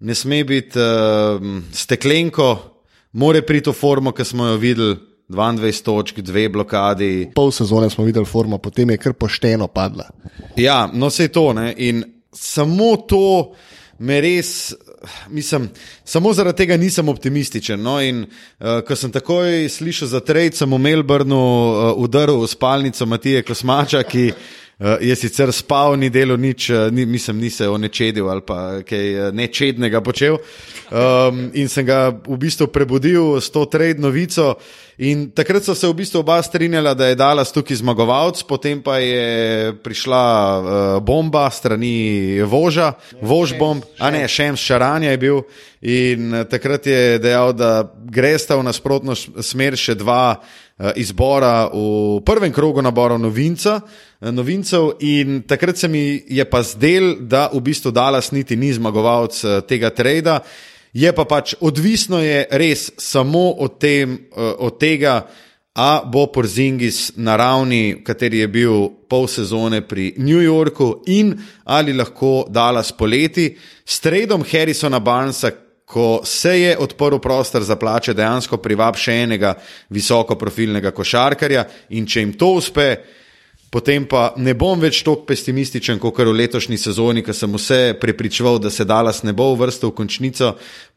ne 0.00 0.14
sme 0.14 0.44
biti 0.44 0.80
um, 0.80 1.60
steklenko, 1.72 2.75
mora 3.16 3.42
priti 3.42 3.72
v 3.72 3.76
formo, 3.76 4.12
ki 4.12 4.24
smo 4.24 4.52
jo 4.52 4.56
videli. 4.62 4.96
22 5.28 5.82
točk, 5.82 6.20
dve 6.22 6.44
blokadi, 6.48 7.32
Pol 7.34 7.50
sezone 7.50 7.88
smo 7.90 8.04
videli 8.06 8.26
formo, 8.30 8.60
potem 8.62 8.92
je 8.94 8.96
kar 9.02 9.12
pošteno 9.18 9.66
padla. 9.66 10.04
Ja, 10.56 10.84
no 10.92 11.10
se 11.10 11.24
je 11.24 11.32
to. 11.34 11.52
Ne? 11.52 11.72
In 11.76 12.04
samo 12.30 12.92
to 12.96 13.56
me 13.98 14.20
res, 14.20 14.74
mislim, 15.28 15.66
samo 16.04 16.32
zaradi 16.32 16.62
tega 16.62 16.76
nisem 16.76 17.08
optimističen. 17.08 17.82
No? 17.82 17.96
In 18.02 18.22
uh, 18.22 18.84
ko 18.86 18.96
sem 18.96 19.12
takoj 19.12 19.66
slišal 19.68 20.12
za 20.14 20.20
trade, 20.20 20.54
sem 20.56 20.70
v 20.70 20.78
Melbournu 20.78 21.42
uh, 21.42 21.90
udaril 21.98 22.44
v 22.44 22.50
spalnico 22.50 23.06
Matije 23.06 23.42
Kosmača, 23.42 24.04
ki 24.06 24.30
je 25.00 25.14
sicer 25.16 25.52
spal, 25.52 25.96
ni 25.96 26.10
delo 26.12 26.36
nič, 26.36 26.70
uh, 26.70 26.92
ni, 26.92 27.06
mislim, 27.06 27.38
ni 27.40 27.50
se 27.50 27.68
onečedil 27.68 28.28
ali 28.28 28.42
pa 28.46 28.82
kaj 28.84 29.28
uh, 29.28 29.34
nečednega 29.34 30.00
počel. 30.00 30.36
Um, 30.90 31.50
in 31.54 31.68
sem 31.68 31.86
ga 31.86 32.10
v 32.12 32.36
bistvu 32.36 32.68
prebudil 32.68 33.40
s 33.40 33.50
to 33.50 33.64
trade 33.64 33.98
novico. 33.98 34.54
In 34.96 35.28
takrat 35.28 35.60
so 35.60 35.74
se 35.76 35.84
v 35.84 35.92
bistvu 35.92 36.22
oba 36.22 36.38
strinjala, 36.42 36.94
da 36.96 37.10
je 37.10 37.18
Dallas 37.20 37.50
tukaj 37.52 37.76
zmagovalec, 37.76 38.40
potem 38.48 38.80
pa 38.80 38.96
je 38.96 39.74
prišla 39.84 40.24
uh, 40.24 40.68
bomba 41.04 41.50
strani 41.52 42.40
Voža, 42.40 42.94
Vož 43.20 43.52
bomb, 43.60 43.84
a 44.00 44.08
ne, 44.10 44.24
Šems 44.24 44.60
Šaranja 44.60 45.10
je 45.12 45.18
bil. 45.20 45.42
In 45.84 46.32
uh, 46.32 46.46
takrat 46.48 46.88
je 46.88 47.18
dejal, 47.20 47.52
da 47.52 47.84
gresta 48.08 48.56
v 48.56 48.64
nasprotno 48.64 49.12
smer 49.44 49.76
še 49.76 49.98
dva 50.00 50.40
uh, 50.40 50.96
izbora 50.96 51.68
v 51.68 52.24
prvem 52.24 52.54
krogu 52.56 52.80
naborov 52.80 53.20
novinca, 53.20 53.82
uh, 53.84 54.32
novincev. 54.32 54.96
In 55.04 55.42
takrat 55.44 55.76
se 55.76 55.92
mi 55.92 56.24
je 56.24 56.44
pa 56.48 56.64
zdel, 56.64 57.18
da 57.20 57.50
v 57.52 57.60
bistvu 57.60 57.92
Dallas 57.92 58.32
niti 58.32 58.56
ni 58.56 58.72
zmagovalec 58.72 59.44
uh, 59.44 59.60
tega 59.60 59.92
trada. 59.92 60.40
Je 60.96 61.12
pa 61.12 61.26
pač 61.28 61.52
odvisno 61.60 62.22
je 62.24 62.46
res 62.56 62.88
samo 62.96 63.50
od, 63.60 63.76
tem, 63.78 64.16
eh, 64.16 64.54
od 64.58 64.78
tega, 64.80 65.26
a 65.76 66.00
bo 66.08 66.24
Porzingis 66.32 67.12
na 67.20 67.36
ravni, 67.36 68.00
kateri 68.04 68.40
je 68.40 68.48
bil 68.48 68.88
pol 69.08 69.26
sezone 69.28 69.82
pri 69.84 70.14
New 70.16 70.40
Yorku 70.40 71.02
in 71.12 71.34
ali 71.64 71.92
lahko 71.92 72.46
Dallas 72.48 72.94
poleti 72.96 73.50
s 73.84 74.00
tradom 74.00 74.40
Harrisona 74.40 75.00
Barnesa, 75.00 75.52
ko 75.86 76.22
se 76.24 76.60
je 76.60 76.72
odprl 76.78 77.20
prostor 77.22 77.62
za 77.62 77.76
plače, 77.76 78.14
dejansko 78.14 78.56
privab 78.58 78.96
še 78.98 79.20
enega 79.22 79.52
visokoprofilnega 79.94 80.90
košarkarja 80.90 81.62
in 81.90 82.08
če 82.08 82.24
jim 82.24 82.32
to 82.40 82.48
uspe, 82.56 82.88
Potem 83.70 84.04
pa 84.06 84.30
ne 84.38 84.54
bom 84.54 84.78
več 84.78 85.00
tako 85.02 85.24
pesimističen, 85.26 85.98
kot 85.98 86.20
v 86.22 86.32
letošnji 86.38 86.78
sezoni, 86.78 87.22
ko 87.26 87.34
sem 87.34 87.50
vse 87.50 87.96
prepričeval, 88.00 88.60
da 88.62 88.70
se 88.70 88.86
Dallas 88.86 89.24
ne 89.26 89.34
bo 89.34 89.50
uvrstil 89.52 89.90
v 89.90 89.96
končnico, 89.98 90.52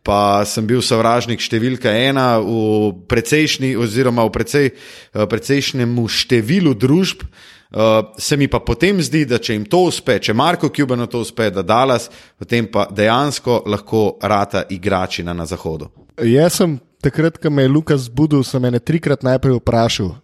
pa 0.06 0.46
sem 0.46 0.68
bil 0.70 0.84
sovražnik 0.86 1.42
številka 1.42 1.90
ena 1.90 2.38
v 2.40 2.94
precejšnji, 3.10 3.74
oziroma 3.74 4.26
v 4.30 4.34
precej, 4.38 4.68
eh, 4.70 5.26
precejšnjemu 5.26 6.08
številu 6.08 6.76
družb. 6.78 7.26
Uh, 7.70 8.18
se 8.18 8.34
mi 8.34 8.48
pa 8.50 8.58
potem 8.66 8.98
zdi, 8.98 9.28
da 9.30 9.38
če 9.38 9.54
jim 9.54 9.66
to 9.70 9.84
uspe, 9.86 10.16
če 10.18 10.34
Marko 10.34 10.72
Kubano 10.74 11.06
to 11.06 11.20
uspe, 11.22 11.52
da 11.54 11.62
Dallas, 11.62 12.08
potem 12.34 12.66
pa 12.66 12.88
dejansko 12.90 13.60
lahko 13.70 14.18
rata 14.26 14.64
igračina 14.74 15.36
na 15.38 15.46
zahodu. 15.46 15.92
Jaz 16.18 16.58
sem 16.58 16.80
takrat, 16.98 17.38
ko 17.38 17.54
me 17.54 17.68
je 17.68 17.70
Lukas 17.70 18.10
budil, 18.10 18.42
sem 18.42 18.66
me 18.66 18.82
trikrat 18.82 19.22
najprej 19.22 19.62
vprašal, 19.62 20.16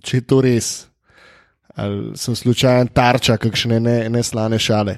če 0.00 0.22
je 0.22 0.24
to 0.24 0.40
res 0.40 0.88
ali 1.76 2.16
sem 2.16 2.36
slučajen 2.36 2.88
tarča, 2.88 3.36
kakšne 3.36 3.80
neslane 4.10 4.56
ne 4.56 4.58
šale. 4.58 4.96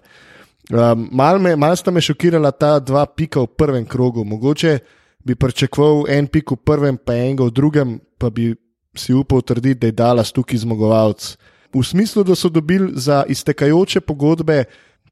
Um, 0.68 1.08
mal, 1.12 1.38
me, 1.38 1.56
mal 1.56 1.76
sta 1.76 1.90
me 1.90 2.00
šokirala 2.04 2.52
ta 2.52 2.76
dva 2.78 3.06
pika 3.06 3.40
v 3.40 3.50
prvem 3.56 3.86
krogu. 3.88 4.24
Mogoče 4.24 4.78
bi 5.24 5.34
pričakoval 5.34 6.04
en 6.12 6.28
pik 6.28 6.52
v 6.52 6.56
prvem, 6.64 6.98
pa 7.00 7.16
enega 7.16 7.48
v 7.48 7.54
drugem, 7.56 7.98
pa 8.18 8.30
bi 8.30 8.52
si 8.96 9.14
upal 9.14 9.42
trditi, 9.42 9.80
da 9.80 9.86
je 9.88 9.96
Dallas 9.96 10.32
tukaj 10.32 10.60
zmagovalec. 10.64 11.36
V 11.74 11.82
smislu, 11.84 12.24
da 12.24 12.34
so 12.34 12.48
dobili 12.48 12.92
za 12.94 13.24
iztekajoče 13.28 14.00
pogodbe 14.00 14.64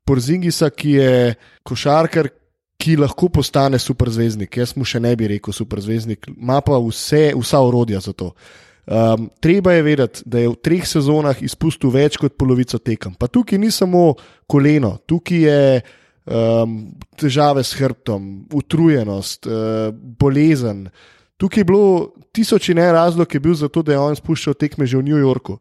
Porzingisa, 0.04 0.70
ki 0.70 0.90
je 0.90 1.34
košarkar, 1.66 2.28
ki 2.78 2.96
lahko 2.96 3.28
postane 3.28 3.78
superzvezdnik. 3.78 4.56
Jaz 4.56 4.76
mu 4.76 4.84
še 4.84 5.00
ne 5.00 5.16
bi 5.16 5.28
rekel 5.34 5.52
superzvezdnik, 5.52 6.28
ima 6.36 6.60
pa 6.60 6.78
vse, 6.78 7.32
vsa 7.34 7.60
orodja 7.64 8.00
za 8.00 8.12
to. 8.12 8.30
Um, 8.86 9.30
treba 9.40 9.72
je 9.72 9.82
vedeti, 9.82 10.22
da 10.24 10.38
je 10.38 10.48
v 10.48 10.58
treh 10.62 10.84
sezonah 10.86 11.40
izpustil 11.42 11.90
več 11.90 12.20
kot 12.22 12.36
polovico 12.38 12.78
tekem. 12.78 13.16
Pa 13.18 13.26
tukaj 13.26 13.58
ni 13.58 13.72
samo 13.74 14.12
koleno, 14.46 14.92
tukaj 15.10 15.42
je 15.42 15.80
um, 16.30 16.76
težave 17.18 17.64
s 17.66 17.74
hrbtom, 17.80 18.46
utrujenost, 18.54 19.50
uh, 19.50 19.90
bolezen. 19.90 20.86
Tukaj 21.36 21.64
je 21.64 21.68
bilo 21.68 22.14
tisoč 22.30 22.70
in 22.70 22.78
en 22.78 22.94
razlog, 22.94 23.26
ki 23.26 23.40
je 23.40 23.44
bil 23.48 23.58
za 23.58 23.68
to, 23.68 23.82
da 23.82 23.96
je 23.96 24.04
on 24.04 24.14
spuščal 24.16 24.54
tekme 24.54 24.86
že 24.86 25.02
v 25.02 25.08
New 25.10 25.18
Yorku. 25.18 25.58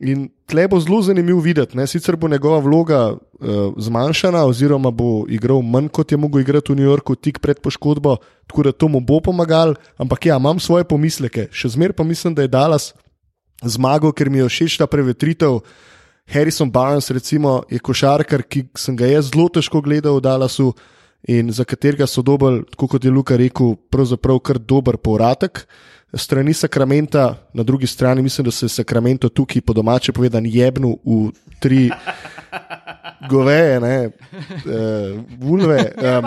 In 0.00 0.30
tle 0.48 0.64
bo 0.68 0.78
zelo 0.80 1.02
zanimivo 1.04 1.42
videti, 1.44 1.76
ne? 1.76 1.84
sicer 1.86 2.16
bo 2.16 2.28
njegova 2.28 2.58
vloga 2.64 3.00
uh, 3.12 3.74
zmanjšana, 3.76 4.46
oziroma 4.48 4.90
bo 4.90 5.26
igral 5.28 5.60
manj 5.62 5.90
kot 5.92 6.12
je 6.12 6.16
mogel 6.16 6.40
igrati 6.40 6.72
v 6.72 6.76
New 6.80 6.88
Yorku 6.88 7.14
tik 7.20 7.38
pred 7.38 7.60
poškodbo, 7.60 8.16
tako 8.48 8.62
da 8.62 8.72
to 8.72 8.88
mu 8.88 9.00
bo 9.00 9.20
pomagalo. 9.20 9.74
Ampak 10.00 10.26
ja, 10.26 10.38
imam 10.40 10.60
svoje 10.60 10.88
pomisleke. 10.88 11.50
Še 11.52 11.74
zmeraj 11.76 11.98
pa 12.00 12.04
mislim, 12.08 12.34
da 12.34 12.48
je 12.48 12.52
Dallas 12.52 12.94
zmagal, 13.60 14.14
ker 14.16 14.30
mi 14.32 14.40
je 14.40 14.48
všeč 14.48 14.78
ta 14.80 14.88
prevetritev. 14.88 15.60
Harrison 16.30 16.70
Barnes, 16.70 17.10
recimo, 17.10 17.60
je 17.68 17.78
košarkar, 17.82 18.46
ki 18.46 18.70
sem 18.78 18.96
ga 18.96 19.08
jaz 19.10 19.28
zelo 19.32 19.48
težko 19.52 19.82
gledal 19.84 20.16
v 20.16 20.24
Dallasu 20.24 20.70
in 21.28 21.50
za 21.52 21.66
katerega 21.68 22.06
so 22.06 22.22
dobili, 22.24 22.62
kot 22.78 23.04
je 23.04 23.10
Luka 23.12 23.36
rekel, 23.36 23.74
pravzaprav 23.92 24.40
kar 24.40 24.56
dober 24.56 24.96
povratek 24.96 25.66
strani 26.14 26.54
Sakramenta, 26.54 27.34
na 27.54 27.62
drugi 27.62 27.86
strani 27.86 28.22
mislim, 28.22 28.44
da 28.44 28.50
se 28.50 28.66
je 28.66 28.68
Sakramento 28.68 29.28
tukaj 29.28 29.62
po 29.62 29.72
domače 29.72 30.12
povedan 30.12 30.46
jebnu 30.46 30.98
v 31.04 31.30
tri 31.60 31.90
goveje, 33.30 33.80
ne, 33.80 34.06
uh, 34.06 35.20
vulve. 35.38 35.92
Um, 35.96 36.24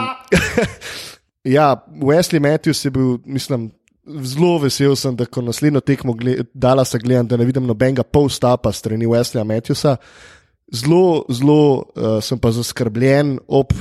ja, 1.56 1.86
Wesley 2.02 2.40
Matthews 2.40 2.86
je 2.86 2.92
bil, 2.92 3.18
mislim. 3.26 3.72
Zelo 4.04 4.58
vesel 4.60 4.98
sem, 5.00 5.16
da 5.16 5.24
ko 5.26 5.40
naslednjo 5.42 5.80
tekmo 5.80 6.12
dala 6.54 6.84
se 6.86 7.00
gledam, 7.00 7.28
da 7.28 7.38
ne 7.38 7.46
vidim 7.48 7.64
nobenega 7.64 8.04
polstapa 8.04 8.72
strani 8.72 9.08
Wesleya 9.08 9.46
Matthewsa. 9.48 9.96
Zelo, 10.76 11.24
zelo 11.32 11.86
uh, 11.96 12.18
sem 12.20 12.40
pa 12.40 12.52
zaskrbljen 12.52 13.38
ob 13.48 13.72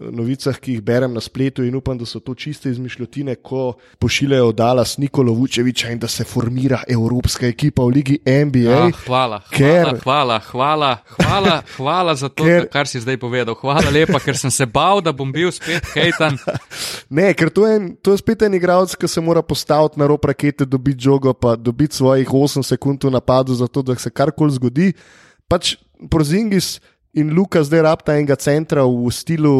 novicah, 0.00 0.56
ki 0.56 0.76
jih 0.76 0.82
berem 0.84 1.12
na 1.12 1.20
spletu, 1.20 1.64
in 1.66 1.74
upam, 1.76 1.98
da 1.98 2.06
so 2.08 2.20
to 2.24 2.34
čiste 2.34 2.70
izmišljotine, 2.70 3.34
ko 3.44 3.74
pošiljajo 4.00 4.52
Dallas 4.56 4.96
Nikolo 4.98 5.32
Vučeviča 5.36 5.90
in 5.92 5.98
da 5.98 6.08
se 6.08 6.24
formira 6.24 6.82
evropska 6.88 7.46
ekipa 7.46 7.84
v 7.84 7.88
Ligi 7.88 8.18
NBA. 8.24 8.78
Ah, 8.86 9.02
hvala, 9.06 9.40
ker... 9.52 9.92
hvala, 10.02 10.38
hvala, 10.50 10.90
hvala, 11.18 11.56
hvala 11.76 12.14
za 12.14 12.28
to, 12.28 12.44
ker... 12.44 12.68
kar 12.72 12.88
si 12.88 13.00
zdaj 13.00 13.18
povedal. 13.20 13.54
Hvala 13.60 13.92
lepa, 13.92 14.20
ker 14.24 14.38
sem 14.38 14.50
se 14.50 14.66
bal, 14.66 15.02
da 15.04 15.12
bom 15.12 15.32
bil 15.32 15.52
spet 15.52 15.92
hejtan. 15.94 16.38
ne, 17.20 17.32
ker 17.36 17.52
to 17.52 17.66
je, 17.68 17.76
to 18.00 18.16
je 18.16 18.22
spet 18.22 18.46
en 18.48 18.56
igralec, 18.56 18.96
ki 18.96 19.08
se 19.08 19.20
mora 19.20 19.42
postaviti 19.42 20.00
na 20.00 20.08
rob 20.08 20.24
rakete, 20.24 20.64
dobiti 20.64 21.04
žogo, 21.04 21.34
pa 21.36 21.56
dobiti 21.56 22.00
svojih 22.00 22.28
8 22.28 22.64
sekund 22.64 23.04
v 23.04 23.12
napadu, 23.12 23.54
zato 23.54 23.82
da 23.82 23.98
se 24.00 24.10
karkoli 24.10 24.56
zgodi. 24.56 24.92
Pač 25.50 25.76
Prozingis 26.08 26.78
in 27.12 27.34
Luka 27.34 27.62
zdaj 27.64 27.82
rabta 27.82 28.16
enega 28.16 28.36
centra 28.38 28.84
v 28.86 29.10
stilu 29.12 29.54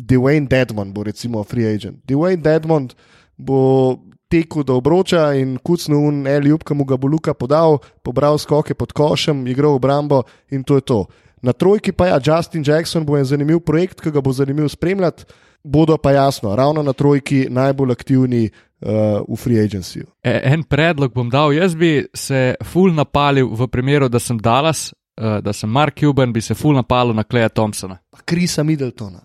Dwayne 0.00 0.48
Dedmond 0.48 0.94
bo 0.94 1.02
recimo 1.02 1.44
free 1.44 1.66
agent. 1.66 2.02
Dwayne 2.08 2.42
Dedmond 2.42 2.94
bo 3.36 3.98
tekel 4.30 4.64
do 4.64 4.76
obroča 4.78 5.32
in 5.34 5.58
kucnil 5.58 5.98
un 5.98 6.26
Elijub, 6.26 6.62
ki 6.64 6.74
mu 6.74 6.86
ga 6.86 6.96
bo 6.96 7.08
Luka 7.10 7.34
podal, 7.34 7.80
pobral 8.02 8.38
skoke 8.38 8.74
pod 8.78 8.94
košem, 8.94 9.42
igral 9.50 9.74
obrambo 9.74 10.22
in 10.50 10.62
to 10.62 10.78
je 10.78 10.86
to. 10.86 11.04
Na 11.42 11.52
trojki 11.52 11.92
pa 11.92 12.06
je 12.06 12.10
ja, 12.10 12.20
Justin 12.24 12.62
Jackson, 12.66 13.04
bo 13.04 13.16
en 13.16 13.24
zanimiv 13.24 13.62
projekt, 13.64 14.00
ki 14.00 14.12
ga 14.12 14.20
bo 14.20 14.32
zanimivo 14.32 14.68
spremljati. 14.68 15.24
Bodo 15.64 15.96
pa 16.00 16.12
jasno, 16.12 16.54
ravno 16.56 16.82
na 16.82 16.92
trojki 16.92 17.46
najbolj 17.50 17.92
aktivni 17.92 18.46
uh, 18.48 19.20
v 19.28 19.36
free 19.36 19.60
agency. 19.60 20.00
E, 20.22 20.40
en 20.44 20.62
predlog 20.64 21.12
bom 21.12 21.28
dal. 21.28 21.52
Jaz 21.52 21.74
bi 21.76 22.06
se 22.16 22.54
full 22.64 22.94
napalil 22.96 23.50
v 23.52 23.68
primeru, 23.68 24.08
da 24.08 24.20
sem 24.20 24.38
Dallas, 24.40 24.88
uh, 25.20 25.40
da 25.44 25.52
sem 25.52 25.68
Mark 25.68 25.98
Cuban, 26.00 26.32
bi 26.32 26.40
se 26.40 26.56
full 26.56 26.76
napalil 26.76 27.16
na 27.16 27.24
Kleja 27.24 27.48
Thompsona. 27.48 27.98
Krisa 28.24 28.64
Middletona. 28.64 29.20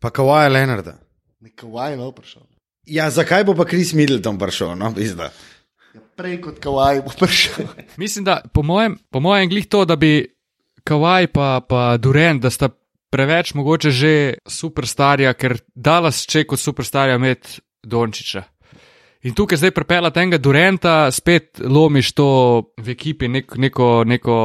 Pa 0.00 0.10
Kawaja 0.10 0.48
Leonarda. 0.48 0.96
Kawaj 1.56 1.92
je 1.92 2.12
prišel. 2.16 2.42
Ja, 2.86 3.10
zakaj 3.10 3.44
bo 3.44 3.54
pa 3.54 3.64
Kris 3.64 3.92
Middleton 3.92 4.38
prišel? 4.38 4.74
No, 4.76 4.92
ja, 4.96 5.30
prej 6.16 6.40
kot 6.40 6.60
Kawaj 6.60 7.02
bo 7.04 7.12
prišel. 7.12 7.68
Mislim, 8.02 8.24
da 8.24 8.40
po 8.52 8.62
mojem, 8.62 8.98
po 9.10 9.20
mojem 9.20 9.48
glih 9.48 9.68
to, 9.68 9.84
da 9.84 9.96
bi 9.96 10.24
Kawaj 10.84 11.26
pa, 11.32 11.60
pa 11.60 11.96
Duren, 11.96 12.40
da 12.40 12.50
sta 12.50 12.70
preveč 13.10 13.54
mogoče 13.54 13.90
že 13.90 14.14
superstarja, 14.48 15.34
ker 15.34 15.58
Dallas 15.74 16.24
če 16.26 16.46
kot 16.48 16.60
superstarja 16.60 17.18
med 17.18 17.44
Dončiča. 17.84 18.44
In 19.28 19.34
tukaj 19.36 19.60
zdaj 19.60 19.74
prepeljati 19.76 20.20
enega 20.22 20.38
Durenta, 20.40 21.10
spet 21.12 21.60
lomiš 21.60 22.14
to 22.16 22.28
v 22.80 22.94
ekipi, 22.94 23.28
nek, 23.28 23.52
neko, 23.60 23.88
neko 24.08 24.36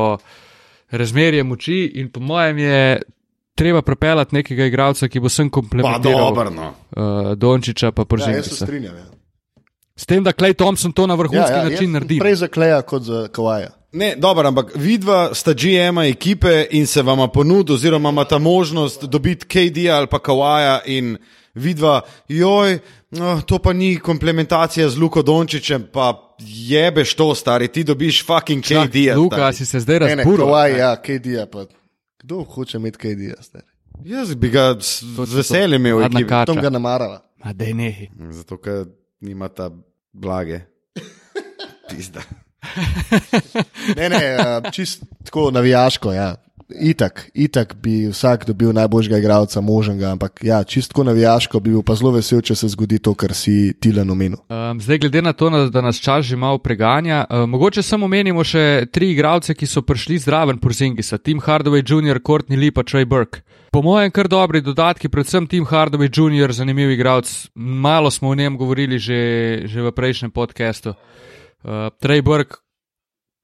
razmerje 0.92 1.44
moči 1.48 1.78
in 1.96 2.10
po 2.12 2.20
mojem 2.20 2.58
je 2.60 2.82
treba 3.56 3.82
prepeljati 3.82 4.36
nekega 4.36 4.66
igralca, 4.66 5.08
ki 5.08 5.20
bo 5.20 5.30
sem 5.30 5.50
komplementiral. 5.50 6.02
Pa 6.02 6.20
dobro, 6.20 6.50
no. 6.50 6.74
Uh, 6.96 7.34
Dončiča 7.38 7.92
pa 7.92 8.06
Porzingisa. 8.06 8.32
Ja, 8.32 8.44
jaz 8.44 8.50
se 8.50 8.66
strinjam. 8.66 8.96
Ja. 8.96 9.06
S 9.96 10.06
tem, 10.06 10.24
da 10.24 10.34
Klej 10.36 10.54
Thompson 10.54 10.92
to 10.92 11.08
na 11.08 11.16
vrhunski 11.16 11.52
ja, 11.52 11.64
ja, 11.64 11.70
način 11.70 11.92
naredi. 11.92 12.20
Prej 12.20 12.36
za 12.36 12.48
Kleja 12.48 12.82
kot 12.82 13.04
za 13.04 13.28
Kawaja. 13.32 13.72
Ne, 13.96 14.16
dobro, 14.20 14.48
ampak 14.48 14.74
vidva 14.76 15.30
sta 15.34 15.54
GM-a 15.54 16.04
ekipe 16.06 16.66
in 16.72 16.88
se 16.88 17.02
vama 17.02 17.28
ponudi, 17.28 17.74
oziroma 17.74 18.10
ima 18.10 18.26
ta 18.26 18.38
možnost 18.38 19.04
dobiti 19.04 19.46
KD 19.46 19.88
ali 19.92 20.08
pa 20.08 20.20
Kawaja 20.20 20.80
in 20.86 21.16
vidva, 21.54 22.02
joj, 22.28 22.80
no, 23.12 23.42
to 23.42 23.60
pa 23.60 23.74
ni 23.74 23.96
komplementacija 24.00 24.90
z 24.90 24.98
Luko 24.98 25.22
Dončičem, 25.22 25.88
pa 25.94 26.36
jebeš 26.40 27.14
to, 27.16 27.36
stari, 27.36 27.68
ti 27.68 27.84
dobiš 27.84 28.26
fucking 28.26 28.64
KD. 28.64 29.16
Luka, 29.16 29.54
si 29.54 29.66
se 29.66 29.80
zdaj 29.80 30.00
razburil. 30.00 30.46
Kawaj, 30.46 30.78
ja, 30.78 30.96
KD, 31.02 31.48
pa. 31.52 31.66
Kdo 32.26 32.44
hoče 32.44 32.78
imeti 32.78 32.98
kaj 32.98 33.16
dias? 33.16 33.52
Jaz 34.04 34.36
bi 34.36 34.50
ga 34.50 34.76
z 34.80 35.34
veseljem 35.36 35.86
imel, 35.86 36.00
da 36.10 36.54
bi 36.54 36.62
ga 36.62 36.70
namarala. 36.70 37.22
Da 37.54 37.66
je 37.66 37.74
nehi. 37.74 38.10
Zato, 38.32 38.58
ker 38.58 38.86
nima 39.22 39.48
ta 39.48 39.70
blage. 40.14 40.60
Pizda. 41.90 42.22
ne, 43.98 44.10
ne, 44.10 44.18
eh, 44.18 44.72
čist 44.72 45.04
tako 45.24 45.52
navijaško, 45.52 46.14
ja. 46.14 46.36
Itak, 46.66 47.30
itak 47.38 47.76
bi 47.78 48.08
vsak 48.10 48.48
dobil 48.50 48.72
najboljšega 48.74 49.18
igralca 49.22 49.62
možnega, 49.62 50.10
ampak 50.18 50.40
ja, 50.44 50.64
čistko 50.64 51.04
navijaško 51.04 51.60
bi 51.60 51.70
bil 51.70 51.84
pa 51.86 51.94
zelo 51.96 52.10
vesel, 52.16 52.42
če 52.42 52.56
se 52.58 52.70
zgodi 52.74 52.98
to, 52.98 53.14
kar 53.14 53.36
si 53.38 53.76
ti 53.78 53.92
le 53.94 54.02
omenil. 54.02 54.40
Um, 54.50 54.82
zdaj, 54.82 54.98
glede 55.04 55.22
na 55.22 55.34
to, 55.38 55.52
da 55.70 55.84
nas 55.86 56.02
čas 56.02 56.26
že 56.26 56.36
malo 56.36 56.58
preganja, 56.58 57.26
um, 57.30 57.50
mogoče 57.54 57.84
samo 57.86 58.10
omenimo 58.10 58.42
še 58.44 58.88
tri 58.90 59.12
igralce, 59.14 59.54
ki 59.54 59.70
so 59.70 59.86
prišli 59.86 60.18
zraven 60.26 60.58
Porzingisa: 60.58 61.22
Tim 61.22 61.38
Hardaway 61.38 61.86
Jr., 61.86 62.18
Courtney 62.26 62.58
Lee 62.58 62.74
pa 62.74 62.82
Trey 62.82 63.06
Burke. 63.06 63.46
Po 63.70 63.84
mojem, 63.86 64.10
kar 64.10 64.26
dobri 64.32 64.64
dodatki, 64.66 65.12
predvsem 65.14 65.46
Tim 65.46 65.70
Hardaway 65.70 66.10
Jr., 66.10 66.50
zanimiv 66.50 66.98
igralec. 66.98 67.30
Malo 67.54 68.10
smo 68.10 68.34
o 68.34 68.36
njem 68.36 68.58
govorili 68.58 68.98
že, 68.98 69.22
že 69.70 69.86
v 69.86 69.94
prejšnjem 69.94 70.34
podkastu. 70.34 70.98
Uh, 71.62 71.94
Trey 72.02 72.26
Burke 72.26 72.65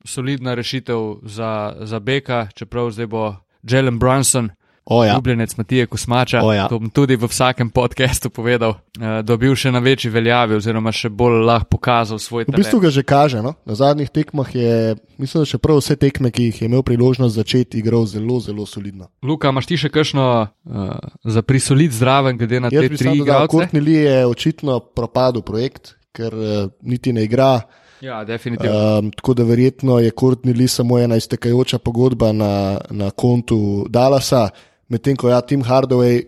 solidna 0.05 0.53
rešitev 0.53 1.21
za, 1.23 1.73
za 1.81 1.99
Beka, 1.99 2.47
čeprav 2.55 2.91
zdaj 2.91 3.07
bo 3.07 3.35
Jalen 3.63 3.99
Brunson 3.99 4.49
O, 4.85 5.05
ja. 5.05 5.13
ljubljenec 5.13 5.57
Matije 5.57 5.85
Kosmača. 5.85 6.41
O, 6.43 6.53
ja. 6.53 6.67
To 6.67 6.79
bom 6.79 6.89
tudi 6.89 7.15
v 7.15 7.27
vsakem 7.29 7.69
podkastu 7.69 8.29
povedal, 8.33 8.73
uh, 8.73 9.21
dobil 9.23 9.53
še 9.55 9.69
na 9.71 9.79
večji 9.79 10.09
veljavi, 10.09 10.57
oziroma 10.57 10.91
še 10.91 11.11
bolj 11.13 11.37
lahko 11.45 11.77
pokazal 11.77 12.19
svoj 12.19 12.49
V 12.49 12.57
bistvu 12.57 12.81
ga 12.81 12.89
že 12.89 13.03
kaže. 13.05 13.43
No? 13.45 13.53
Na 13.65 13.77
zadnjih 13.77 14.09
tekmah 14.09 14.49
je, 14.49 14.95
mislim, 15.21 15.45
da 15.45 15.51
še 15.53 15.61
prav 15.61 15.79
vse 15.79 15.95
tekme, 16.01 16.33
ki 16.33 16.49
jih 16.49 16.61
je 16.63 16.69
imel 16.71 16.81
priložnost 16.83 17.37
začeti, 17.37 17.77
igral 17.77 18.09
zelo, 18.09 18.41
zelo 18.41 18.65
solidno. 18.65 19.11
Luka, 19.21 19.53
imaš 19.53 19.69
ti 19.69 19.77
še 19.77 19.93
kakšno 19.93 20.25
uh, 20.41 20.95
za 21.23 21.45
prisolid 21.45 21.93
zraven, 21.93 22.41
glede 22.41 22.59
na 22.65 22.73
Jaz 22.73 22.89
te 22.89 22.97
tri 22.97 23.15
igralce? 23.21 23.53
Courtney 23.53 23.85
Lee 23.85 24.01
je 24.09 24.25
očitno 24.25 24.81
propadel 24.81 25.45
projekt, 25.45 25.95
ker 26.11 26.33
uh, 26.33 26.73
niti 26.81 27.13
ne 27.13 27.29
igra. 27.29 27.61
Ja, 28.01 28.23
definitivno. 28.25 28.97
Um, 28.99 29.11
tako 29.11 29.33
da 29.33 29.43
verjetno 29.43 29.99
je 29.99 30.11
Courtney 30.11 30.57
Lee 30.57 30.67
samo 30.67 30.99
ena 30.99 31.15
iztekajoča 31.15 31.79
pogodba 31.79 32.31
na, 32.31 32.81
na 32.89 33.11
kontu 33.11 33.85
Dallasa, 33.89 34.49
medtem 34.89 35.15
ko 35.15 35.29
ja, 35.29 35.41
Tim 35.41 35.63
Hardaway 35.63 36.23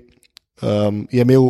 um, 0.61 1.07
je 1.11 1.21
imel 1.21 1.49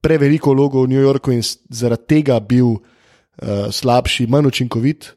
preveliko 0.00 0.54
vlogo 0.54 0.82
v 0.82 0.88
New 0.88 1.00
Yorku 1.00 1.32
in 1.32 1.42
zaradi 1.68 2.06
tega 2.08 2.40
bil 2.40 2.66
uh, 2.66 3.68
slabši, 3.70 4.26
manj 4.26 4.48
učinkovit. 4.48 5.12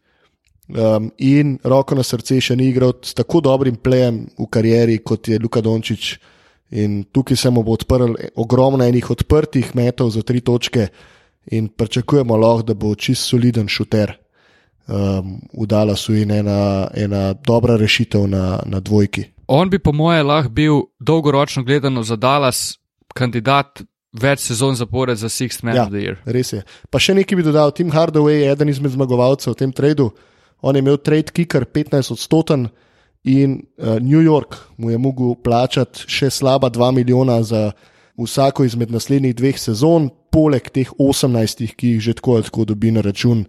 Um, 0.72 1.10
in 1.18 1.58
roko 1.64 1.96
na 1.96 2.04
srce 2.04 2.40
še 2.40 2.56
ni 2.56 2.70
igral 2.72 2.94
s 3.04 3.16
tako 3.16 3.42
dobrim 3.44 3.76
plejem 3.76 4.26
v 4.40 4.48
karieri, 4.52 5.00
kot 5.04 5.28
je 5.28 5.40
Luka 5.40 5.62
Dončić. 5.62 6.14
In 6.80 7.04
tukaj 7.12 7.38
se 7.38 7.50
mu 7.52 7.64
bo 7.64 7.76
odprl 7.76 8.14
ogromno 8.40 8.84
enih 8.84 9.10
odprtih 9.12 9.74
metov 9.76 10.12
za 10.12 10.24
tri 10.24 10.40
točke, 10.40 10.88
in 11.52 11.68
pričakujemo 11.68 12.38
lahko, 12.38 12.68
da 12.68 12.74
bo 12.74 12.96
čist 12.96 13.28
soliden 13.28 13.68
šuter 13.68 14.21
um, 14.88 15.40
v 15.54 15.68
Dallasu 15.68 16.16
in 16.16 16.32
ena, 16.32 16.88
ena 16.94 17.34
dobra 17.34 17.78
rešitev 17.78 18.28
na, 18.28 18.60
na 18.66 18.80
dvojki. 18.80 19.26
On 19.48 19.70
bi, 19.70 19.80
po 19.80 19.92
moje, 19.92 20.24
lahko 20.24 20.50
bil 20.50 20.82
dolgoročno 21.00 21.64
gledano 21.64 22.04
za 22.04 22.16
Dallas 22.16 22.78
kandidat 23.14 23.82
več 24.14 24.40
sezon 24.40 24.76
zapored 24.76 25.18
za 25.18 25.30
Sixth 25.30 25.64
Man 25.64 25.76
Ja. 25.76 25.84
of 25.84 25.90
the 25.92 26.00
Year. 26.00 26.18
Res 26.26 26.54
je. 26.54 26.64
Pa 26.90 27.00
še 27.00 27.14
nekaj 27.16 27.36
bi 27.38 27.44
dodal, 27.44 27.72
Tim 27.72 27.92
Hardaway 27.92 28.42
je 28.44 28.52
eden 28.52 28.70
izmed 28.70 28.92
zmagovalcev 28.92 29.54
v 29.54 29.60
tem 29.60 29.72
tradu. 29.72 30.12
On 30.62 30.76
je 30.76 30.80
imel 30.84 30.98
trade 30.98 31.32
kicker 31.32 31.66
15 31.66 32.12
odstoten 32.12 32.70
in 33.24 33.62
uh, 33.78 34.00
New 34.00 34.22
York 34.22 34.56
mu 34.78 34.92
je 34.92 34.98
mogel 34.98 35.36
plačati 35.36 36.06
še 36.08 36.30
slaba 36.30 36.70
2 36.70 36.92
milijona 36.92 37.40
za 37.44 37.72
vsako 38.18 38.66
izmed 38.68 38.92
naslednjih 38.92 39.36
dveh 39.36 39.58
sezon, 39.60 40.10
poleg 40.32 40.68
teh 40.70 40.90
18, 41.00 41.76
ki 41.76 41.96
jih 41.96 42.02
že 42.02 42.14
tako 42.20 42.36
ali 42.38 42.44
tako 42.44 42.66
dobi 42.66 42.92
na 42.92 43.02
račun 43.02 43.46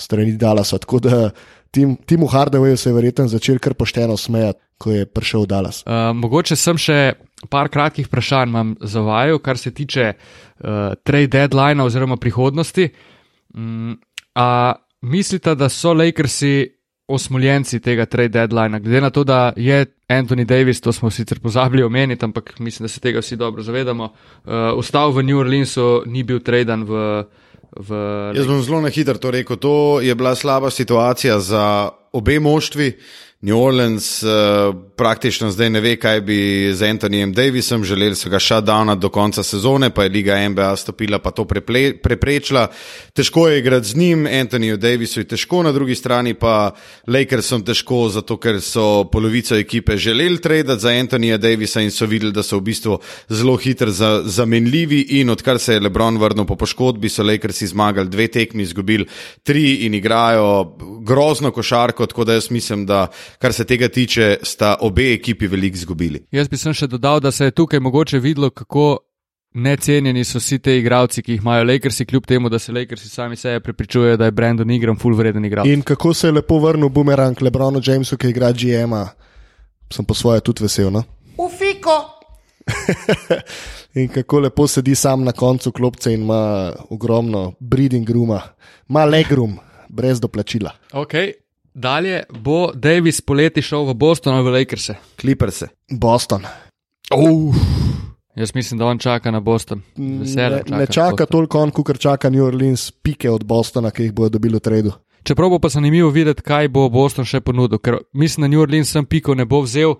strani 0.00 0.36
Dallasa. 0.40 0.78
Tako 0.78 0.98
da 1.04 1.30
Tim, 1.70 1.96
Timu 1.96 2.26
Hardawayu 2.26 2.76
se 2.76 2.90
je 2.90 2.94
verjetno 2.94 3.28
začel 3.28 3.58
kar 3.58 3.74
pošteno 3.74 4.16
smejati, 4.16 4.58
ko 4.78 4.90
je 4.90 5.06
prišel 5.06 5.44
v 5.44 5.46
Dallas. 5.46 5.82
Uh, 5.86 6.10
mogoče 6.16 6.56
sem 6.56 6.78
še 6.80 6.98
par 7.52 7.68
kratkih 7.70 8.08
vprašanj 8.08 8.50
imam 8.50 8.74
za 8.80 9.02
vaju, 9.04 9.38
kar 9.38 9.58
se 9.58 9.70
tiče 9.70 10.12
uh, 10.12 10.96
trade 11.04 11.30
deadline 11.30 11.82
oziroma 11.82 12.16
prihodnosti. 12.16 12.88
Um, 13.54 13.98
a 14.34 14.74
mislite, 15.02 15.54
da 15.54 15.68
so 15.68 15.92
Lakersi 15.94 16.66
osmoljenci 17.10 17.80
tega 17.82 18.06
trade 18.06 18.34
deadline, 18.38 18.80
glede 18.80 19.00
na 19.00 19.10
to, 19.10 19.24
da 19.24 19.52
je 19.56 19.84
Anthony 20.08 20.44
Davis, 20.44 20.80
to 20.80 20.92
smo 20.92 21.10
sicer 21.10 21.40
pozabili 21.40 21.82
omeniti, 21.82 22.24
ampak 22.24 22.58
mislim, 22.58 22.84
da 22.84 22.88
se 22.88 23.00
tega 23.00 23.22
vsi 23.22 23.36
dobro 23.36 23.62
zavedamo, 23.62 24.04
uh, 24.04 24.52
ostal 24.74 25.12
v 25.14 25.22
New 25.22 25.38
Orleansu, 25.38 26.02
ni 26.06 26.26
bil 26.26 26.42
traden 26.42 26.84
v. 26.88 27.06
v 27.76 27.90
Jaz 28.34 28.46
bom 28.46 28.62
zelo 28.62 28.80
na 28.80 28.90
hitro 28.90 29.18
to 29.18 29.30
rekel. 29.30 29.56
To 29.56 30.00
je 30.00 30.14
bila 30.14 30.34
slaba 30.34 30.70
situacija 30.70 31.40
za 31.40 31.90
obe 32.12 32.40
moštvi. 32.40 32.98
New 33.42 33.56
Orleans 33.56 34.22
uh, 34.22 34.30
praktično 34.96 35.50
zdaj 35.50 35.70
ne 35.70 35.80
ve, 35.80 35.94
kaj 35.96 36.20
bi 36.20 36.70
z 36.76 36.82
Antonijem 36.90 37.32
Davisom, 37.32 37.84
želeli 37.84 38.14
so 38.14 38.28
ga 38.28 38.36
shutdownati 38.40 39.00
do 39.00 39.08
konca 39.08 39.42
sezone, 39.42 39.88
pa 39.90 40.02
je 40.02 40.08
Liga 40.08 40.48
NBA 40.48 40.76
stopila, 40.76 41.18
pa 41.18 41.30
to 41.30 41.44
preple, 41.44 41.94
preprečila. 42.02 42.66
Težko 43.16 43.48
je 43.48 43.58
igrati 43.58 43.88
z 43.88 43.96
njim, 43.96 44.26
Antoniju 44.26 44.76
Davisu 44.76 45.20
je 45.20 45.28
težko, 45.28 45.62
na 45.62 45.72
drugi 45.72 45.94
strani 45.94 46.34
pa 46.34 46.74
Lakersom 47.06 47.64
težko, 47.64 48.08
zato 48.12 48.36
ker 48.36 48.60
so 48.60 49.04
polovico 49.12 49.56
ekipe 49.56 49.96
želeli 49.96 50.40
tradati 50.40 50.80
za 50.80 50.88
Antonija 50.88 51.38
Davisa 51.38 51.80
in 51.80 51.90
so 51.90 52.06
videli, 52.06 52.32
da 52.32 52.42
so 52.42 52.58
v 52.58 52.66
bistvu 52.68 52.98
zelo 53.28 53.56
hitro 53.56 53.90
za, 53.90 54.20
zamenljivi 54.24 55.00
in 55.00 55.30
odkar 55.30 55.58
se 55.58 55.78
je 55.78 55.80
Lebron 55.80 56.18
vrnil 56.18 56.44
po 56.44 56.56
poškodbi, 56.56 57.08
so 57.08 57.24
Lakersi 57.24 57.66
zmagali 57.66 58.08
dve 58.08 58.28
tekmi, 58.28 58.62
izgubili 58.62 59.08
tri 59.42 59.74
in 59.86 59.94
igrajo 59.94 60.76
grozno 61.06 61.50
košarko, 61.50 62.06
tako 62.06 62.24
da 62.24 62.36
jaz 62.36 62.50
mislim, 62.50 62.86
da 62.86 63.06
kar 63.38 63.52
se 63.52 63.64
tega 63.64 63.88
tiče, 63.88 64.36
sta 64.42 64.76
obe 64.80 65.12
ekipi 65.14 65.46
veliko 65.46 65.74
izgubili. 65.74 66.24
Jaz 66.32 66.48
bi 66.48 66.56
sem 66.56 66.74
še 66.74 66.86
dodal, 66.86 67.20
da 67.20 67.30
se 67.30 67.44
je 67.44 67.50
tukaj 67.50 67.80
mogoče 67.80 68.18
videlo, 68.18 68.50
kako 68.50 68.98
necenjeni 69.54 70.24
so 70.24 70.38
vsi 70.38 70.58
te 70.58 70.76
igravci, 70.78 71.22
ki 71.22 71.32
jih 71.32 71.42
imajo 71.42 71.64
Lakersi, 71.64 72.06
kljub 72.06 72.26
temu, 72.26 72.48
da 72.48 72.58
se 72.58 72.72
Lakersi 72.72 73.08
sami 73.08 73.36
sebe 73.36 73.60
prepričujejo, 73.60 74.16
da 74.16 74.24
je 74.24 74.30
Brandon 74.30 74.70
Ingram 74.70 74.98
full 74.98 75.16
vreden 75.16 75.44
igralec. 75.44 75.72
In 75.72 75.82
kako 75.82 76.14
se 76.14 76.28
je 76.28 76.32
lepo 76.32 76.58
vrnil 76.58 76.88
bumerang 76.88 77.42
Lebronu 77.42 77.82
Jamesu, 77.84 78.16
ki 78.16 78.30
igra 78.30 78.52
GM-a, 78.52 79.08
sem 79.92 80.04
po 80.04 80.14
svoje 80.14 80.40
tudi 80.40 80.62
vesel. 80.62 80.90
No? 80.90 81.02
Ufiko. 81.38 81.98
In 83.94 84.08
kako 84.08 84.40
lepo 84.40 84.66
sedi 84.68 84.94
sam 84.94 85.24
na 85.24 85.32
koncu 85.32 85.72
klopce 85.72 86.12
in 86.14 86.22
ima 86.22 86.72
ogromno 86.90 87.52
breeding 87.60 88.10
rooma, 88.10 88.40
ima 88.88 89.04
legrum, 89.04 89.58
brez 89.88 90.20
doplačila. 90.20 90.70
Okay. 90.92 91.32
Dalje 91.74 92.22
bo 92.30 92.70
Davis 92.74 93.20
poleti 93.20 93.62
šel 93.62 93.84
v 93.90 93.94
Boston 93.94 94.34
ali 94.34 94.44
v 94.44 94.54
Lakerse. 94.58 94.94
Kliper 95.20 95.50
se. 95.50 95.68
Boston. 95.90 96.46
Uf. 97.14 97.56
Jaz 98.36 98.54
mislim, 98.54 98.78
da 98.78 98.86
on 98.86 98.98
čaka 98.98 99.30
na 99.30 99.40
Boston. 99.40 99.82
Ne, 99.96 100.18
Veseljem 100.18 100.62
ne 100.70 100.86
čaka 100.86 101.26
toliko 101.26 101.60
on, 101.60 101.70
kot 101.70 101.98
čaka 101.98 102.30
New 102.30 102.44
Orleans, 102.44 102.90
pike 102.90 103.30
od 103.30 103.44
Bostona, 103.44 103.90
ki 103.90 104.02
jih 104.02 104.12
bodo 104.12 104.38
dobili 104.38 104.56
v 104.56 104.60
tradu. 104.60 104.92
Čeprav 105.22 105.50
bo 105.50 105.58
pa 105.58 105.68
zanimivo 105.68 106.10
videti, 106.10 106.42
kaj 106.42 106.68
bo 106.68 106.88
Boston 106.88 107.24
še 107.28 107.40
ponudil, 107.40 107.78
ker 107.78 107.98
mislim, 108.12 108.46
da 108.46 108.48
New 108.48 108.62
Orleans 108.62 108.92
sem 108.92 109.06
piko 109.06 109.34
ne 109.34 109.44
bo 109.44 109.60
vzel. 109.66 109.96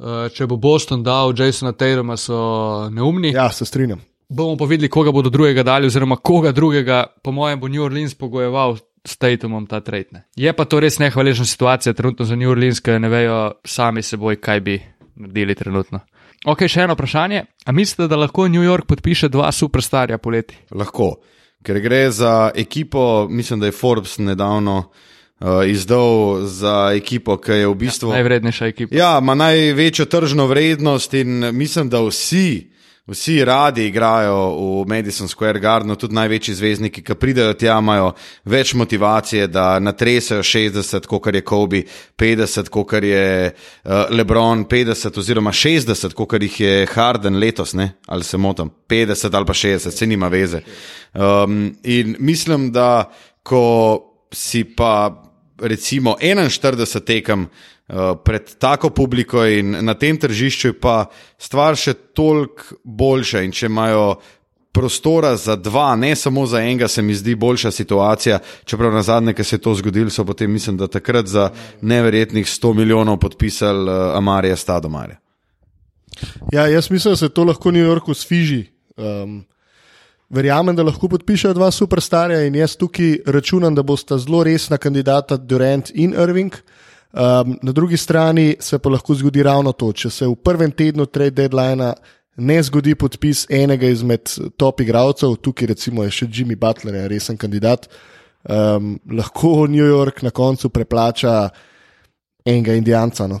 Uh, 0.00 0.28
če 0.32 0.46
bo 0.46 0.56
Boston 0.56 1.02
dal 1.04 1.34
Jasona 1.36 1.72
Tatuma, 1.72 2.16
so 2.16 2.88
neumni. 2.92 3.34
Ja, 3.34 3.50
se 3.52 3.66
strinjam. 3.68 4.00
Bomo 4.30 4.54
pa 4.56 4.68
videli, 4.70 4.88
koga 4.88 5.12
bodo 5.12 5.30
drugega 5.30 5.64
dali, 5.66 5.90
oziroma 5.90 6.16
koga 6.16 6.52
drugega, 6.52 7.02
po 7.24 7.32
mojem, 7.32 7.60
bo 7.60 7.68
New 7.68 7.82
Orleans 7.82 8.14
pogojeval 8.14 8.78
s 9.04 9.16
Tatumom 9.16 9.66
ta 9.66 9.80
trade. 9.80 10.24
Je 10.36 10.52
pa 10.52 10.64
to 10.64 10.80
res 10.80 10.98
nehvaležna 10.98 11.44
situacija 11.44 11.92
trenutno 11.92 12.24
za 12.24 12.36
New 12.36 12.50
Orleans, 12.50 12.80
ker 12.80 13.00
ne 13.00 13.08
vejo 13.08 13.52
sami 13.64 14.02
seboj, 14.02 14.40
kaj 14.40 14.60
bi 14.60 14.80
naredili 15.16 15.54
trenutno. 15.54 16.00
Ok, 16.48 16.64
še 16.68 16.86
eno 16.86 16.96
vprašanje. 16.96 17.44
A 17.68 17.72
mislite, 17.72 18.08
da 18.08 18.16
lahko 18.16 18.48
New 18.48 18.64
York 18.64 18.88
podpiše 18.88 19.28
dva 19.28 19.50
superstarja 19.52 20.18
poleti? 20.18 20.56
Lahko, 20.72 21.18
ker 21.64 21.80
gre 21.84 22.06
za 22.10 22.50
ekipo, 22.56 23.26
mislim, 23.28 23.60
da 23.60 23.68
je 23.68 23.76
Forbes 23.76 24.16
nedavno 24.18 24.76
uh, 24.80 25.60
izdal 25.68 26.40
za 26.48 26.92
ekipo, 26.96 27.36
ki 27.36 27.60
je 27.60 27.68
v 27.68 27.74
bistvu. 27.84 28.12
Najvrednejša 28.16 28.70
ekipa. 28.72 28.96
Ja, 28.96 29.18
ima 29.20 29.36
največjo 29.36 30.08
tržno 30.08 30.48
vrednost 30.48 31.14
in 31.14 31.50
mislim, 31.52 31.92
da 31.92 32.00
vsi, 32.08 32.70
vsi 33.06 33.44
radi 33.44 33.86
igrajo 33.86 34.36
v 34.82 34.88
Madison 34.88 35.28
Square 35.28 35.60
Gardenu, 35.60 35.96
tudi 35.96 36.14
največji 36.14 36.54
zvezdniki, 36.54 37.02
ki 37.02 37.14
pridejo 37.14 37.54
tja, 37.54 37.78
imajo 37.78 38.12
več 38.44 38.74
motivacije, 38.74 39.46
da 39.50 39.78
natresajo 39.78 40.42
60, 40.42 41.06
kot 41.06 41.34
je 41.34 41.44
Kobe, 41.44 41.82
50, 42.18 42.68
kot 42.68 42.92
je 43.02 43.50
uh, 43.50 43.92
LeBron, 44.10 44.66
50 44.68 45.18
oziroma 45.18 45.52
60, 45.52 46.14
kot 46.14 46.36
jih 46.42 46.60
je 46.60 46.86
Harden 46.92 47.38
letos, 47.38 47.74
ne? 47.74 47.92
ali 48.06 48.24
se 48.24 48.38
motim, 48.38 48.70
50 48.88 49.36
ali 49.36 49.46
pa 49.46 49.52
60, 49.52 49.90
se 49.90 50.06
nima 50.06 50.28
veze. 50.28 50.62
Um, 51.14 51.74
in 51.82 52.16
mislim, 52.18 52.70
da 52.72 53.10
ko 53.42 54.06
si 54.32 54.64
pa 54.64 55.10
recimo 55.60 56.16
41 56.20 57.04
tekem 57.04 57.48
pred 58.24 58.54
tako 58.58 58.90
publiko 58.90 59.44
in 59.46 59.84
na 59.84 59.94
tem 59.94 60.18
tržišču 60.18 60.68
je 60.68 60.76
pa 60.80 61.04
stvar 61.38 61.76
še 61.76 61.94
toliko 62.14 62.76
boljša 62.84 63.42
in 63.42 63.52
če 63.52 63.66
imajo 63.66 64.04
prostora 64.72 65.34
za 65.36 65.56
dva, 65.56 65.96
ne 65.96 66.14
samo 66.16 66.46
za 66.46 66.60
enega, 66.62 66.88
se 66.88 67.02
mi 67.02 67.14
zdi 67.14 67.34
boljša 67.34 67.70
situacija. 67.70 68.38
Čeprav 68.64 68.94
na 68.94 69.02
zadnje, 69.02 69.34
ki 69.34 69.44
se 69.44 69.56
je 69.56 69.60
to 69.64 69.74
zgodilo, 69.74 70.10
so 70.10 70.24
potem, 70.24 70.52
mislim, 70.52 70.76
da 70.76 70.86
takrat 70.86 71.26
za 71.26 71.50
neverjetnih 71.80 72.46
100 72.46 72.74
milijonov 72.74 73.18
podpisali 73.18 73.90
uh, 73.90 74.16
Amarija 74.16 74.56
Stadomarja. 74.56 75.18
Ja, 76.52 76.66
jaz 76.66 76.90
mislim, 76.90 77.12
da 77.12 77.16
se 77.16 77.28
to 77.28 77.44
lahko 77.44 77.70
New 77.70 77.82
Yorku 77.82 78.14
sfiži. 78.14 78.64
Um, 78.96 79.44
verjamem, 80.30 80.76
da 80.76 80.86
lahko 80.86 81.08
podpišejo 81.08 81.54
dva 81.54 81.70
superstarja 81.70 82.44
in 82.46 82.54
jaz 82.54 82.76
tukaj 82.76 83.16
računam, 83.26 83.74
da 83.74 83.82
bosta 83.82 84.18
zelo 84.18 84.44
resna 84.44 84.78
kandidata 84.78 85.36
Durant 85.36 85.90
in 85.94 86.14
Irving. 86.14 86.54
Um, 87.12 87.56
na 87.62 87.72
drugi 87.72 87.96
strani 87.96 88.56
se 88.60 88.78
pa 88.78 88.88
lahko 88.88 89.14
zgodi 89.14 89.42
ravno 89.42 89.72
to, 89.72 89.92
če 89.92 90.10
se 90.10 90.26
v 90.30 90.36
prvem 90.38 90.70
tednu 90.70 91.06
trade 91.10 91.34
deadline 91.42 91.92
ne 92.36 92.58
zgodi 92.62 92.94
podpis 92.94 93.46
enega 93.50 93.88
izmed 93.90 94.30
top 94.56 94.80
igralcev, 94.80 95.34
tukaj 95.42 95.72
recimo 95.72 96.04
je 96.06 96.14
še 96.20 96.28
Jimmy 96.30 96.56
Butler, 96.56 97.02
resen 97.10 97.36
kandidat, 97.36 97.88
um, 98.46 98.94
lahko 99.10 99.66
New 99.66 99.86
York 99.86 100.22
na 100.22 100.30
koncu 100.30 100.70
preplača 100.70 101.50
enega 102.46 102.78
Indijanca. 102.78 103.26
No? 103.26 103.40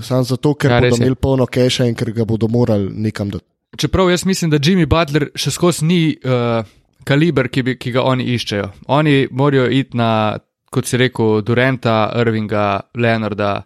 Sam 0.00 0.24
zato, 0.24 0.54
ker 0.54 0.72
Ja, 0.72 0.80
bodo 0.80 0.96
imeli 0.96 1.20
polno 1.20 1.46
keša 1.46 1.86
in 1.90 1.94
ker 1.94 2.14
ga 2.16 2.24
bodo 2.24 2.48
morali 2.48 2.88
nekam 2.88 3.30
dati. 3.30 3.44
Čeprav 3.76 4.10
jaz 4.10 4.24
mislim, 4.26 4.50
da 4.50 4.58
Jimmy 4.58 4.88
Butler 4.88 5.28
še 5.36 5.52
skozi 5.54 5.84
ni 5.86 6.00
uh, 6.24 6.64
kaliber, 7.04 7.48
ki, 7.52 7.62
bi, 7.62 7.76
ki 7.78 7.92
ga 7.94 8.02
oni 8.08 8.32
iščejo. 8.34 8.70
Oni 8.88 9.26
morajo 9.30 9.68
iti 9.70 9.98
na, 9.98 10.38
kot 10.70 10.86
si 10.86 10.96
rekel, 10.96 11.42
Durenta, 11.42 12.12
Irvinga, 12.20 12.66
Leonarda, 12.94 13.64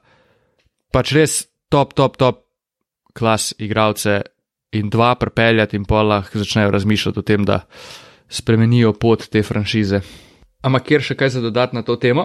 pač 0.92 1.12
res 1.12 1.34
top, 1.68 1.92
top, 1.94 2.16
top 2.16 2.40
klas 3.14 3.52
igralce 3.59 4.22
in 4.74 4.88
dva 4.90 5.14
prepeljati 5.14 5.76
in 5.76 5.84
pa 5.84 6.02
lahko 6.02 6.38
začnejo 6.38 6.70
razmišljati 6.70 7.18
o 7.18 7.22
tem, 7.22 7.44
da 7.44 7.61
spremenijo 8.28 8.92
pot 8.92 9.28
te 9.28 9.42
franšize. 9.42 10.00
Ampak 10.64 10.82
kjer 10.84 11.02
še 11.02 11.14
kaj 11.14 11.28
za 11.30 11.40
dodati 11.40 11.76
na 11.76 11.82
to 11.82 11.96
temo? 11.96 12.24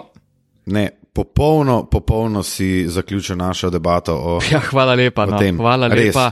Ne, 0.66 0.86
popolno, 1.12 1.84
popolno 1.86 2.42
si 2.42 2.88
zaključil 2.88 3.36
našo 3.36 3.70
debato 3.70 4.16
o. 4.16 4.38
Ja, 4.52 4.60
hvala 4.60 4.94
lepa. 4.94 5.22
O 5.22 5.30
No, 5.30 5.38
tem. 5.38 5.56
hvala 5.56 5.88
Res. 5.88 6.10
lepa. 6.10 6.30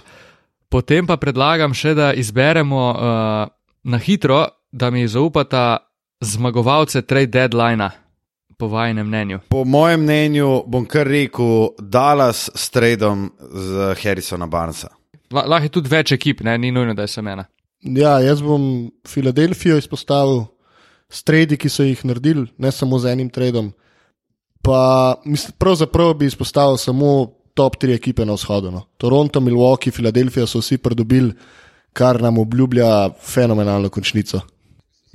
Potem 0.69 1.07
pa 1.07 1.17
predlagam 1.17 1.73
še, 1.73 1.95
da 1.95 2.11
izberemo 2.13 2.81
uh, 2.91 2.99
na 3.85 3.99
hitro, 3.99 4.43
da 4.71 4.91
mi 4.91 5.07
zaupata 5.09 5.79
zmagovalce 6.21 7.03
trade 7.03 7.31
deadline, 7.33 7.89
po 8.59 8.69
vašem 8.69 9.07
mnenju. 9.07 9.39
Po 9.49 9.65
mojem 9.65 10.03
mnenju 10.03 10.63
bom 10.67 10.87
kar 10.87 11.07
rekel 11.07 11.69
Dallas 11.79 12.51
s 12.55 12.71
Tradom 12.71 13.31
z 13.41 13.95
Harrisona 14.03 14.47
Barnesa. 14.47 14.89
La, 15.31 15.45
lahko 15.47 15.69
je 15.69 15.75
tudi 15.77 15.93
več 15.93 16.13
ekip, 16.13 16.41
ne? 16.41 16.59
ni 16.59 16.73
nujno, 16.73 16.95
da 16.95 17.07
je 17.07 17.13
samo 17.13 17.31
ena. 17.31 17.45
Ja, 17.83 18.19
jaz 18.21 18.43
bom 18.43 18.91
Filadelfijo 19.07 19.79
izpostavil, 19.79 20.47
stredi, 21.09 21.57
ki 21.57 21.71
so 21.71 21.87
jih 21.87 22.01
naredili, 22.09 22.49
ne 22.59 22.73
samo 22.75 22.99
z 22.99 23.13
enim 23.13 23.31
tradom. 23.31 23.71
Pa 24.65 24.81
mislim, 25.25 25.55
pravzaprav 25.59 26.17
bi 26.19 26.27
izpostavil 26.27 26.77
samo 26.77 27.31
top 27.55 27.79
tri 27.79 27.95
ekipe 27.95 28.27
na 28.27 28.35
vzhodu. 28.35 28.73
No. 28.75 28.83
Toronto, 28.99 29.41
Milwaukee, 29.41 29.95
Filadelfija 29.95 30.47
so 30.47 30.59
vsi 30.63 30.81
pridobili, 30.83 31.33
kar 31.93 32.21
nam 32.23 32.39
obljublja 32.39 33.11
fenomenalno 33.23 33.91
končnico. 33.91 34.41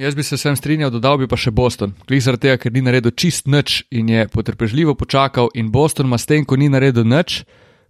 Jaz 0.03 0.15
bi 0.15 0.23
se 0.23 0.37
sem 0.37 0.55
strinjal, 0.55 0.89
dodal 0.91 1.15
bi 1.21 1.27
pa 1.31 1.37
še 1.39 1.53
Boston. 1.55 1.93
Klih 2.09 2.19
zaradi 2.19 2.49
tega, 2.49 2.57
ker 2.59 2.73
ni 2.75 2.81
naredil 2.83 3.13
čist 3.15 3.45
nič 3.47 3.85
in 3.95 4.09
je 4.11 4.25
potrpežljivo 4.27 4.97
počakal, 4.99 5.47
in 5.55 5.69
Boston 5.71 6.09
ima 6.09 6.19
s 6.19 6.27
tem, 6.27 6.43
ko 6.43 6.57
ni 6.59 6.67
naredil 6.67 7.07
nič, 7.07 7.45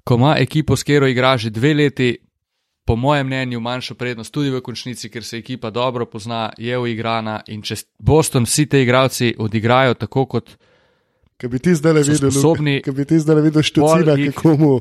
ko 0.05 0.19
ima 0.21 0.35
ekipo, 0.37 0.77
s 0.77 0.85
katero 0.85 1.09
igra 1.09 1.33
že 1.41 1.49
dve 1.49 1.73
leti, 1.73 2.11
po 2.85 2.95
mojem 2.95 3.25
mnenju, 3.27 3.63
manjšo 3.65 3.97
prednost 3.97 4.33
tudi 4.33 4.53
v 4.53 4.61
končnici, 4.61 5.09
ker 5.09 5.25
se 5.25 5.39
ekipa 5.41 5.71
dobro 5.73 6.05
pozna, 6.05 6.51
je 6.57 6.77
uigrana 6.77 7.39
in 7.47 7.65
če 7.65 7.79
Boston 7.97 8.45
vsi 8.45 8.67
te 8.69 8.83
igralci 8.83 9.33
odigrajo 9.39 9.97
tako 9.97 10.27
kot. 10.35 10.53
Kaj 11.41 11.49
bi 11.49 11.59
ti 11.59 11.73
zdaj 11.73 11.97
videl, 11.97 12.29
sposobni 12.29 12.77
kaj 12.85 12.93
bi 12.93 13.09
ti 13.09 13.19
zdaj 13.19 13.41
videl 13.41 13.65
štucina, 13.65 14.19
kako 14.29 14.57
mu 14.59 14.73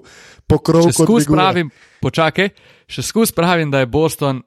pokrov 0.45 0.93
kot 0.93 1.33
pravim, 1.33 1.73
počakaj, 2.05 2.53
še 2.93 3.09
skus 3.09 3.33
pravim, 3.33 3.73
da 3.73 3.81
je 3.81 3.89
Boston 3.89 4.45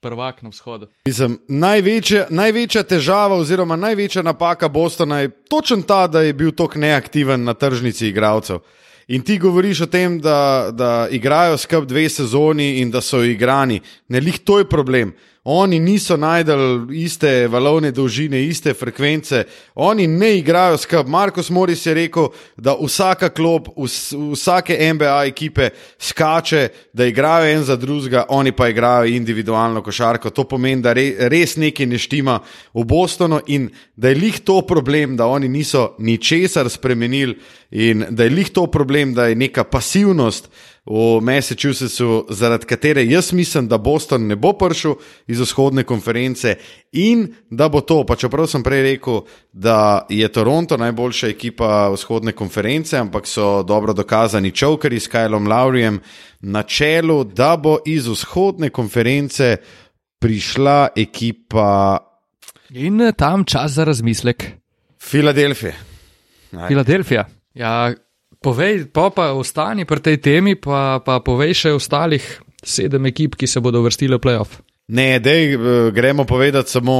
prvak 0.00 0.42
na 0.42 0.48
vzhodu. 0.48 0.86
Mislim, 1.06 1.38
največja, 1.48 2.26
največja 2.30 2.82
težava 2.82 3.36
oziroma 3.36 3.76
največja 3.76 4.22
napaka 4.22 4.68
Bostona 4.68 5.20
je 5.20 5.30
točno 5.50 5.82
ta, 5.82 6.06
da 6.06 6.22
je 6.22 6.32
bil 6.32 6.52
tako 6.52 6.78
neaktiven 6.78 7.44
na 7.44 7.54
tržnici 7.54 8.08
igralcev. 8.08 8.62
In 9.08 9.22
ti 9.24 9.38
govoriš 9.38 9.80
o 9.80 9.86
tem, 9.86 10.20
da, 10.20 10.68
da 10.72 11.08
igrajo 11.10 11.56
skup 11.56 11.86
dve 11.88 12.08
sezoni 12.08 12.78
in 12.82 12.90
da 12.90 13.00
so 13.00 13.22
igrani. 13.24 13.80
Ne, 14.08 14.20
lih 14.20 14.38
to 14.44 14.58
je 14.58 14.68
problem. 14.68 15.14
Oni 15.50 15.78
niso 15.80 16.16
najdel 16.16 16.90
iste 16.92 17.46
valovne 17.48 17.88
dolžine, 17.96 18.42
iste 18.44 18.74
frekvence, 18.76 19.46
oni 19.80 20.04
ne 20.06 20.34
igrajo 20.36 20.76
skup. 20.76 21.08
Markus 21.08 21.48
Moris 21.50 21.86
je 21.86 21.94
rekel, 21.94 22.28
da 22.56 22.74
vsaka 22.76 23.30
klop, 23.32 23.70
vs, 23.72 24.12
vsake 24.34 24.76
NBA 24.92 25.14
ekipe 25.30 25.70
skače, 25.98 26.68
da 26.92 27.08
igrajo 27.08 27.48
en 27.48 27.64
za 27.64 27.76
drugega, 27.80 28.26
oni 28.28 28.52
pa 28.52 28.68
igrajo 28.68 29.08
individualno 29.08 29.80
košarko. 29.82 30.30
To 30.30 30.44
pomeni, 30.44 30.84
da 30.84 30.92
re, 30.92 31.14
res 31.32 31.56
nekaj 31.56 31.86
ne 31.86 31.98
štima 31.98 32.36
v 32.74 32.84
Bostonu 32.84 33.40
in 33.46 33.70
da 33.96 34.12
je 34.12 34.20
lih 34.20 34.44
to 34.44 34.60
problem, 34.68 35.16
da 35.16 35.32
oni 35.32 35.48
niso 35.48 35.94
ničesar 35.98 36.68
spremenili 36.68 37.38
in 37.70 38.04
da 38.10 38.28
je 38.28 38.36
lih 38.36 38.52
to 38.52 38.66
problem, 38.66 39.14
da 39.14 39.32
je 39.32 39.40
neka 39.48 39.64
pasivnost 39.64 40.52
v 40.90 41.20
Massachusettsu, 41.20 42.26
zaradi 42.30 42.66
katere 42.66 43.04
jaz 43.04 43.32
mislim, 43.32 43.68
da 43.68 43.78
Boston 43.78 44.26
ne 44.26 44.36
bo 44.36 44.54
prišel 44.56 44.94
iz 45.26 45.40
vzhodne 45.40 45.84
konference 45.84 46.54
in 46.92 47.26
da 47.50 47.68
bo 47.68 47.80
to, 47.80 48.04
pa 48.08 48.16
čeprav 48.16 48.46
sem 48.48 48.62
prej 48.62 48.82
rekel, 48.82 49.20
da 49.52 50.06
je 50.08 50.28
Toronto 50.32 50.76
najboljša 50.76 51.28
ekipa 51.28 51.88
vzhodne 51.92 52.32
konference, 52.32 52.96
ampak 52.96 53.26
so 53.26 53.62
dobro 53.62 53.92
dokazani 53.92 54.52
čovkari 54.52 55.00
s 55.00 55.10
Kylom 55.12 55.48
Laurijem 55.48 56.00
na 56.40 56.62
čelu, 56.62 57.24
da 57.24 57.56
bo 57.56 57.78
iz 57.86 58.08
vzhodne 58.08 58.70
konference 58.70 59.56
prišla 60.18 60.88
ekipa 60.96 61.98
In 62.70 63.00
eh, 63.00 63.12
tam 63.12 63.44
čas 63.44 63.72
za 63.72 63.84
razmislek. 63.84 64.44
Filadelfije. 65.00 65.74
Ajde. 66.52 66.68
Filadelfija. 66.68 67.24
Ja, 67.54 67.94
povej, 68.42 68.86
pa, 68.92 69.10
pa 69.10 69.32
ostani 69.34 69.84
pri 69.84 70.00
tej 70.00 70.16
temi, 70.22 70.54
pa, 70.54 71.02
pa 71.04 71.18
povej 71.20 71.54
še 71.54 71.74
ostalih 71.76 72.22
sedem 72.62 73.10
ekip, 73.10 73.38
ki 73.38 73.46
se 73.46 73.62
bodo 73.62 73.82
vrstile 73.84 74.18
v 74.18 74.22
playoff. 74.22 74.62
Ne, 74.88 75.20
dej, 75.20 75.52
eh, 75.54 75.58
gremo 75.92 76.24
povedati 76.24 76.70
samo, 76.70 76.96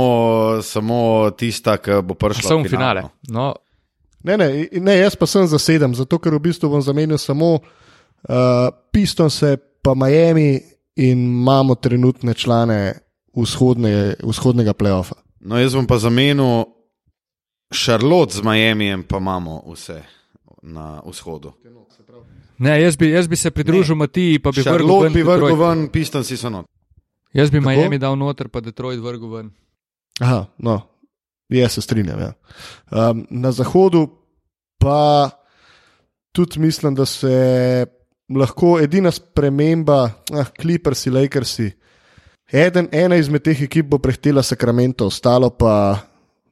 samo 0.63 1.31
tista, 1.33 1.79
ki 1.81 2.03
bo 2.05 2.15
prišla. 2.15 2.49
Samo 2.49 2.67
v 2.67 2.71
finale. 2.71 3.01
finale. 3.09 3.33
No, 3.33 3.55
Ne, 4.23 4.37
ne, 4.37 4.69
ne, 4.73 4.95
jaz 4.99 5.15
pa 5.17 5.27
sem 5.31 5.47
za 5.47 5.59
sedem, 5.63 5.95
zato 5.95 6.19
ker 6.19 6.35
v 6.35 6.43
bistvu 6.51 6.67
bom 6.67 6.83
zamenil 6.83 7.19
samo 7.23 7.61
uh, 7.63 8.67
Pistonse, 8.91 9.55
pa 9.79 9.95
Miami 9.95 10.59
in 10.99 11.23
imamo 11.39 11.79
trenutne 11.79 12.35
člane 12.35 12.99
vzhodne, 13.31 14.19
vzhodnega 14.19 14.75
playoffa. 14.75 15.15
No, 15.47 15.55
jaz 15.63 15.79
bom 15.79 15.87
pa 15.87 16.01
zamenil 16.03 16.67
Charlotte 17.71 18.35
z 18.35 18.43
Miamijem, 18.43 19.07
pa 19.07 19.23
imamo 19.23 19.63
vse 19.71 20.03
na 20.63 21.03
vzhodu. 21.07 21.53
ne, 22.59 22.81
jaz, 22.83 22.97
bi, 22.97 23.11
jaz 23.11 23.29
bi 23.29 23.37
se 23.37 23.51
pridružil 23.51 23.97
Matiji, 23.97 24.39
pa 24.39 24.51
bi 24.51 24.61
vrgel 24.61 24.73
Charlotte 24.73 25.05
ven 25.05 25.13
bi 25.13 25.23
vrgel 25.23 25.49
Detroit. 25.49 25.69
ven, 25.69 25.89
Pistonsi 25.89 26.37
so 26.37 26.51
not. 26.51 26.67
Jaz 27.33 27.51
bi 27.51 27.59
Kako? 27.59 27.71
Miami 27.71 27.99
dal 27.99 28.17
noter, 28.17 28.49
pa 28.49 28.61
Detroit 28.61 29.01
vrgel 29.01 29.31
ven. 29.31 29.51
Aha, 30.21 30.47
no, 30.59 30.81
jaz 31.49 31.73
se 31.73 31.81
strinjam. 31.81 32.21
Ja. 32.21 32.33
Um, 32.91 33.27
na 33.31 33.53
zahodu 33.53 34.09
pa 34.79 35.31
tudi 36.33 36.61
mislim, 36.61 36.95
da 36.95 37.07
se 37.07 37.87
lahko 38.29 38.79
edina 38.81 39.11
sprememba, 39.11 40.11
ah, 40.33 40.45
Clippersi, 40.61 41.11
Lakersi. 41.11 41.71
Eden, 42.53 42.89
ena 42.93 43.17
izmed 43.17 43.43
teh 43.45 43.63
ekip 43.63 43.87
bo 43.87 43.99
prehtela 43.99 44.43
Sacramento, 44.43 45.07
ostalo 45.07 45.51
pa, 45.51 45.99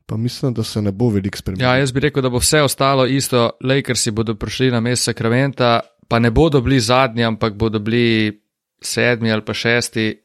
pa 0.06 0.16
mislim, 0.16 0.54
da 0.54 0.62
se 0.62 0.82
ne 0.82 0.92
bo 0.92 1.08
veliko 1.08 1.38
spremenilo. 1.38 1.68
Ja, 1.68 1.76
jaz 1.76 1.92
bi 1.92 2.00
rekel, 2.00 2.22
da 2.22 2.28
bo 2.28 2.38
vse 2.38 2.62
ostalo 2.62 3.06
isto. 3.06 3.50
Lakersi 3.64 4.10
bodo 4.10 4.34
prišli 4.34 4.70
na 4.70 4.80
mest 4.80 5.04
Sakramenta, 5.04 5.80
pa 6.08 6.18
ne 6.18 6.30
bodo 6.30 6.60
bili 6.60 6.80
zadnji, 6.80 7.24
ampak 7.24 7.54
bodo 7.54 7.78
bili 7.78 8.42
sedmi 8.82 9.32
ali 9.32 9.44
pa 9.44 9.54
šesti, 9.54 10.22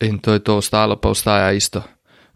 in 0.00 0.18
to 0.18 0.32
je 0.32 0.38
to, 0.38 0.56
ostalo 0.56 0.96
pa 1.00 1.08
ostaja 1.08 1.52
isto. 1.52 1.82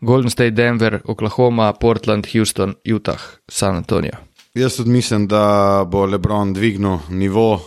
Golden 0.00 0.30
State, 0.30 0.50
Denver, 0.50 1.00
Oklahoma, 1.04 1.72
Portland, 1.72 2.26
Houston, 2.32 2.74
Utah, 2.84 3.20
San 3.48 3.76
Antonio. 3.76 4.12
Jaz 4.54 4.76
tudi 4.76 4.90
mislim, 4.90 5.26
da 5.28 5.84
bo 5.86 6.06
Lebron 6.06 6.52
dvignil 6.52 6.98
nivo, 7.08 7.60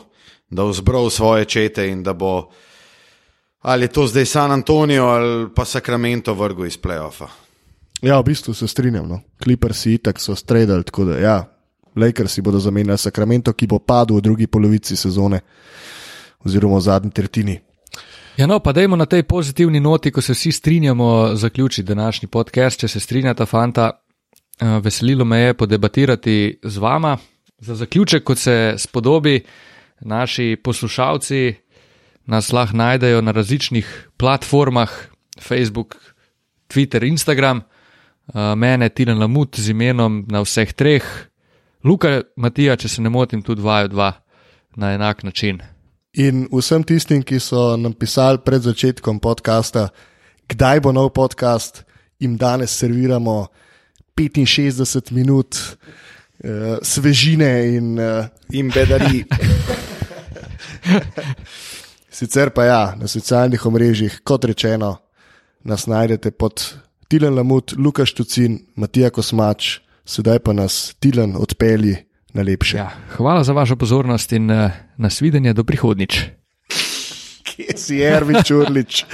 da 0.49 0.63
bo 0.63 0.73
zbral 0.73 1.09
svoje 1.09 1.45
čete 1.45 1.87
in 1.87 2.03
da 2.03 2.13
bo 2.13 2.49
ali 3.61 3.87
to 3.87 4.07
zdaj 4.07 4.25
San 4.25 4.51
Antonijo 4.51 5.05
ali 5.05 5.49
pa 5.55 5.65
Sacramento 5.65 6.33
vrgel 6.33 6.65
iz 6.65 6.77
playoffa. 6.81 7.27
Ja, 8.01 8.19
v 8.19 8.23
bistvu 8.23 8.53
se 8.53 8.67
strinjam. 8.67 9.07
No. 9.07 9.21
Clippersi 9.43 9.93
itak 9.93 10.19
so 10.19 10.35
stredali, 10.35 10.83
tako 10.83 11.05
da 11.05 11.17
ja, 11.19 11.35
Lakersi 11.95 12.41
bodo 12.41 12.59
zamenjali 12.59 12.97
Sacramento, 12.97 13.53
ki 13.53 13.67
bo 13.67 13.79
padel 13.79 14.17
v 14.17 14.21
drugi 14.21 14.47
polovici 14.47 14.95
sezone 14.95 15.41
oziroma 16.45 16.77
v 16.77 16.81
zadnji 16.81 17.11
tretjini. 17.11 17.59
Ja, 18.37 18.47
no, 18.47 18.59
pa 18.59 18.71
dajmo 18.71 18.95
na 18.95 19.05
tej 19.05 19.23
pozitivni 19.27 19.79
noti, 19.79 20.11
ko 20.11 20.21
se 20.21 20.33
vsi 20.33 20.51
strinjamo, 20.51 21.35
zaključiti 21.35 21.87
današnji 21.87 22.27
podcast. 22.27 22.79
Če 22.79 22.87
se 22.87 22.99
strinjata, 22.99 23.45
fanta, 23.45 23.91
eh, 23.91 24.79
veselilo 24.83 25.25
me 25.25 25.39
je 25.39 25.53
podebatirati 25.53 26.59
z 26.63 26.77
vama. 26.77 27.17
Za 27.59 27.75
zaključek, 27.75 28.23
kot 28.23 28.37
se 28.37 28.73
spodobi, 28.77 29.43
naši 29.99 30.57
poslušalci 30.63 31.53
nas 32.25 32.51
lahko 32.51 32.77
najdejo 32.77 33.21
na 33.21 33.31
različnih 33.31 34.09
platformah, 34.17 34.89
Facebook, 35.39 35.95
Twitter, 36.67 37.03
Instagram, 37.07 37.61
mene 38.33 38.89
Tilan 38.89 39.19
Lamut 39.19 39.59
z 39.59 39.73
imenom 39.73 40.25
na 40.29 40.41
vseh 40.41 40.73
treh, 40.73 41.03
Luka 41.83 42.21
Matija, 42.37 42.75
če 42.77 42.87
se 42.87 43.01
ne 43.01 43.09
motim, 43.09 43.41
tudi 43.41 43.61
vaju 43.61 43.89
dva 43.91 44.11
na 44.77 44.93
enak 44.93 45.23
način. 45.23 45.61
In 46.13 46.45
vsem 46.51 46.83
tistim, 46.83 47.23
ki 47.23 47.39
so 47.39 47.77
nam 47.79 47.93
pisali 47.93 48.41
pred 48.45 48.61
začetkom 48.61 49.19
podcasta, 49.19 49.89
kdaj 50.51 50.81
bo 50.83 50.91
nov 50.91 51.09
podcast, 51.15 51.83
jim 52.19 52.37
danes 52.37 52.75
serviramo 52.77 53.47
65 54.15 55.11
minut 55.11 55.55
uh, 55.57 56.77
svežine 56.83 57.75
in 57.75 57.99
uh, 57.99 58.27
In 58.51 58.69
bedari. 58.69 59.23
Sicer 62.11 62.51
pa 62.51 62.65
ja, 62.65 62.95
na 62.99 63.07
socialnih 63.07 63.65
omrežjih, 63.65 64.19
kot 64.23 64.45
rečeno, 64.45 64.97
nas 65.63 65.87
najdete 65.87 66.31
pod 66.31 66.61
Tilen 67.11 67.35
Lamut, 67.35 67.73
Lukaš 67.77 68.13
Tucin, 68.13 68.53
Matija 68.79 69.09
Kosmač, 69.11 69.81
sedaj 70.07 70.37
pa 70.39 70.53
nas 70.55 70.95
Tilen 71.03 71.33
odpelji 71.35 71.97
na 72.31 72.45
lepše. 72.47 72.77
Ja, 72.77 72.87
hvala 73.17 73.43
za 73.43 73.51
vašo 73.51 73.75
pozornost 73.75 74.31
in 74.31 74.47
uh, 74.51 74.71
nasvidenje 74.95 75.51
do 75.53 75.67
prihodnič. 75.67 76.21
Kje 77.43 77.75
si, 77.75 77.99
Ervin 77.99 78.39
Čurlič? 78.47 79.03